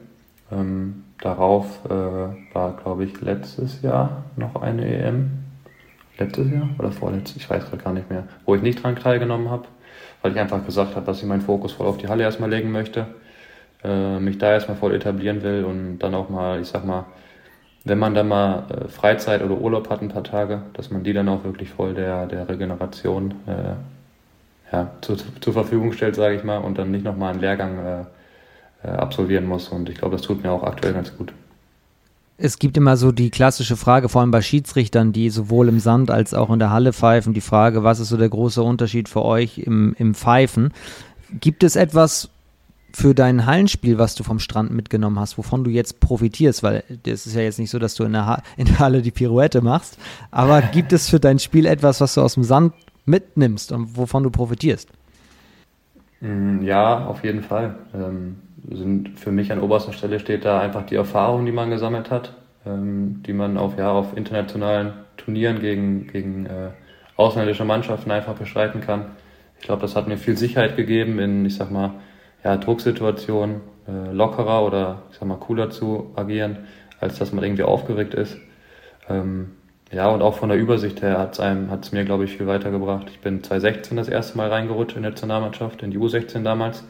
Ähm, 0.50 1.04
darauf 1.20 1.80
äh, 1.84 1.90
war, 1.90 2.76
glaube 2.82 3.04
ich, 3.04 3.20
letztes 3.20 3.82
Jahr 3.82 4.24
noch 4.36 4.62
eine 4.62 4.86
EM 4.86 5.30
letztes 6.18 6.50
Jahr 6.50 6.68
oder 6.78 6.90
vorletztes, 6.90 7.36
ich 7.36 7.48
weiß 7.48 7.68
gerade 7.68 7.82
gar 7.82 7.92
nicht 7.92 8.10
mehr, 8.10 8.24
wo 8.44 8.54
ich 8.54 8.62
nicht 8.62 8.82
dran 8.82 8.96
teilgenommen 8.96 9.50
habe, 9.50 9.64
weil 10.22 10.32
ich 10.32 10.38
einfach 10.38 10.64
gesagt 10.64 10.96
habe, 10.96 11.06
dass 11.06 11.18
ich 11.18 11.28
meinen 11.28 11.42
Fokus 11.42 11.72
voll 11.72 11.86
auf 11.86 11.98
die 11.98 12.08
Halle 12.08 12.24
erstmal 12.24 12.50
legen 12.50 12.72
möchte, 12.72 13.06
äh, 13.84 14.18
mich 14.18 14.38
da 14.38 14.52
erstmal 14.52 14.76
voll 14.76 14.94
etablieren 14.94 15.42
will 15.42 15.64
und 15.64 15.98
dann 15.98 16.14
auch 16.14 16.28
mal, 16.28 16.60
ich 16.60 16.68
sag 16.68 16.84
mal, 16.84 17.04
wenn 17.84 17.98
man 17.98 18.14
dann 18.14 18.28
mal 18.28 18.64
äh, 18.70 18.88
Freizeit 18.88 19.42
oder 19.42 19.54
Urlaub 19.54 19.88
hat, 19.90 20.02
ein 20.02 20.08
paar 20.08 20.24
Tage, 20.24 20.62
dass 20.74 20.90
man 20.90 21.04
die 21.04 21.12
dann 21.12 21.28
auch 21.28 21.44
wirklich 21.44 21.70
voll 21.70 21.94
der, 21.94 22.26
der 22.26 22.48
Regeneration 22.48 23.32
äh, 23.46 24.72
ja, 24.72 24.90
zu, 25.00 25.16
zur 25.16 25.52
Verfügung 25.52 25.92
stellt, 25.92 26.14
sage 26.14 26.36
ich 26.36 26.44
mal, 26.44 26.58
und 26.58 26.78
dann 26.78 26.90
nicht 26.90 27.04
nochmal 27.04 27.32
einen 27.32 27.40
Lehrgang 27.40 27.78
äh, 27.78 28.04
äh, 28.86 28.90
absolvieren 28.90 29.46
muss. 29.46 29.68
Und 29.68 29.88
ich 29.88 29.96
glaube, 29.96 30.16
das 30.16 30.22
tut 30.22 30.42
mir 30.42 30.50
auch 30.50 30.62
aktuell 30.62 30.92
ganz 30.92 31.16
gut 31.16 31.32
es 32.38 32.60
gibt 32.60 32.76
immer 32.76 32.96
so 32.96 33.10
die 33.10 33.30
klassische 33.30 33.76
Frage, 33.76 34.08
vor 34.08 34.20
allem 34.20 34.30
bei 34.30 34.42
Schiedsrichtern, 34.42 35.12
die 35.12 35.28
sowohl 35.28 35.68
im 35.68 35.80
Sand 35.80 36.10
als 36.10 36.34
auch 36.34 36.50
in 36.50 36.60
der 36.60 36.70
Halle 36.70 36.92
pfeifen, 36.92 37.34
die 37.34 37.40
Frage, 37.40 37.82
was 37.82 37.98
ist 37.98 38.08
so 38.08 38.16
der 38.16 38.28
große 38.28 38.62
Unterschied 38.62 39.08
für 39.08 39.24
euch 39.24 39.58
im, 39.58 39.94
im 39.98 40.14
Pfeifen? 40.14 40.72
Gibt 41.40 41.64
es 41.64 41.74
etwas 41.74 42.30
für 42.92 43.14
dein 43.14 43.46
Hallenspiel, 43.46 43.98
was 43.98 44.14
du 44.14 44.24
vom 44.24 44.38
Strand 44.38 44.70
mitgenommen 44.70 45.18
hast, 45.18 45.38
wovon 45.38 45.64
du 45.64 45.70
jetzt 45.70 46.00
profitierst? 46.00 46.62
Weil 46.62 46.84
es 47.06 47.26
ist 47.26 47.34
ja 47.34 47.42
jetzt 47.42 47.58
nicht 47.58 47.70
so, 47.70 47.78
dass 47.78 47.94
du 47.94 48.04
in 48.04 48.12
der, 48.12 48.26
ha 48.26 48.42
in 48.56 48.66
der 48.66 48.78
Halle 48.78 49.02
die 49.02 49.10
Pirouette 49.10 49.60
machst, 49.60 49.98
aber 50.30 50.62
gibt 50.72 50.92
es 50.92 51.08
für 51.08 51.20
dein 51.20 51.38
Spiel 51.38 51.66
etwas, 51.66 52.00
was 52.00 52.14
du 52.14 52.22
aus 52.22 52.34
dem 52.34 52.44
Sand 52.44 52.74
mitnimmst 53.04 53.72
und 53.72 53.96
wovon 53.96 54.22
du 54.22 54.30
profitierst? 54.30 54.90
Mm, 56.20 56.62
ja, 56.62 57.06
auf 57.06 57.24
jeden 57.24 57.42
Fall. 57.42 57.76
Ähm, 57.94 58.36
sind 58.70 59.18
für 59.18 59.30
mich 59.30 59.52
an 59.52 59.60
oberster 59.60 59.92
Stelle 59.92 60.18
steht 60.18 60.44
da 60.44 60.60
einfach 60.60 60.84
die 60.84 60.96
Erfahrung, 60.96 61.46
die 61.46 61.52
man 61.52 61.70
gesammelt 61.70 62.10
hat. 62.10 62.34
ähm, 62.68 63.22
die 63.26 63.32
man 63.32 63.56
auf, 63.56 63.78
ja, 63.78 63.90
auf 63.90 64.16
internationalen 64.16 64.92
Turnieren 65.16 65.60
gegen, 65.60 66.06
gegen 66.06 66.46
äh, 66.46 66.70
ausländische 67.16 67.64
Mannschaften 67.64 68.10
einfach 68.10 68.34
bestreiten 68.34 68.80
kann. 68.80 69.06
Ich 69.58 69.64
glaube, 69.64 69.82
das 69.82 69.96
hat 69.96 70.06
mir 70.06 70.16
viel 70.16 70.36
Sicherheit 70.36 70.76
gegeben 70.76 71.18
in, 71.18 71.44
ich 71.44 71.56
sag 71.56 71.70
mal, 71.70 71.92
ja, 72.44 72.56
Drucksituationen, 72.56 73.60
äh, 73.88 74.12
lockerer 74.12 74.64
oder 74.64 75.02
ich 75.10 75.18
sag 75.18 75.28
mal 75.28 75.36
cooler 75.38 75.70
zu 75.70 76.12
agieren, 76.14 76.58
als 77.00 77.18
dass 77.18 77.32
man 77.32 77.44
irgendwie 77.44 77.62
aufgeregt 77.62 78.14
ist. 78.14 78.36
Ähm, 79.08 79.52
ja, 79.90 80.08
und 80.08 80.20
auch 80.20 80.34
von 80.34 80.50
der 80.50 80.58
Übersicht 80.58 81.00
her 81.00 81.18
hat 81.18 81.32
es 81.32 81.40
einem, 81.40 81.70
hat's 81.70 81.92
mir, 81.92 82.04
glaube 82.04 82.24
ich, 82.24 82.36
viel 82.36 82.46
weitergebracht. 82.46 83.08
Ich 83.10 83.20
bin 83.20 83.42
2016 83.42 83.96
das 83.96 84.08
erste 84.08 84.36
Mal 84.36 84.48
reingerutscht 84.48 84.96
in 84.96 85.02
der 85.02 85.12
Nationalmannschaft, 85.12 85.82
in 85.82 85.90
die 85.90 85.98
U16 85.98 86.42
damals. 86.42 86.84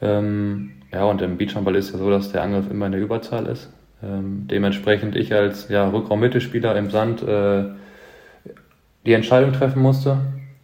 Ähm, 0.00 0.72
ja, 0.90 1.04
und 1.04 1.20
im 1.20 1.36
Beachhandball 1.36 1.76
ist 1.76 1.92
ja 1.92 1.98
so, 1.98 2.08
dass 2.08 2.32
der 2.32 2.42
Angriff 2.42 2.70
immer 2.70 2.86
in 2.86 2.92
der 2.92 3.00
Überzahl 3.00 3.46
ist. 3.46 3.70
Ähm, 4.02 4.46
dementsprechend 4.50 5.16
ich 5.16 5.34
als 5.34 5.68
ja, 5.68 5.88
Rückraum-Mittelspieler 5.88 6.76
im 6.76 6.90
Sand 6.90 7.22
äh, 7.22 7.64
die 9.04 9.12
Entscheidung 9.12 9.52
treffen 9.52 9.82
musste. 9.82 10.18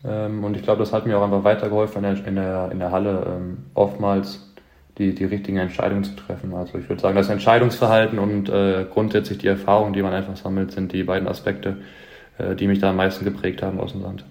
Ähm, 0.04 0.44
und 0.44 0.56
ich 0.56 0.62
glaube, 0.62 0.80
das 0.80 0.92
hat 0.92 1.06
mir 1.06 1.18
auch 1.18 1.22
einfach 1.22 1.44
weitergeholfen 1.44 2.04
in 2.04 2.14
der, 2.14 2.26
in 2.26 2.34
der, 2.36 2.72
in 2.72 2.78
der 2.78 2.90
Halle, 2.90 3.26
ähm, 3.36 3.58
oftmals 3.74 4.50
die, 4.98 5.14
die 5.14 5.24
richtigen 5.24 5.58
Entscheidungen 5.58 6.04
zu 6.04 6.14
treffen. 6.16 6.54
Also 6.54 6.78
ich 6.78 6.88
würde 6.88 7.00
sagen, 7.00 7.16
das 7.16 7.28
Entscheidungsverhalten 7.28 8.18
und 8.18 8.48
äh, 8.48 8.86
grundsätzlich 8.92 9.38
die 9.38 9.48
Erfahrung, 9.48 9.92
die 9.92 10.02
man 10.02 10.12
einfach 10.12 10.36
sammelt, 10.36 10.72
sind 10.72 10.92
die 10.92 11.04
beiden 11.04 11.28
Aspekte, 11.28 11.78
äh, 12.38 12.54
die 12.54 12.66
mich 12.66 12.80
da 12.80 12.90
am 12.90 12.96
meisten 12.96 13.24
geprägt 13.24 13.62
haben 13.62 13.80
aus 13.80 13.92
dem 13.92 14.02
Sand. 14.02 14.24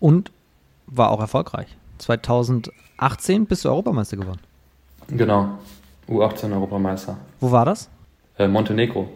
Und 0.00 0.30
war 0.86 1.10
auch 1.10 1.20
erfolgreich. 1.20 1.68
2018 1.98 3.46
bist 3.46 3.64
du 3.64 3.70
Europameister 3.70 4.16
geworden. 4.16 4.40
Genau, 5.08 5.58
U18 6.08 6.52
Europameister. 6.52 7.16
Wo 7.40 7.50
war 7.50 7.64
das? 7.64 7.88
Äh, 8.38 8.48
Montenegro. 8.48 9.08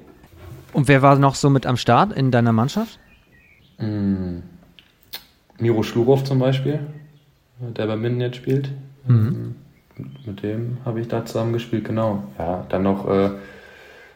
Und 0.73 0.88
wer 0.88 1.03
war 1.03 1.16
noch 1.16 1.35
so 1.35 1.51
mit 1.51 1.66
am 1.66 1.77
Start 1.77 2.12
in 2.12 2.31
deiner 2.31 2.53
Mannschaft? 2.53 2.99
Mm. 3.79 4.40
Miro 5.59 5.83
Schlurov 5.83 6.25
zum 6.25 6.38
Beispiel, 6.38 6.81
der 7.61 7.87
bei 7.87 7.97
Minden 7.97 8.21
jetzt 8.21 8.37
spielt. 8.37 8.71
Mhm. 9.07 9.55
Mit 10.27 10.42
dem 10.42 10.79
habe 10.85 11.01
ich 11.01 11.09
da 11.09 11.25
zusammen 11.25 11.53
gespielt, 11.53 11.85
genau. 11.85 12.25
Ja, 12.38 12.66
dann 12.69 12.83
noch 12.83 13.09
äh, 13.09 13.31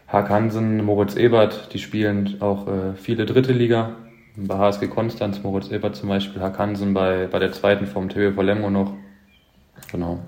Haag 0.08 0.28
Hansen, 0.28 0.84
Moritz 0.84 1.16
Ebert, 1.16 1.72
die 1.72 1.78
spielen 1.78 2.36
auch 2.40 2.66
äh, 2.66 2.94
viele 2.96 3.24
dritte 3.26 3.52
Liga. 3.52 3.96
Bei 4.36 4.56
HSG 4.58 4.88
Konstanz, 4.88 5.42
Moritz 5.42 5.70
Ebert 5.70 5.96
zum 5.96 6.08
Beispiel, 6.08 6.42
Haag 6.42 6.58
Hansen 6.58 6.92
bei, 6.94 7.28
bei 7.28 7.38
der 7.38 7.52
zweiten 7.52 7.86
vom 7.86 8.08
TV 8.08 8.40
Lemgo 8.42 8.70
noch. 8.70 8.92
Genau. 9.90 10.20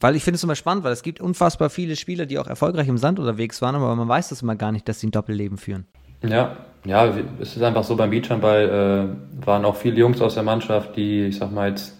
Weil 0.00 0.16
ich 0.16 0.24
finde 0.24 0.36
es 0.36 0.44
immer 0.44 0.56
spannend, 0.56 0.84
weil 0.84 0.92
es 0.92 1.02
gibt 1.02 1.20
unfassbar 1.20 1.70
viele 1.70 1.96
Spieler, 1.96 2.26
die 2.26 2.38
auch 2.38 2.46
erfolgreich 2.46 2.88
im 2.88 2.98
Sand 2.98 3.18
unterwegs 3.18 3.62
waren, 3.62 3.74
aber 3.74 3.94
man 3.94 4.08
weiß 4.08 4.28
das 4.28 4.42
immer 4.42 4.56
gar 4.56 4.72
nicht, 4.72 4.88
dass 4.88 5.00
sie 5.00 5.06
ein 5.06 5.10
Doppelleben 5.10 5.58
führen. 5.58 5.86
Ja, 6.22 6.56
ja, 6.86 7.12
es 7.40 7.56
ist 7.56 7.62
einfach 7.62 7.84
so, 7.84 7.96
beim 7.96 8.10
Beachhandball 8.10 9.10
äh, 9.40 9.46
waren 9.46 9.64
auch 9.64 9.76
viele 9.76 9.96
Jungs 9.96 10.20
aus 10.20 10.34
der 10.34 10.42
Mannschaft, 10.42 10.96
die, 10.96 11.26
ich 11.26 11.38
sag 11.38 11.52
mal 11.52 11.70
jetzt, 11.70 11.96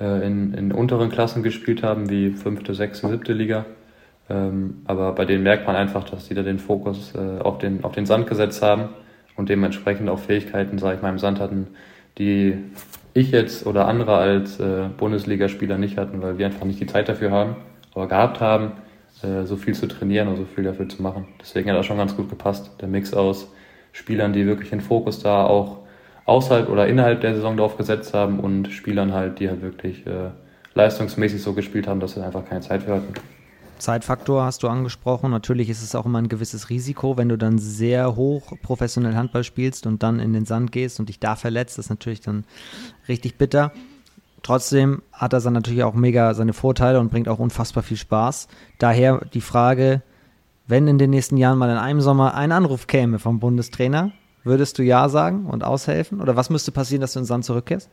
äh, 0.00 0.26
in, 0.26 0.54
in 0.54 0.72
unteren 0.72 1.10
Klassen 1.10 1.42
gespielt 1.42 1.82
haben, 1.82 2.10
wie 2.10 2.30
fünfte, 2.30 2.74
sechste, 2.74 3.08
siebte 3.08 3.32
Liga. 3.32 3.64
Ähm, 4.28 4.82
aber 4.86 5.12
bei 5.12 5.24
denen 5.24 5.42
merkt 5.42 5.66
man 5.66 5.76
einfach, 5.76 6.04
dass 6.04 6.28
die 6.28 6.34
da 6.34 6.42
den 6.42 6.58
Fokus 6.58 7.14
äh, 7.14 7.40
auf, 7.42 7.58
den, 7.58 7.84
auf 7.84 7.92
den 7.92 8.06
Sand 8.06 8.26
gesetzt 8.26 8.62
haben 8.62 8.88
und 9.36 9.48
dementsprechend 9.48 10.08
auch 10.08 10.18
Fähigkeiten, 10.18 10.78
sage 10.78 10.96
ich 10.96 11.02
mal, 11.02 11.10
im 11.10 11.18
Sand 11.18 11.40
hatten, 11.40 11.68
die 12.18 12.58
ich 13.14 13.30
jetzt 13.30 13.66
oder 13.66 13.88
andere 13.88 14.16
als 14.16 14.58
äh, 14.60 14.88
Bundesligaspieler 14.96 15.78
nicht 15.78 15.96
hatten, 15.96 16.22
weil 16.22 16.38
wir 16.38 16.46
einfach 16.46 16.66
nicht 16.66 16.80
die 16.80 16.86
Zeit 16.86 17.08
dafür 17.08 17.30
haben, 17.30 17.56
aber 17.94 18.08
gehabt 18.08 18.40
haben, 18.40 18.72
äh, 19.22 19.44
so 19.44 19.56
viel 19.56 19.74
zu 19.74 19.86
trainieren 19.86 20.28
und 20.28 20.36
so 20.36 20.44
viel 20.44 20.64
dafür 20.64 20.88
zu 20.88 21.02
machen. 21.02 21.26
Deswegen 21.40 21.70
hat 21.70 21.78
das 21.78 21.86
schon 21.86 21.96
ganz 21.96 22.16
gut 22.16 22.28
gepasst. 22.28 22.70
Der 22.80 22.88
Mix 22.88 23.14
aus 23.14 23.50
Spielern, 23.96 24.34
die 24.34 24.46
wirklich 24.46 24.70
den 24.70 24.82
Fokus 24.82 25.20
da 25.22 25.44
auch 25.44 25.78
außerhalb 26.26 26.68
oder 26.68 26.86
innerhalb 26.86 27.22
der 27.22 27.34
Saison 27.34 27.56
drauf 27.56 27.78
gesetzt 27.78 28.12
haben 28.12 28.40
und 28.40 28.68
Spielern 28.68 29.14
halt, 29.14 29.40
die 29.40 29.48
halt 29.48 29.62
wirklich 29.62 30.06
äh, 30.06 30.30
leistungsmäßig 30.74 31.42
so 31.42 31.54
gespielt 31.54 31.86
haben, 31.86 31.98
dass 31.98 32.12
sie 32.12 32.22
einfach 32.22 32.44
keine 32.44 32.60
Zeit 32.60 32.82
für 32.82 32.96
hatten. 32.96 33.14
Zeitfaktor 33.78 34.44
hast 34.44 34.62
du 34.62 34.68
angesprochen. 34.68 35.30
Natürlich 35.30 35.70
ist 35.70 35.82
es 35.82 35.94
auch 35.94 36.04
immer 36.04 36.18
ein 36.18 36.28
gewisses 36.28 36.68
Risiko, 36.68 37.16
wenn 37.16 37.30
du 37.30 37.38
dann 37.38 37.58
sehr 37.58 38.16
hoch 38.16 38.52
professionell 38.62 39.14
Handball 39.14 39.44
spielst 39.44 39.86
und 39.86 40.02
dann 40.02 40.20
in 40.20 40.34
den 40.34 40.44
Sand 40.44 40.72
gehst 40.72 41.00
und 41.00 41.08
dich 41.08 41.18
da 41.18 41.34
verletzt. 41.34 41.78
Das 41.78 41.86
ist 41.86 41.90
natürlich 41.90 42.20
dann 42.20 42.44
richtig 43.08 43.38
bitter. 43.38 43.72
Trotzdem 44.42 45.02
hat 45.10 45.32
das 45.32 45.44
dann 45.44 45.54
natürlich 45.54 45.84
auch 45.84 45.94
mega 45.94 46.34
seine 46.34 46.52
Vorteile 46.52 47.00
und 47.00 47.10
bringt 47.10 47.28
auch 47.28 47.38
unfassbar 47.38 47.82
viel 47.82 47.96
Spaß. 47.96 48.48
Daher 48.78 49.22
die 49.32 49.40
Frage, 49.40 50.02
wenn 50.66 50.88
in 50.88 50.98
den 50.98 51.10
nächsten 51.10 51.36
Jahren 51.36 51.58
mal 51.58 51.70
in 51.70 51.76
einem 51.76 52.00
Sommer 52.00 52.34
ein 52.34 52.52
Anruf 52.52 52.86
käme 52.86 53.18
vom 53.18 53.38
Bundestrainer, 53.40 54.12
würdest 54.44 54.78
du 54.78 54.82
Ja 54.82 55.08
sagen 55.08 55.46
und 55.46 55.64
aushelfen? 55.64 56.20
Oder 56.20 56.36
was 56.36 56.50
müsste 56.50 56.72
passieren, 56.72 57.00
dass 57.00 57.12
du 57.12 57.18
in 57.18 57.22
den 57.22 57.28
Sand 57.28 57.44
zurückkehrst? 57.44 57.90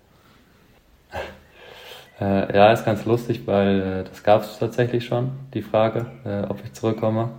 Äh, 2.20 2.56
ja, 2.56 2.72
ist 2.72 2.86
ganz 2.86 3.06
lustig, 3.06 3.42
weil 3.46 3.82
äh, 3.82 4.04
das 4.04 4.24
gab 4.24 4.44
es 4.44 4.60
tatsächlich 4.60 5.06
schon, 5.06 5.32
die 5.54 5.62
Frage, 5.62 6.06
äh, 6.26 6.44
ob 6.44 6.64
ich 6.64 6.74
zurückkomme. 6.74 7.30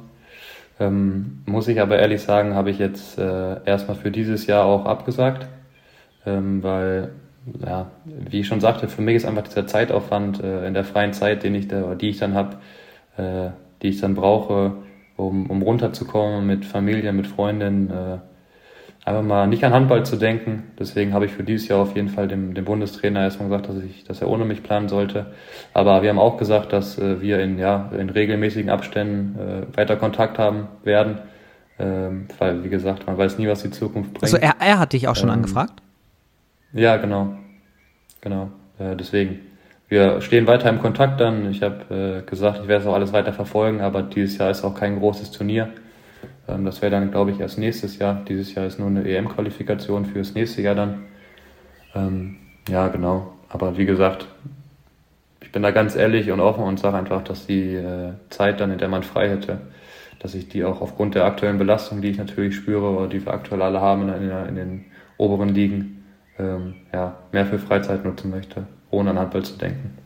Ähm, 0.80 1.42
muss 1.46 1.68
ich 1.68 1.80
aber 1.80 1.98
ehrlich 1.98 2.22
sagen, 2.22 2.54
habe 2.54 2.70
ich 2.70 2.78
jetzt 2.78 3.16
äh, 3.16 3.64
erstmal 3.64 3.96
für 3.96 4.10
dieses 4.10 4.46
Jahr 4.46 4.64
auch 4.64 4.86
abgesagt, 4.86 5.46
ähm, 6.26 6.62
weil, 6.62 7.12
ja, 7.64 7.86
wie 8.04 8.40
ich 8.40 8.48
schon 8.48 8.60
sagte, 8.60 8.88
für 8.88 9.00
mich 9.00 9.16
ist 9.16 9.24
einfach 9.24 9.44
dieser 9.44 9.66
Zeitaufwand 9.68 10.42
äh, 10.42 10.66
in 10.66 10.74
der 10.74 10.84
freien 10.84 11.12
Zeit, 11.12 11.44
den 11.44 11.54
ich 11.54 11.68
da, 11.68 11.94
die 11.94 12.08
ich 12.08 12.18
dann 12.18 12.34
habe, 12.34 12.56
äh, 13.16 13.50
die 13.82 13.88
ich 13.88 14.00
dann 14.00 14.16
brauche, 14.16 14.72
um, 15.16 15.46
um 15.50 15.62
runterzukommen 15.62 16.46
mit 16.46 16.64
Familie, 16.64 17.12
mit 17.12 17.26
Freundin, 17.26 17.90
äh, 17.90 18.18
einfach 19.04 19.22
mal 19.22 19.46
nicht 19.46 19.64
an 19.64 19.72
Handball 19.72 20.04
zu 20.04 20.16
denken. 20.16 20.64
Deswegen 20.78 21.12
habe 21.12 21.26
ich 21.26 21.32
für 21.32 21.44
dieses 21.44 21.68
Jahr 21.68 21.80
auf 21.80 21.94
jeden 21.94 22.08
Fall 22.08 22.26
dem, 22.26 22.54
dem 22.54 22.64
Bundestrainer 22.64 23.22
erstmal 23.22 23.48
gesagt, 23.48 23.68
dass, 23.68 23.82
ich, 23.84 24.04
dass 24.04 24.20
er 24.20 24.28
ohne 24.28 24.44
mich 24.44 24.62
planen 24.62 24.88
sollte. 24.88 25.34
Aber 25.72 26.02
wir 26.02 26.10
haben 26.10 26.18
auch 26.18 26.38
gesagt, 26.38 26.72
dass 26.72 26.98
äh, 26.98 27.20
wir 27.20 27.38
in, 27.40 27.58
ja, 27.58 27.90
in 27.96 28.10
regelmäßigen 28.10 28.70
Abständen 28.70 29.38
äh, 29.38 29.76
weiter 29.76 29.96
Kontakt 29.96 30.38
haben 30.38 30.68
werden. 30.82 31.18
Ähm, 31.78 32.28
weil, 32.38 32.62
wie 32.64 32.68
gesagt, 32.68 33.06
man 33.06 33.18
weiß 33.18 33.38
nie, 33.38 33.48
was 33.48 33.62
die 33.62 33.70
Zukunft 33.70 34.14
bringt. 34.14 34.22
Also 34.22 34.36
er, 34.36 34.54
er 34.60 34.78
hat 34.78 34.92
dich 34.92 35.08
auch 35.08 35.16
schon 35.16 35.28
ähm, 35.28 35.34
angefragt? 35.34 35.82
Ja, 36.72 36.96
genau. 36.96 37.34
Genau. 38.20 38.50
Äh, 38.78 38.96
deswegen. 38.96 39.40
Wir 39.88 40.20
stehen 40.20 40.46
weiter 40.46 40.70
im 40.70 40.80
Kontakt 40.80 41.20
dann. 41.20 41.50
Ich 41.50 41.62
habe 41.62 42.22
äh, 42.24 42.28
gesagt, 42.28 42.60
ich 42.62 42.68
werde 42.68 42.82
es 42.82 42.88
auch 42.88 42.94
alles 42.94 43.12
weiter 43.12 43.32
verfolgen, 43.32 43.80
aber 43.80 44.02
dieses 44.02 44.38
Jahr 44.38 44.50
ist 44.50 44.64
auch 44.64 44.74
kein 44.74 44.98
großes 44.98 45.30
Turnier. 45.30 45.68
Ähm, 46.48 46.64
das 46.64 46.82
wäre 46.82 46.90
dann, 46.90 47.10
glaube 47.10 47.30
ich, 47.30 47.40
erst 47.40 47.58
nächstes 47.58 47.98
Jahr. 47.98 48.22
Dieses 48.26 48.54
Jahr 48.54 48.66
ist 48.66 48.78
nur 48.78 48.88
eine 48.88 49.06
EM-Qualifikation 49.06 50.06
für 50.06 50.18
das 50.18 50.34
nächste 50.34 50.62
Jahr 50.62 50.74
dann. 50.74 51.02
Ähm, 51.94 52.36
ja, 52.68 52.88
genau. 52.88 53.34
Aber 53.48 53.76
wie 53.76 53.84
gesagt, 53.84 54.26
ich 55.40 55.52
bin 55.52 55.62
da 55.62 55.70
ganz 55.70 55.94
ehrlich 55.94 56.30
und 56.30 56.40
offen 56.40 56.64
und 56.64 56.80
sage 56.80 56.96
einfach, 56.96 57.22
dass 57.22 57.46
die 57.46 57.74
äh, 57.74 58.12
Zeit 58.30 58.60
dann, 58.60 58.72
in 58.72 58.78
der 58.78 58.88
man 58.88 59.02
frei 59.02 59.28
hätte, 59.28 59.60
dass 60.18 60.34
ich 60.34 60.48
die 60.48 60.64
auch 60.64 60.80
aufgrund 60.80 61.14
der 61.14 61.26
aktuellen 61.26 61.58
Belastung, 61.58 62.00
die 62.00 62.08
ich 62.08 62.18
natürlich 62.18 62.56
spüre 62.56 62.88
oder 62.88 63.06
die 63.06 63.24
wir 63.24 63.32
aktuell 63.32 63.62
alle 63.62 63.80
haben 63.80 64.08
in, 64.08 64.30
in, 64.30 64.48
in 64.48 64.56
den 64.56 64.84
oberen 65.18 65.50
Ligen, 65.50 66.04
ähm, 66.38 66.74
ja, 66.92 67.18
mehr 67.30 67.46
für 67.46 67.58
Freizeit 67.58 68.04
nutzen 68.04 68.30
möchte, 68.30 68.66
ohne 68.94 69.10
an 69.10 69.18
Handball 69.18 69.44
zu 69.44 69.56
denken. 69.56 69.96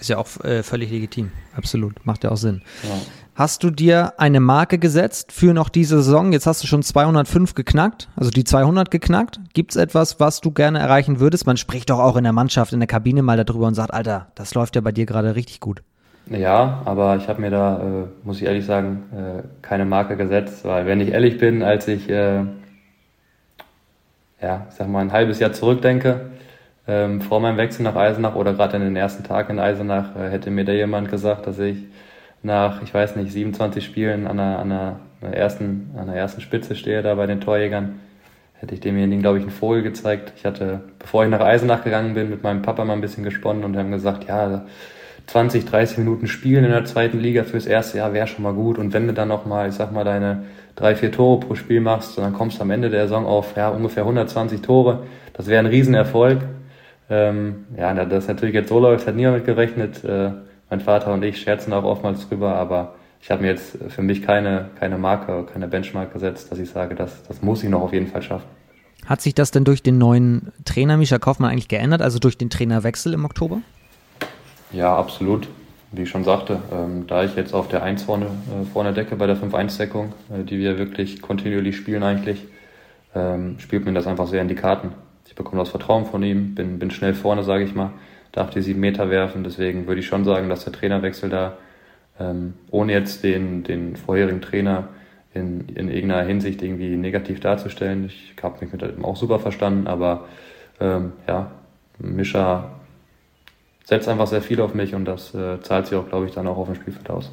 Ist 0.00 0.08
ja 0.08 0.18
auch 0.18 0.28
äh, 0.44 0.62
völlig 0.62 0.90
legitim. 0.90 1.30
Absolut. 1.54 2.06
Macht 2.06 2.24
ja 2.24 2.30
auch 2.30 2.36
Sinn. 2.36 2.62
Ja. 2.82 2.90
Hast 3.34 3.62
du 3.62 3.70
dir 3.70 4.14
eine 4.18 4.40
Marke 4.40 4.78
gesetzt 4.78 5.32
für 5.32 5.54
noch 5.54 5.68
diese 5.68 6.02
Saison? 6.02 6.32
Jetzt 6.32 6.46
hast 6.46 6.62
du 6.62 6.66
schon 6.66 6.82
205 6.82 7.54
geknackt, 7.54 8.08
also 8.16 8.30
die 8.30 8.44
200 8.44 8.90
geknackt. 8.90 9.40
Gibt 9.54 9.72
es 9.72 9.76
etwas, 9.76 10.20
was 10.20 10.40
du 10.40 10.50
gerne 10.50 10.78
erreichen 10.78 11.20
würdest? 11.20 11.46
Man 11.46 11.56
spricht 11.56 11.90
doch 11.90 12.00
auch 12.00 12.16
in 12.16 12.24
der 12.24 12.32
Mannschaft, 12.32 12.72
in 12.72 12.80
der 12.80 12.86
Kabine 12.86 13.22
mal 13.22 13.42
darüber 13.42 13.66
und 13.66 13.74
sagt, 13.74 13.94
Alter, 13.94 14.26
das 14.34 14.54
läuft 14.54 14.74
ja 14.76 14.82
bei 14.82 14.92
dir 14.92 15.06
gerade 15.06 15.36
richtig 15.36 15.60
gut. 15.60 15.82
Ja, 16.28 16.82
aber 16.84 17.16
ich 17.16 17.28
habe 17.28 17.40
mir 17.40 17.50
da, 17.50 17.78
äh, 17.78 18.06
muss 18.24 18.36
ich 18.38 18.44
ehrlich 18.44 18.64
sagen, 18.64 19.04
äh, 19.12 19.42
keine 19.62 19.84
Marke 19.84 20.16
gesetzt, 20.16 20.64
weil 20.64 20.86
wenn 20.86 21.00
ich 21.00 21.08
ehrlich 21.08 21.38
bin, 21.38 21.62
als 21.62 21.88
ich, 21.88 22.08
äh, 22.08 22.44
ja, 24.40 24.66
ich 24.68 24.76
sag 24.76 24.88
mal, 24.88 25.00
ein 25.00 25.12
halbes 25.12 25.40
Jahr 25.40 25.52
zurückdenke, 25.52 26.30
ähm, 26.90 27.20
vor 27.20 27.40
meinem 27.40 27.56
Wechsel 27.56 27.84
nach 27.84 27.94
Eisenach 27.94 28.34
oder 28.34 28.54
gerade 28.54 28.76
in 28.76 28.82
den 28.82 28.96
ersten 28.96 29.22
Tagen 29.22 29.52
in 29.54 29.58
Eisenach 29.60 30.16
äh, 30.16 30.28
hätte 30.28 30.50
mir 30.50 30.64
da 30.64 30.72
jemand 30.72 31.08
gesagt, 31.08 31.46
dass 31.46 31.58
ich 31.60 31.76
nach, 32.42 32.82
ich 32.82 32.92
weiß 32.92 33.16
nicht, 33.16 33.32
27 33.32 33.84
Spielen 33.84 34.26
an 34.26 34.38
der, 34.38 34.58
an 34.58 34.68
der, 34.70 35.32
ersten, 35.32 35.90
an 35.96 36.06
der 36.06 36.16
ersten 36.16 36.40
Spitze 36.40 36.74
stehe 36.74 37.02
da 37.02 37.14
bei 37.14 37.26
den 37.26 37.40
Torjägern, 37.40 38.00
hätte 38.54 38.74
ich 38.74 38.80
demjenigen, 38.80 39.22
glaube 39.22 39.38
ich, 39.38 39.44
einen 39.44 39.52
Vogel 39.52 39.82
gezeigt. 39.82 40.32
Ich 40.36 40.44
hatte, 40.44 40.80
bevor 40.98 41.24
ich 41.24 41.30
nach 41.30 41.40
Eisenach 41.40 41.84
gegangen 41.84 42.14
bin, 42.14 42.28
mit 42.28 42.42
meinem 42.42 42.62
Papa 42.62 42.84
mal 42.84 42.94
ein 42.94 43.00
bisschen 43.00 43.24
gesponnen 43.24 43.62
und 43.62 43.76
haben 43.76 43.92
gesagt, 43.92 44.26
ja, 44.26 44.64
20, 45.26 45.66
30 45.66 45.98
Minuten 45.98 46.26
spielen 46.26 46.64
in 46.64 46.72
der 46.72 46.86
zweiten 46.86 47.20
Liga 47.20 47.44
fürs 47.44 47.66
erste 47.66 47.98
Jahr 47.98 48.12
wäre 48.12 48.26
schon 48.26 48.42
mal 48.42 48.54
gut. 48.54 48.78
Und 48.78 48.92
wenn 48.92 49.06
du 49.06 49.12
dann 49.12 49.28
noch 49.28 49.46
mal, 49.46 49.68
ich 49.68 49.74
sag 49.74 49.92
mal, 49.92 50.02
deine 50.02 50.44
drei, 50.74 50.96
vier 50.96 51.12
Tore 51.12 51.38
pro 51.40 51.54
Spiel 51.54 51.80
machst, 51.80 52.18
dann 52.18 52.32
kommst 52.32 52.58
du 52.58 52.62
am 52.62 52.70
Ende 52.70 52.90
der 52.90 53.02
Saison 53.02 53.26
auf 53.26 53.56
ja, 53.56 53.68
ungefähr 53.68 54.02
120 54.02 54.60
Tore, 54.60 55.04
das 55.34 55.46
wäre 55.46 55.60
ein 55.60 55.66
Riesenerfolg. 55.66 56.40
Ähm, 57.10 57.66
ja, 57.76 57.92
das 58.04 58.28
natürlich 58.28 58.54
jetzt 58.54 58.68
so 58.68 58.78
läuft, 58.78 59.06
hat 59.06 59.16
niemand 59.16 59.38
mit 59.38 59.46
gerechnet. 59.46 60.04
Äh, 60.04 60.30
mein 60.70 60.80
Vater 60.80 61.12
und 61.12 61.24
ich 61.24 61.40
scherzen 61.40 61.72
auch 61.72 61.82
oftmals 61.82 62.28
drüber, 62.28 62.54
aber 62.54 62.94
ich 63.20 63.30
habe 63.30 63.42
mir 63.42 63.48
jetzt 63.48 63.76
für 63.88 64.02
mich 64.02 64.22
keine, 64.22 64.70
keine 64.78 64.96
Marke, 64.96 65.44
keine 65.52 65.66
Benchmark 65.68 66.12
gesetzt, 66.12 66.50
dass 66.50 66.58
ich 66.58 66.70
sage, 66.70 66.94
das, 66.94 67.24
das 67.24 67.42
muss 67.42 67.62
ich 67.62 67.68
noch 67.68 67.82
auf 67.82 67.92
jeden 67.92 68.06
Fall 68.06 68.22
schaffen. 68.22 68.46
Hat 69.04 69.20
sich 69.20 69.34
das 69.34 69.50
denn 69.50 69.64
durch 69.64 69.82
den 69.82 69.98
neuen 69.98 70.52
Trainer 70.64 70.96
Mischa 70.96 71.18
Kaufmann 71.18 71.50
eigentlich 71.50 71.68
geändert, 71.68 72.00
also 72.02 72.18
durch 72.18 72.38
den 72.38 72.48
Trainerwechsel 72.48 73.12
im 73.12 73.24
Oktober? 73.24 73.60
Ja, 74.72 74.96
absolut. 74.96 75.48
Wie 75.92 76.02
ich 76.02 76.08
schon 76.08 76.22
sagte, 76.22 76.60
ähm, 76.72 77.08
da 77.08 77.24
ich 77.24 77.34
jetzt 77.34 77.52
auf 77.52 77.66
der 77.66 77.82
1 77.82 78.04
vorne, 78.04 78.26
äh, 78.26 78.64
vorne 78.72 78.92
decke 78.92 79.16
bei 79.16 79.26
der 79.26 79.36
5-1-Deckung, 79.36 80.12
äh, 80.32 80.44
die 80.44 80.58
wir 80.58 80.78
wirklich 80.78 81.20
kontinuierlich 81.20 81.76
spielen 81.76 82.04
eigentlich, 82.04 82.46
ähm, 83.14 83.58
spielt 83.58 83.84
mir 83.84 83.92
das 83.92 84.06
einfach 84.06 84.28
sehr 84.28 84.40
in 84.40 84.46
die 84.46 84.54
Karten. 84.54 84.92
Ich 85.30 85.36
bekomme 85.36 85.62
das 85.62 85.68
Vertrauen 85.68 86.06
von 86.06 86.24
ihm, 86.24 86.56
bin, 86.56 86.80
bin 86.80 86.90
schnell 86.90 87.14
vorne, 87.14 87.44
sage 87.44 87.62
ich 87.62 87.72
mal, 87.72 87.92
darf 88.32 88.50
die 88.50 88.62
sieben 88.62 88.80
Meter 88.80 89.10
werfen. 89.10 89.44
Deswegen 89.44 89.86
würde 89.86 90.00
ich 90.00 90.06
schon 90.08 90.24
sagen, 90.24 90.48
dass 90.48 90.64
der 90.64 90.72
Trainerwechsel 90.72 91.30
da, 91.30 91.56
ähm, 92.18 92.54
ohne 92.72 92.92
jetzt 92.92 93.22
den, 93.22 93.62
den 93.62 93.94
vorherigen 93.94 94.40
Trainer 94.40 94.88
in, 95.32 95.68
in 95.68 95.88
irgendeiner 95.88 96.26
Hinsicht 96.26 96.60
irgendwie 96.62 96.96
negativ 96.96 97.38
darzustellen, 97.38 98.06
ich 98.06 98.34
habe 98.42 98.58
mich 98.60 98.72
mit 98.72 98.82
ihm 98.82 99.04
auch 99.04 99.14
super 99.14 99.38
verstanden, 99.38 99.86
aber 99.86 100.26
ähm, 100.80 101.12
ja, 101.28 101.52
Mischa 102.00 102.72
setzt 103.84 104.08
einfach 104.08 104.26
sehr 104.26 104.42
viel 104.42 104.60
auf 104.60 104.74
mich 104.74 104.96
und 104.96 105.04
das 105.04 105.32
äh, 105.32 105.62
zahlt 105.62 105.86
sich 105.86 105.96
auch, 105.96 106.08
glaube 106.08 106.26
ich, 106.26 106.32
dann 106.32 106.48
auch 106.48 106.56
auf 106.56 106.66
dem 106.66 106.74
Spielfeld 106.74 107.08
aus. 107.08 107.30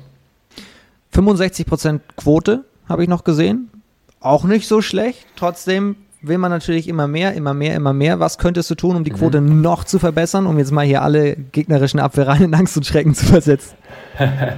65% 1.16 2.02
Quote 2.16 2.64
habe 2.88 3.02
ich 3.02 3.10
noch 3.10 3.24
gesehen. 3.24 3.72
Auch 4.20 4.44
nicht 4.44 4.68
so 4.68 4.84
schlecht. 4.84 5.26
Trotzdem 5.36 5.96
will 6.28 6.38
man 6.38 6.52
natürlich 6.52 6.88
immer 6.88 7.08
mehr, 7.08 7.34
immer 7.34 7.54
mehr, 7.54 7.76
immer 7.76 7.94
mehr. 7.94 8.20
Was 8.20 8.38
könntest 8.38 8.70
du 8.70 8.76
tun, 8.76 8.96
um 8.96 9.04
die. 9.04 9.12
Quote 9.12 9.42
mhm. 9.42 9.62
noch 9.62 9.84
zu 9.84 10.00
verbessern, 10.00 10.46
um 10.46 10.58
jetzt 10.58 10.72
mal 10.72 10.86
hier 10.86 11.02
alle 11.02 11.36
gegnerischen 11.36 12.00
Abwehrreihen 12.00 12.44
in 12.44 12.54
Angst 12.54 12.78
und 12.78 12.86
Schrecken 12.86 13.16
zu 13.16 13.26
versetzen? 13.26 13.76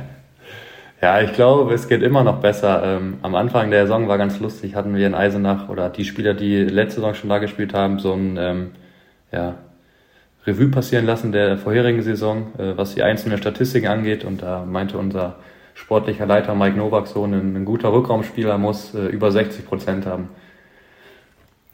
ja, 1.01 1.21
ich 1.21 1.33
glaube, 1.33 1.73
es 1.73 1.87
geht 1.87 2.03
immer 2.03 2.23
noch 2.23 2.41
besser. 2.41 2.83
Ähm, 2.83 3.17
am 3.21 3.35
Anfang 3.35 3.71
der 3.71 3.83
Saison 3.83 4.07
war 4.07 4.17
ganz 4.17 4.39
lustig, 4.39 4.75
hatten 4.75 4.95
wir 4.95 5.07
in 5.07 5.15
Eisenach 5.15 5.69
oder 5.69 5.89
die 5.89 6.05
Spieler, 6.05 6.33
die 6.33 6.63
letzte 6.63 7.01
Saison 7.01 7.13
schon 7.13 7.29
da 7.29 7.37
gespielt 7.37 7.73
haben, 7.73 7.99
so 7.99 8.13
ein 8.13 8.37
ähm, 8.37 8.71
ja, 9.31 9.55
Revue 10.45 10.69
passieren 10.69 11.05
lassen 11.05 11.31
der 11.31 11.57
vorherigen 11.57 12.01
Saison, 12.01 12.47
äh, 12.57 12.75
was 12.75 12.95
die 12.95 13.03
einzelnen 13.03 13.37
Statistiken 13.37 13.87
angeht. 13.87 14.25
Und 14.25 14.41
da 14.41 14.65
meinte 14.65 14.97
unser 14.97 15.35
sportlicher 15.73 16.25
Leiter 16.25 16.55
Mike 16.55 16.77
Novak 16.77 17.07
so, 17.07 17.23
ein, 17.23 17.33
ein 17.33 17.65
guter 17.65 17.93
Rückraumspieler 17.93 18.57
muss 18.57 18.93
äh, 18.93 19.07
über 19.07 19.31
60 19.31 19.65
Prozent 19.65 20.05
haben. 20.05 20.29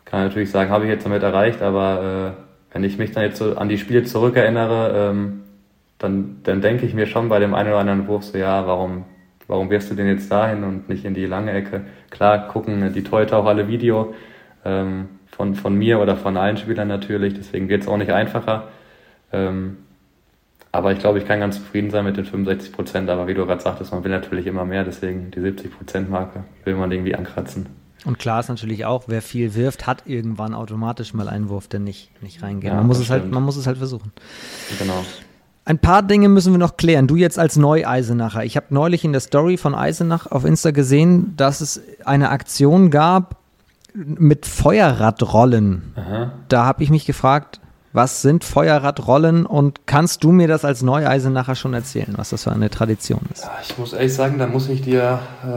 Kann 0.06 0.24
natürlich 0.24 0.52
sagen, 0.52 0.70
habe 0.70 0.86
ich 0.86 0.92
jetzt 0.92 1.06
damit 1.06 1.24
erreicht, 1.24 1.62
aber 1.62 2.36
äh, 2.38 2.74
wenn 2.74 2.84
ich 2.84 2.98
mich 2.98 3.12
dann 3.12 3.24
jetzt 3.24 3.38
so 3.38 3.56
an 3.56 3.70
die 3.70 3.78
Spiele 3.78 4.04
zurückerinnere, 4.04 5.10
ähm, 5.12 5.42
dann, 5.98 6.38
dann 6.44 6.62
denke 6.62 6.86
ich 6.86 6.94
mir 6.94 7.08
schon 7.08 7.30
bei 7.30 7.40
dem 7.40 7.54
einen 7.54 7.70
oder 7.70 7.80
anderen 7.80 8.08
Wurf 8.08 8.24
so, 8.24 8.38
ja, 8.38 8.68
warum, 8.68 9.06
warum 9.48 9.70
wirst 9.70 9.90
du 9.90 9.96
denn 9.96 10.08
jetzt 10.08 10.32
dahin 10.32 10.64
und 10.64 10.90
nicht 10.90 11.06
in 11.06 11.14
die 11.14 11.26
lange 11.26 11.52
Ecke? 11.52 11.86
Klar, 12.10 12.48
gucken 12.48 12.94
die 12.94 13.04
Torhüter 13.04 13.38
auch 13.38 13.46
alle 13.46 13.68
Video. 13.68 14.14
Ähm, 14.64 15.10
von, 15.36 15.56
von 15.56 15.76
mir 15.76 16.00
oder 16.00 16.16
von 16.16 16.38
allen 16.38 16.58
Spielern 16.58 16.88
natürlich, 16.88 17.34
deswegen 17.34 17.68
wird 17.68 17.82
es 17.82 17.88
auch 17.88 17.98
nicht 17.98 18.12
einfacher. 18.12 18.70
Ähm, 19.34 19.78
aber 20.72 20.92
ich 20.92 21.00
glaube, 21.00 21.20
ich 21.20 21.26
kann 21.26 21.40
ganz 21.40 21.58
zufrieden 21.58 21.90
sein 21.90 22.06
mit 22.06 22.18
den 22.18 22.26
65 22.26 22.72
Prozent. 22.72 23.10
Aber 23.10 23.28
wie 23.28 23.34
du 23.34 23.46
gerade 23.46 23.62
sagtest, 23.62 23.94
man 23.94 24.04
will 24.04 24.12
natürlich 24.12 24.48
immer 24.48 24.66
mehr, 24.66 24.84
deswegen 24.84 25.32
die 25.32 25.40
70 25.40 25.72
Prozent 25.72 26.10
Marke 26.10 26.44
will 26.64 26.76
man 26.76 26.92
irgendwie 26.92 27.16
ankratzen. 27.16 27.68
Und 28.06 28.20
klar 28.20 28.40
ist 28.40 28.50
natürlich 28.50 28.86
auch, 28.86 29.06
wer 29.08 29.22
viel 29.22 29.56
wirft, 29.56 29.88
hat 29.88 30.04
irgendwann 30.06 30.54
automatisch 30.54 31.14
mal 31.14 31.28
einen 31.28 31.50
Wurf, 31.50 31.68
der 31.68 31.80
nicht, 31.80 32.10
nicht 32.22 32.42
reingeht. 32.44 32.70
Ja, 32.70 32.76
man, 32.76 32.88
muss 32.88 33.00
es 33.00 33.10
halt, 33.10 33.30
man 33.32 33.44
muss 33.44 33.58
es 33.58 33.66
halt 33.68 33.78
versuchen. 33.78 34.12
Genau. 34.80 35.04
Ein 35.66 35.80
paar 35.80 36.04
Dinge 36.04 36.30
müssen 36.30 36.54
wir 36.54 36.60
noch 36.60 36.78
klären. 36.78 37.08
Du 37.08 37.16
jetzt 37.16 37.40
als 37.40 37.56
Neu-Eisenacher. 37.56 38.46
Ich 38.46 38.56
habe 38.56 38.68
neulich 38.70 39.04
in 39.04 39.12
der 39.12 39.22
Story 39.22 39.58
von 39.58 39.74
Eisenach 39.74 40.32
auf 40.32 40.46
Insta 40.46 40.70
gesehen, 40.70 41.34
dass 41.36 41.62
es 41.62 41.82
eine 42.06 42.30
Aktion 42.30 42.92
gab, 42.92 43.38
mit 43.96 44.46
Feuerradrollen. 44.46 45.94
Aha. 45.96 46.34
Da 46.50 46.66
habe 46.66 46.84
ich 46.84 46.90
mich 46.90 47.06
gefragt, 47.06 47.62
was 47.96 48.22
sind 48.22 48.44
Feuerradrollen 48.44 49.46
und 49.46 49.88
kannst 49.88 50.24
du 50.24 50.32
mir 50.32 50.50
das 50.50 50.66
als 50.66 50.82
Neueisen 50.82 51.32
nachher 51.32 51.56
schon 51.56 51.74
erzählen, 51.74 52.14
was 52.18 52.32
das 52.32 52.44
für 52.44 52.52
eine 52.52 52.70
Tradition 52.70 53.22
ist? 53.32 53.46
Ja, 53.46 53.58
ich 53.62 53.78
muss 53.78 53.94
ehrlich 53.94 54.14
sagen, 54.14 54.38
da 54.38 54.48
muss 54.48 54.68
ich 54.68 54.82
dir, 54.82 55.20
äh, 55.44 55.48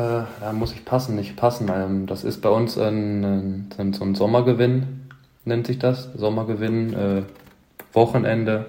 da 0.40 0.52
muss 0.52 0.72
ich 0.72 0.84
passen, 0.84 1.16
nicht 1.16 1.36
passen. 1.36 1.68
Ähm, 1.74 2.06
das 2.06 2.22
ist 2.22 2.40
bei 2.40 2.48
uns 2.48 2.78
ein, 2.78 3.68
ein, 3.76 3.92
so 3.92 4.04
ein 4.04 4.14
Sommergewinn, 4.14 5.08
nennt 5.44 5.66
sich 5.66 5.80
das. 5.80 6.10
Sommergewinn, 6.14 6.94
äh, 6.94 7.22
Wochenende, 7.92 8.66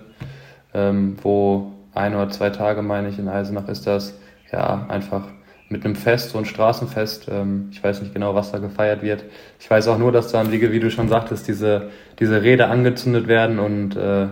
ähm, 0.73 1.17
wo 1.21 1.71
ein 1.93 2.15
oder 2.15 2.29
zwei 2.29 2.49
Tage, 2.49 2.81
meine 2.81 3.09
ich, 3.09 3.19
in 3.19 3.27
Eisenach 3.27 3.67
ist 3.67 3.85
das, 3.85 4.15
ja, 4.51 4.87
einfach 4.89 5.25
mit 5.69 5.85
einem 5.85 5.95
Fest, 5.95 6.31
so 6.31 6.37
ein 6.37 6.45
Straßenfest. 6.45 7.27
Ähm, 7.31 7.69
ich 7.71 7.83
weiß 7.83 8.01
nicht 8.01 8.13
genau, 8.13 8.35
was 8.35 8.51
da 8.51 8.57
gefeiert 8.57 9.01
wird. 9.01 9.23
Ich 9.59 9.69
weiß 9.69 9.87
auch 9.87 9.97
nur, 9.97 10.11
dass 10.11 10.31
dann, 10.31 10.51
wie, 10.51 10.71
wie 10.71 10.79
du 10.79 10.89
schon 10.89 11.07
sagtest, 11.07 11.47
diese, 11.47 11.89
diese 12.19 12.41
Räder 12.41 12.69
angezündet 12.69 13.27
werden 13.27 13.59
und 13.59 13.95
äh, 13.95 14.27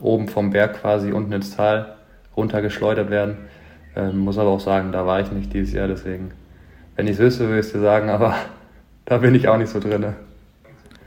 oben 0.00 0.28
vom 0.28 0.50
Berg 0.50 0.80
quasi 0.80 1.12
unten 1.12 1.32
ins 1.32 1.54
Tal 1.54 1.96
runtergeschleudert 2.36 3.10
werden. 3.10 3.36
Ähm, 3.96 4.18
muss 4.18 4.38
aber 4.38 4.50
auch 4.50 4.60
sagen, 4.60 4.92
da 4.92 5.04
war 5.04 5.20
ich 5.20 5.32
nicht 5.32 5.52
dieses 5.52 5.74
Jahr, 5.74 5.88
deswegen, 5.88 6.30
wenn 6.94 7.06
ich 7.06 7.14
es 7.14 7.18
wüsste, 7.18 7.44
würde 7.48 7.60
ich 7.60 7.66
es 7.66 7.72
dir 7.72 7.80
sagen, 7.80 8.08
aber 8.08 8.34
da 9.04 9.18
bin 9.18 9.34
ich 9.34 9.48
auch 9.48 9.58
nicht 9.58 9.70
so 9.70 9.80
drin. 9.80 10.06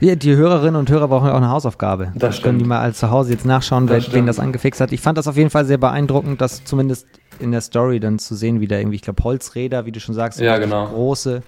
Ja, 0.01 0.15
die 0.15 0.35
Hörerinnen 0.35 0.75
und 0.75 0.89
Hörer 0.89 1.07
brauchen 1.07 1.27
ja 1.27 1.33
auch 1.33 1.37
eine 1.37 1.51
Hausaufgabe. 1.51 2.11
Das, 2.15 2.37
das 2.37 2.41
können 2.41 2.57
die 2.57 2.65
mal 2.65 2.79
als 2.79 2.97
zu 2.97 3.11
Hause 3.11 3.33
jetzt 3.33 3.45
nachschauen, 3.45 3.85
das 3.85 4.11
wen 4.13 4.25
das 4.25 4.39
angefixt 4.39 4.81
hat. 4.81 4.91
Ich 4.91 4.99
fand 4.99 5.17
das 5.17 5.27
auf 5.27 5.37
jeden 5.37 5.51
Fall 5.51 5.63
sehr 5.63 5.77
beeindruckend, 5.77 6.41
dass 6.41 6.65
zumindest 6.65 7.07
in 7.41 7.51
der 7.51 7.61
Story 7.61 7.99
dann 7.99 8.19
zu 8.19 8.35
sehen, 8.35 8.59
wie 8.61 8.67
da 8.67 8.77
irgendwie, 8.77 8.95
ich 8.95 9.01
glaube, 9.01 9.23
Holzräder, 9.23 9.85
wie 9.85 9.91
du 9.91 9.99
schon 9.99 10.15
sagst, 10.15 10.39
ja, 10.39 10.57
genau. 10.57 10.87
große, 10.87 11.43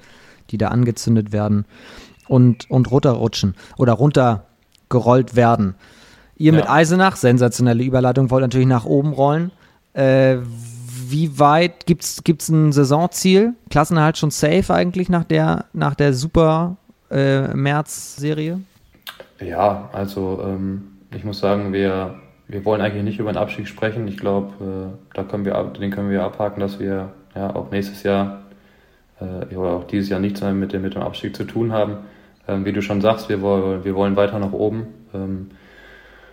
die 0.49 0.57
da 0.57 0.69
angezündet 0.69 1.31
werden 1.31 1.65
und, 2.27 2.69
und 2.69 2.91
runterrutschen 2.91 3.55
oder 3.77 3.93
runtergerollt 3.93 5.35
werden. 5.35 5.75
Ihr 6.35 6.51
ja. 6.51 6.59
mit 6.59 6.69
Eisenach, 6.69 7.15
sensationelle 7.15 7.83
Überleitung, 7.83 8.31
wollt 8.31 8.41
natürlich 8.41 8.67
nach 8.67 8.85
oben 8.85 9.13
rollen. 9.13 9.51
Äh, 9.93 10.37
wie 11.07 11.39
weit 11.39 11.85
gibt 11.85 12.03
es 12.03 12.49
ein 12.49 12.71
Saisonziel? 12.71 13.53
Klassenerhalt 13.69 14.17
schon 14.17 14.31
safe 14.31 14.73
eigentlich 14.73 15.09
nach 15.09 15.23
der, 15.23 15.65
nach 15.73 15.95
der 15.95 16.13
super 16.13 16.77
äh, 17.11 17.53
März-Serie? 17.53 18.61
Ja, 19.39 19.89
also 19.93 20.41
ähm, 20.43 20.83
ich 21.15 21.23
muss 21.23 21.39
sagen, 21.39 21.73
wir 21.73 22.15
wir 22.53 22.63
wollen 22.65 22.81
eigentlich 22.81 23.03
nicht 23.03 23.19
über 23.19 23.31
den 23.31 23.37
Abstieg 23.37 23.67
sprechen. 23.67 24.07
Ich 24.07 24.17
glaube, 24.17 24.53
äh, 24.63 25.15
da 25.15 25.23
können 25.23 25.43
wir, 25.43 25.55
den 25.79 25.89
können 25.89 26.11
wir 26.11 26.23
abhaken, 26.23 26.59
dass 26.59 26.79
wir 26.79 27.11
ja 27.35 27.55
auch 27.55 27.71
nächstes 27.71 28.03
Jahr 28.03 28.43
äh, 29.19 29.55
oder 29.55 29.71
auch 29.71 29.85
dieses 29.85 30.09
Jahr 30.09 30.19
nichts 30.19 30.41
mehr 30.41 30.53
mit 30.53 30.71
dem, 30.71 30.83
mit 30.83 30.93
dem 30.93 31.01
Abstieg 31.01 31.35
zu 31.35 31.45
tun 31.45 31.73
haben. 31.73 31.97
Ähm, 32.47 32.63
wie 32.63 32.71
du 32.71 32.83
schon 32.83 33.01
sagst, 33.01 33.27
wir, 33.27 33.41
wollen, 33.41 33.83
wir 33.83 33.95
wollen 33.95 34.15
weiter 34.15 34.37
nach 34.37 34.53
oben. 34.53 34.85
Ähm, 35.15 35.49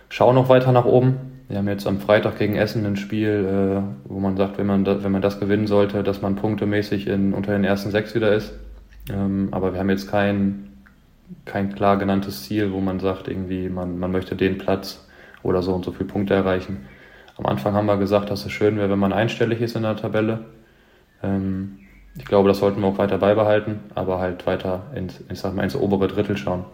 schauen 0.09 0.35
noch 0.35 0.47
weiter 0.47 0.71
nach 0.71 0.85
oben. 0.85 1.17
Wir 1.49 1.57
haben 1.57 1.67
jetzt 1.67 1.87
am 1.87 1.99
Freitag 1.99 2.37
gegen 2.37 2.55
Essen 2.55 2.85
ein 2.85 2.97
Spiel, 2.97 3.83
äh, 3.83 4.09
wo 4.09 4.19
man 4.19 4.37
sagt, 4.37 4.59
wenn 4.59 4.67
man, 4.67 4.85
da, 4.85 5.03
wenn 5.03 5.11
man 5.11 5.23
das 5.23 5.39
gewinnen 5.39 5.65
sollte, 5.65 6.03
dass 6.03 6.21
man 6.21 6.35
punktemäßig 6.35 7.07
in, 7.07 7.33
unter 7.33 7.51
den 7.51 7.63
ersten 7.63 7.89
sechs 7.89 8.13
wieder 8.13 8.31
ist. 8.31 8.53
Ähm, 9.11 9.49
aber 9.49 9.73
wir 9.73 9.79
haben 9.79 9.89
jetzt 9.89 10.09
kein, 10.09 10.67
kein 11.45 11.73
klar 11.73 11.97
genanntes 11.97 12.43
Ziel, 12.43 12.71
wo 12.71 12.79
man 12.79 12.99
sagt, 12.99 13.27
irgendwie, 13.27 13.69
man, 13.69 13.97
man 13.97 14.11
möchte 14.11 14.35
den 14.35 14.59
Platz 14.59 15.07
oder 15.43 15.61
so 15.61 15.73
und 15.73 15.85
so 15.85 15.91
viele 15.91 16.05
Punkte 16.05 16.33
erreichen. 16.33 16.85
Am 17.37 17.45
Anfang 17.45 17.73
haben 17.73 17.87
wir 17.87 17.97
gesagt, 17.97 18.29
dass 18.29 18.45
es 18.45 18.51
schön 18.51 18.77
wäre, 18.77 18.89
wenn 18.89 18.99
man 18.99 19.13
einstellig 19.13 19.61
ist 19.61 19.75
in 19.75 19.83
der 19.83 19.95
Tabelle. 19.95 20.45
Ähm, 21.23 21.79
ich 22.15 22.25
glaube, 22.25 22.49
das 22.49 22.59
sollten 22.59 22.81
wir 22.81 22.87
auch 22.87 22.97
weiter 22.97 23.17
beibehalten, 23.17 23.79
aber 23.95 24.19
halt 24.19 24.45
weiter 24.45 24.83
ins, 24.95 25.21
ich 25.29 25.39
sag 25.39 25.55
mal, 25.55 25.63
ins 25.63 25.75
obere 25.75 26.07
Drittel 26.07 26.37
schauen. 26.37 26.65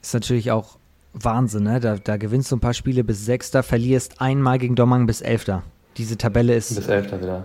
Ist 0.00 0.14
natürlich 0.14 0.50
auch 0.52 0.78
Wahnsinn, 1.12 1.64
ne? 1.64 1.80
Da, 1.80 1.96
da 1.96 2.16
gewinnst 2.16 2.50
du 2.52 2.56
ein 2.56 2.60
paar 2.60 2.74
Spiele 2.74 3.04
bis 3.04 3.24
Sechster, 3.24 3.62
verlierst 3.62 4.20
einmal 4.20 4.58
gegen 4.58 4.76
Dommang 4.76 5.06
bis 5.06 5.20
Elfter. 5.20 5.62
Diese 5.96 6.16
Tabelle 6.16 6.54
ist. 6.54 6.74
Bis 6.74 6.88
Elfter 6.88 7.20
wieder. 7.20 7.44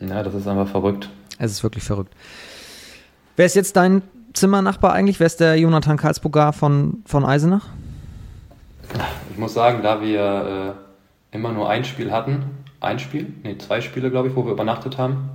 Ja, 0.00 0.22
das 0.22 0.34
ist 0.34 0.46
einfach 0.46 0.68
verrückt. 0.68 1.10
Es 1.38 1.52
ist 1.52 1.62
wirklich 1.62 1.84
verrückt. 1.84 2.14
Wer 3.36 3.46
ist 3.46 3.54
jetzt 3.54 3.76
dein 3.76 4.02
Zimmernachbar 4.32 4.92
eigentlich? 4.92 5.20
Wer 5.20 5.26
ist 5.26 5.40
der 5.40 5.56
Jonathan 5.56 5.96
Karlsburger 5.96 6.52
von, 6.52 7.02
von 7.06 7.24
Eisenach? 7.24 7.66
Ich 9.30 9.38
muss 9.38 9.54
sagen, 9.54 9.82
da 9.82 10.00
wir 10.00 10.76
äh, 11.32 11.36
immer 11.36 11.52
nur 11.52 11.68
ein 11.68 11.84
Spiel 11.84 12.10
hatten, 12.12 12.44
ein 12.80 12.98
Spiel, 12.98 13.32
nee, 13.42 13.58
zwei 13.58 13.80
Spiele, 13.80 14.10
glaube 14.10 14.28
ich, 14.28 14.36
wo 14.36 14.44
wir 14.44 14.52
übernachtet 14.52 14.98
haben, 14.98 15.30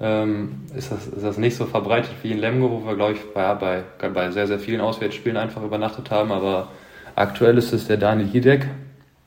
ähm, 0.00 0.62
ist, 0.74 0.90
das, 0.90 1.06
ist 1.06 1.22
das 1.22 1.36
nicht 1.36 1.56
so 1.56 1.66
verbreitet 1.66 2.12
wie 2.22 2.32
in 2.32 2.38
Lemgo, 2.38 2.70
wo 2.70 2.86
wir, 2.86 2.96
glaube 2.96 3.12
ich, 3.12 3.34
bei, 3.34 3.54
bei, 3.54 3.82
bei 4.08 4.30
sehr, 4.30 4.46
sehr 4.46 4.58
vielen 4.58 4.80
Auswärtsspielen 4.80 5.36
einfach 5.36 5.62
übernachtet 5.62 6.10
haben. 6.10 6.32
Aber 6.32 6.68
aktuell 7.16 7.58
ist 7.58 7.72
es 7.72 7.86
der 7.86 7.98
Daniel 7.98 8.28
Hidek, 8.28 8.66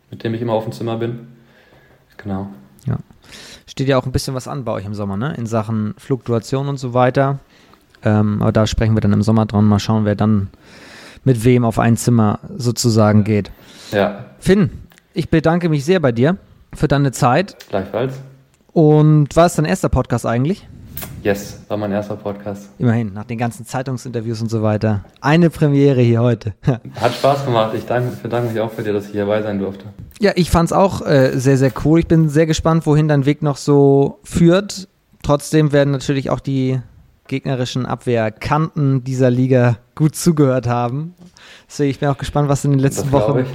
mit 0.10 0.24
dem 0.24 0.34
ich 0.34 0.42
immer 0.42 0.54
auf 0.54 0.64
dem 0.64 0.74
Zimmer 0.74 0.98
bin. 0.98 1.28
Genau. 2.18 2.48
Ja. 2.86 2.98
Steht 3.68 3.88
ja 3.88 3.98
auch 4.00 4.06
ein 4.06 4.12
bisschen 4.12 4.34
was 4.34 4.48
an 4.48 4.64
bei 4.64 4.72
euch 4.72 4.86
im 4.86 4.96
Sommer, 4.96 5.16
ne? 5.16 5.36
In 5.36 5.46
Sachen 5.46 5.94
Fluktuation 5.98 6.68
und 6.68 6.78
so 6.78 6.94
weiter. 6.94 7.40
Ähm, 8.04 8.42
aber 8.42 8.52
da 8.52 8.66
sprechen 8.66 8.96
wir 8.96 9.02
dann 9.02 9.14
im 9.14 9.22
Sommer 9.22 9.46
dran. 9.46 9.66
Mal 9.66 9.80
schauen, 9.80 10.06
wer 10.06 10.16
dann 10.16 10.50
mit 11.24 11.44
wem 11.44 11.66
auf 11.66 11.80
ein 11.80 11.98
Zimmer 11.98 12.40
sozusagen 12.58 13.24
geht. 13.24 13.52
Ja. 13.92 14.26
Finn, 14.40 14.72
ich 15.14 15.30
bedanke 15.30 15.70
mich 15.70 15.86
sehr 15.86 16.00
bei 16.00 16.12
dir 16.12 16.38
für 16.74 16.88
deine 16.88 17.12
Zeit. 17.12 17.56
Gleichfalls. 17.70 18.14
Und 18.74 19.36
war 19.36 19.46
es 19.46 19.56
dein 19.56 19.66
erster 19.66 19.90
Podcast 19.90 20.26
eigentlich? 20.26 20.68
Yes, 21.22 21.62
war 21.70 21.78
mein 21.78 21.92
erster 21.92 22.18
Podcast. 22.18 22.70
Immerhin, 22.80 23.14
nach 23.14 23.24
den 23.24 23.38
ganzen 23.38 23.66
Zeitungsinterviews 23.66 24.42
und 24.42 24.50
so 24.50 24.62
weiter. 24.62 25.06
Eine 25.22 25.50
Premiere 25.50 26.02
hier 26.02 26.22
heute. 26.22 26.54
Hat 27.00 27.14
Spaß 27.14 27.46
gemacht. 27.46 27.74
Ich 27.76 27.86
danke, 27.86 28.18
bedanke 28.22 28.52
mich 28.52 28.60
auch 28.60 28.72
für 28.72 28.84
dir, 28.84 28.92
dass 28.92 29.06
ich 29.06 29.12
hier 29.12 29.22
dabei 29.22 29.42
sein 29.42 29.60
durfte. 29.60 29.86
Ja, 30.20 30.34
ich 30.36 30.52
fand 30.52 30.70
es 30.70 30.74
auch 30.74 31.06
äh, 31.06 31.32
sehr, 31.40 31.58
sehr 31.58 31.72
cool. 31.86 32.00
Ich 32.00 32.08
bin 32.08 32.28
sehr 32.28 32.46
gespannt, 32.46 32.86
wohin 32.86 33.08
dein 33.08 33.26
Weg 33.26 33.42
noch 33.42 33.56
so 33.56 34.20
führt. 34.24 34.90
Trotzdem 35.22 35.72
werden 35.72 35.92
natürlich 35.92 36.30
auch 36.30 36.42
die 36.42 36.82
gegnerischen 37.28 37.86
Abwehrkanten 37.86 39.04
dieser 39.04 39.30
Liga 39.30 39.78
gut 39.96 40.16
zugehört 40.16 40.68
haben. 40.68 41.14
Deswegen 41.68 41.92
ich 41.92 42.00
bin 42.00 42.10
auch 42.10 42.18
gespannt, 42.18 42.50
was 42.50 42.66
in 42.66 42.72
den 42.72 42.80
letzten 42.80 43.12
Wochen 43.12 43.46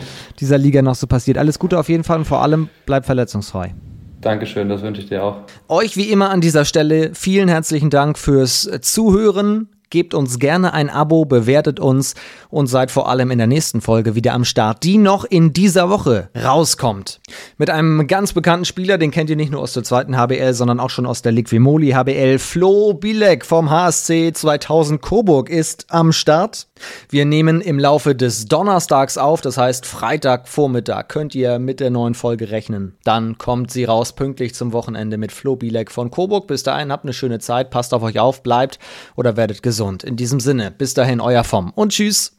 dieser 0.41 0.59
Liga 0.59 0.83
noch 0.83 0.95
so 0.95 1.07
passiert. 1.07 1.39
Alles 1.39 1.59
Gute 1.59 1.79
auf 1.79 1.89
jeden 1.89 2.05
Fall 2.05 2.19
und 2.19 2.25
vor 2.25 2.43
allem 2.43 2.69
bleib 2.87 3.05
verletzungsfrei. 3.05 3.75
Dankeschön, 4.21 4.69
das 4.69 4.83
wünsche 4.83 5.01
ich 5.01 5.09
dir 5.09 5.23
auch. 5.23 5.43
Euch 5.69 5.97
wie 5.97 6.11
immer 6.11 6.31
an 6.31 6.41
dieser 6.41 6.65
Stelle 6.65 7.15
vielen 7.15 7.49
herzlichen 7.49 7.91
Dank 7.91 8.19
fürs 8.19 8.69
Zuhören. 8.81 9.69
Gebt 9.91 10.13
uns 10.13 10.39
gerne 10.39 10.75
ein 10.75 10.91
Abo, 10.91 11.25
bewertet 11.25 11.81
uns 11.81 12.15
und 12.51 12.67
seid 12.67 12.91
vor 12.91 13.09
allem 13.09 13.31
in 13.31 13.39
der 13.39 13.47
nächsten 13.47 13.81
Folge 13.81 14.15
wieder 14.15 14.35
am 14.35 14.45
Start, 14.45 14.83
die 14.83 14.99
noch 14.99 15.25
in 15.25 15.55
dieser 15.55 15.89
Woche 15.89 16.29
rauskommt. 16.37 17.21
Mit 17.57 17.71
einem 17.71 18.07
ganz 18.07 18.35
bekannten 18.35 18.67
Spieler, 18.67 18.99
den 18.99 19.11
kennt 19.11 19.31
ihr 19.31 19.37
nicht 19.37 19.51
nur 19.51 19.63
aus 19.63 19.73
der 19.73 19.85
zweiten 19.85 20.19
HBL, 20.19 20.53
sondern 20.53 20.79
auch 20.79 20.91
schon 20.91 21.07
aus 21.07 21.23
der 21.23 21.33
Liquimoli 21.33 21.93
HBL. 21.93 22.39
Flo 22.39 22.93
Bilek 22.93 23.47
vom 23.47 23.71
HSC 23.71 24.35
2000 24.35 25.01
Coburg 25.01 25.49
ist 25.49 25.87
am 25.89 26.13
Start. 26.13 26.67
Wir 27.09 27.25
nehmen 27.25 27.63
im 27.63 27.79
Laufe 27.79 28.15
des 28.15 28.45
Donnerstags 28.45 29.17
auf, 29.17 29.41
das 29.41 29.57
heißt 29.57 29.87
Freitagvormittag 29.87 31.09
könnt 31.09 31.35
ihr 31.35 31.59
mit 31.59 31.81
der 31.81 31.89
neuen 31.89 32.13
Folge 32.13 32.51
rechnen. 32.51 32.95
Dann 33.05 33.39
kommt 33.39 33.71
sie 33.71 33.85
raus 33.85 34.13
pünktlich 34.13 34.55
zum 34.55 34.75
Wochenende 34.75 35.17
mit 35.17 35.33
Flo 35.33 35.57
Bilek 35.57 35.91
von 35.91 36.11
Coburg. 36.11 36.47
Bis 36.47 36.63
dahin 36.63 36.93
habt 36.93 37.05
eine 37.05 37.15
schöne 37.15 37.39
Zeit, 37.39 37.71
passt 37.71 37.95
auf 37.95 38.03
euch 38.03 38.21
auf, 38.21 38.43
bleibt 38.43 38.79
oder 39.17 39.39
werdet 39.39 39.63
gesund 39.63 39.78
gesund. 39.79 40.03
In 40.03 40.17
diesem 40.17 40.41
Sinne, 40.41 40.73
bis 40.73 40.95
dahin, 40.95 41.21
euer 41.21 41.45
Vom 41.45 41.71
und 41.71 41.93
tschüss. 41.93 42.33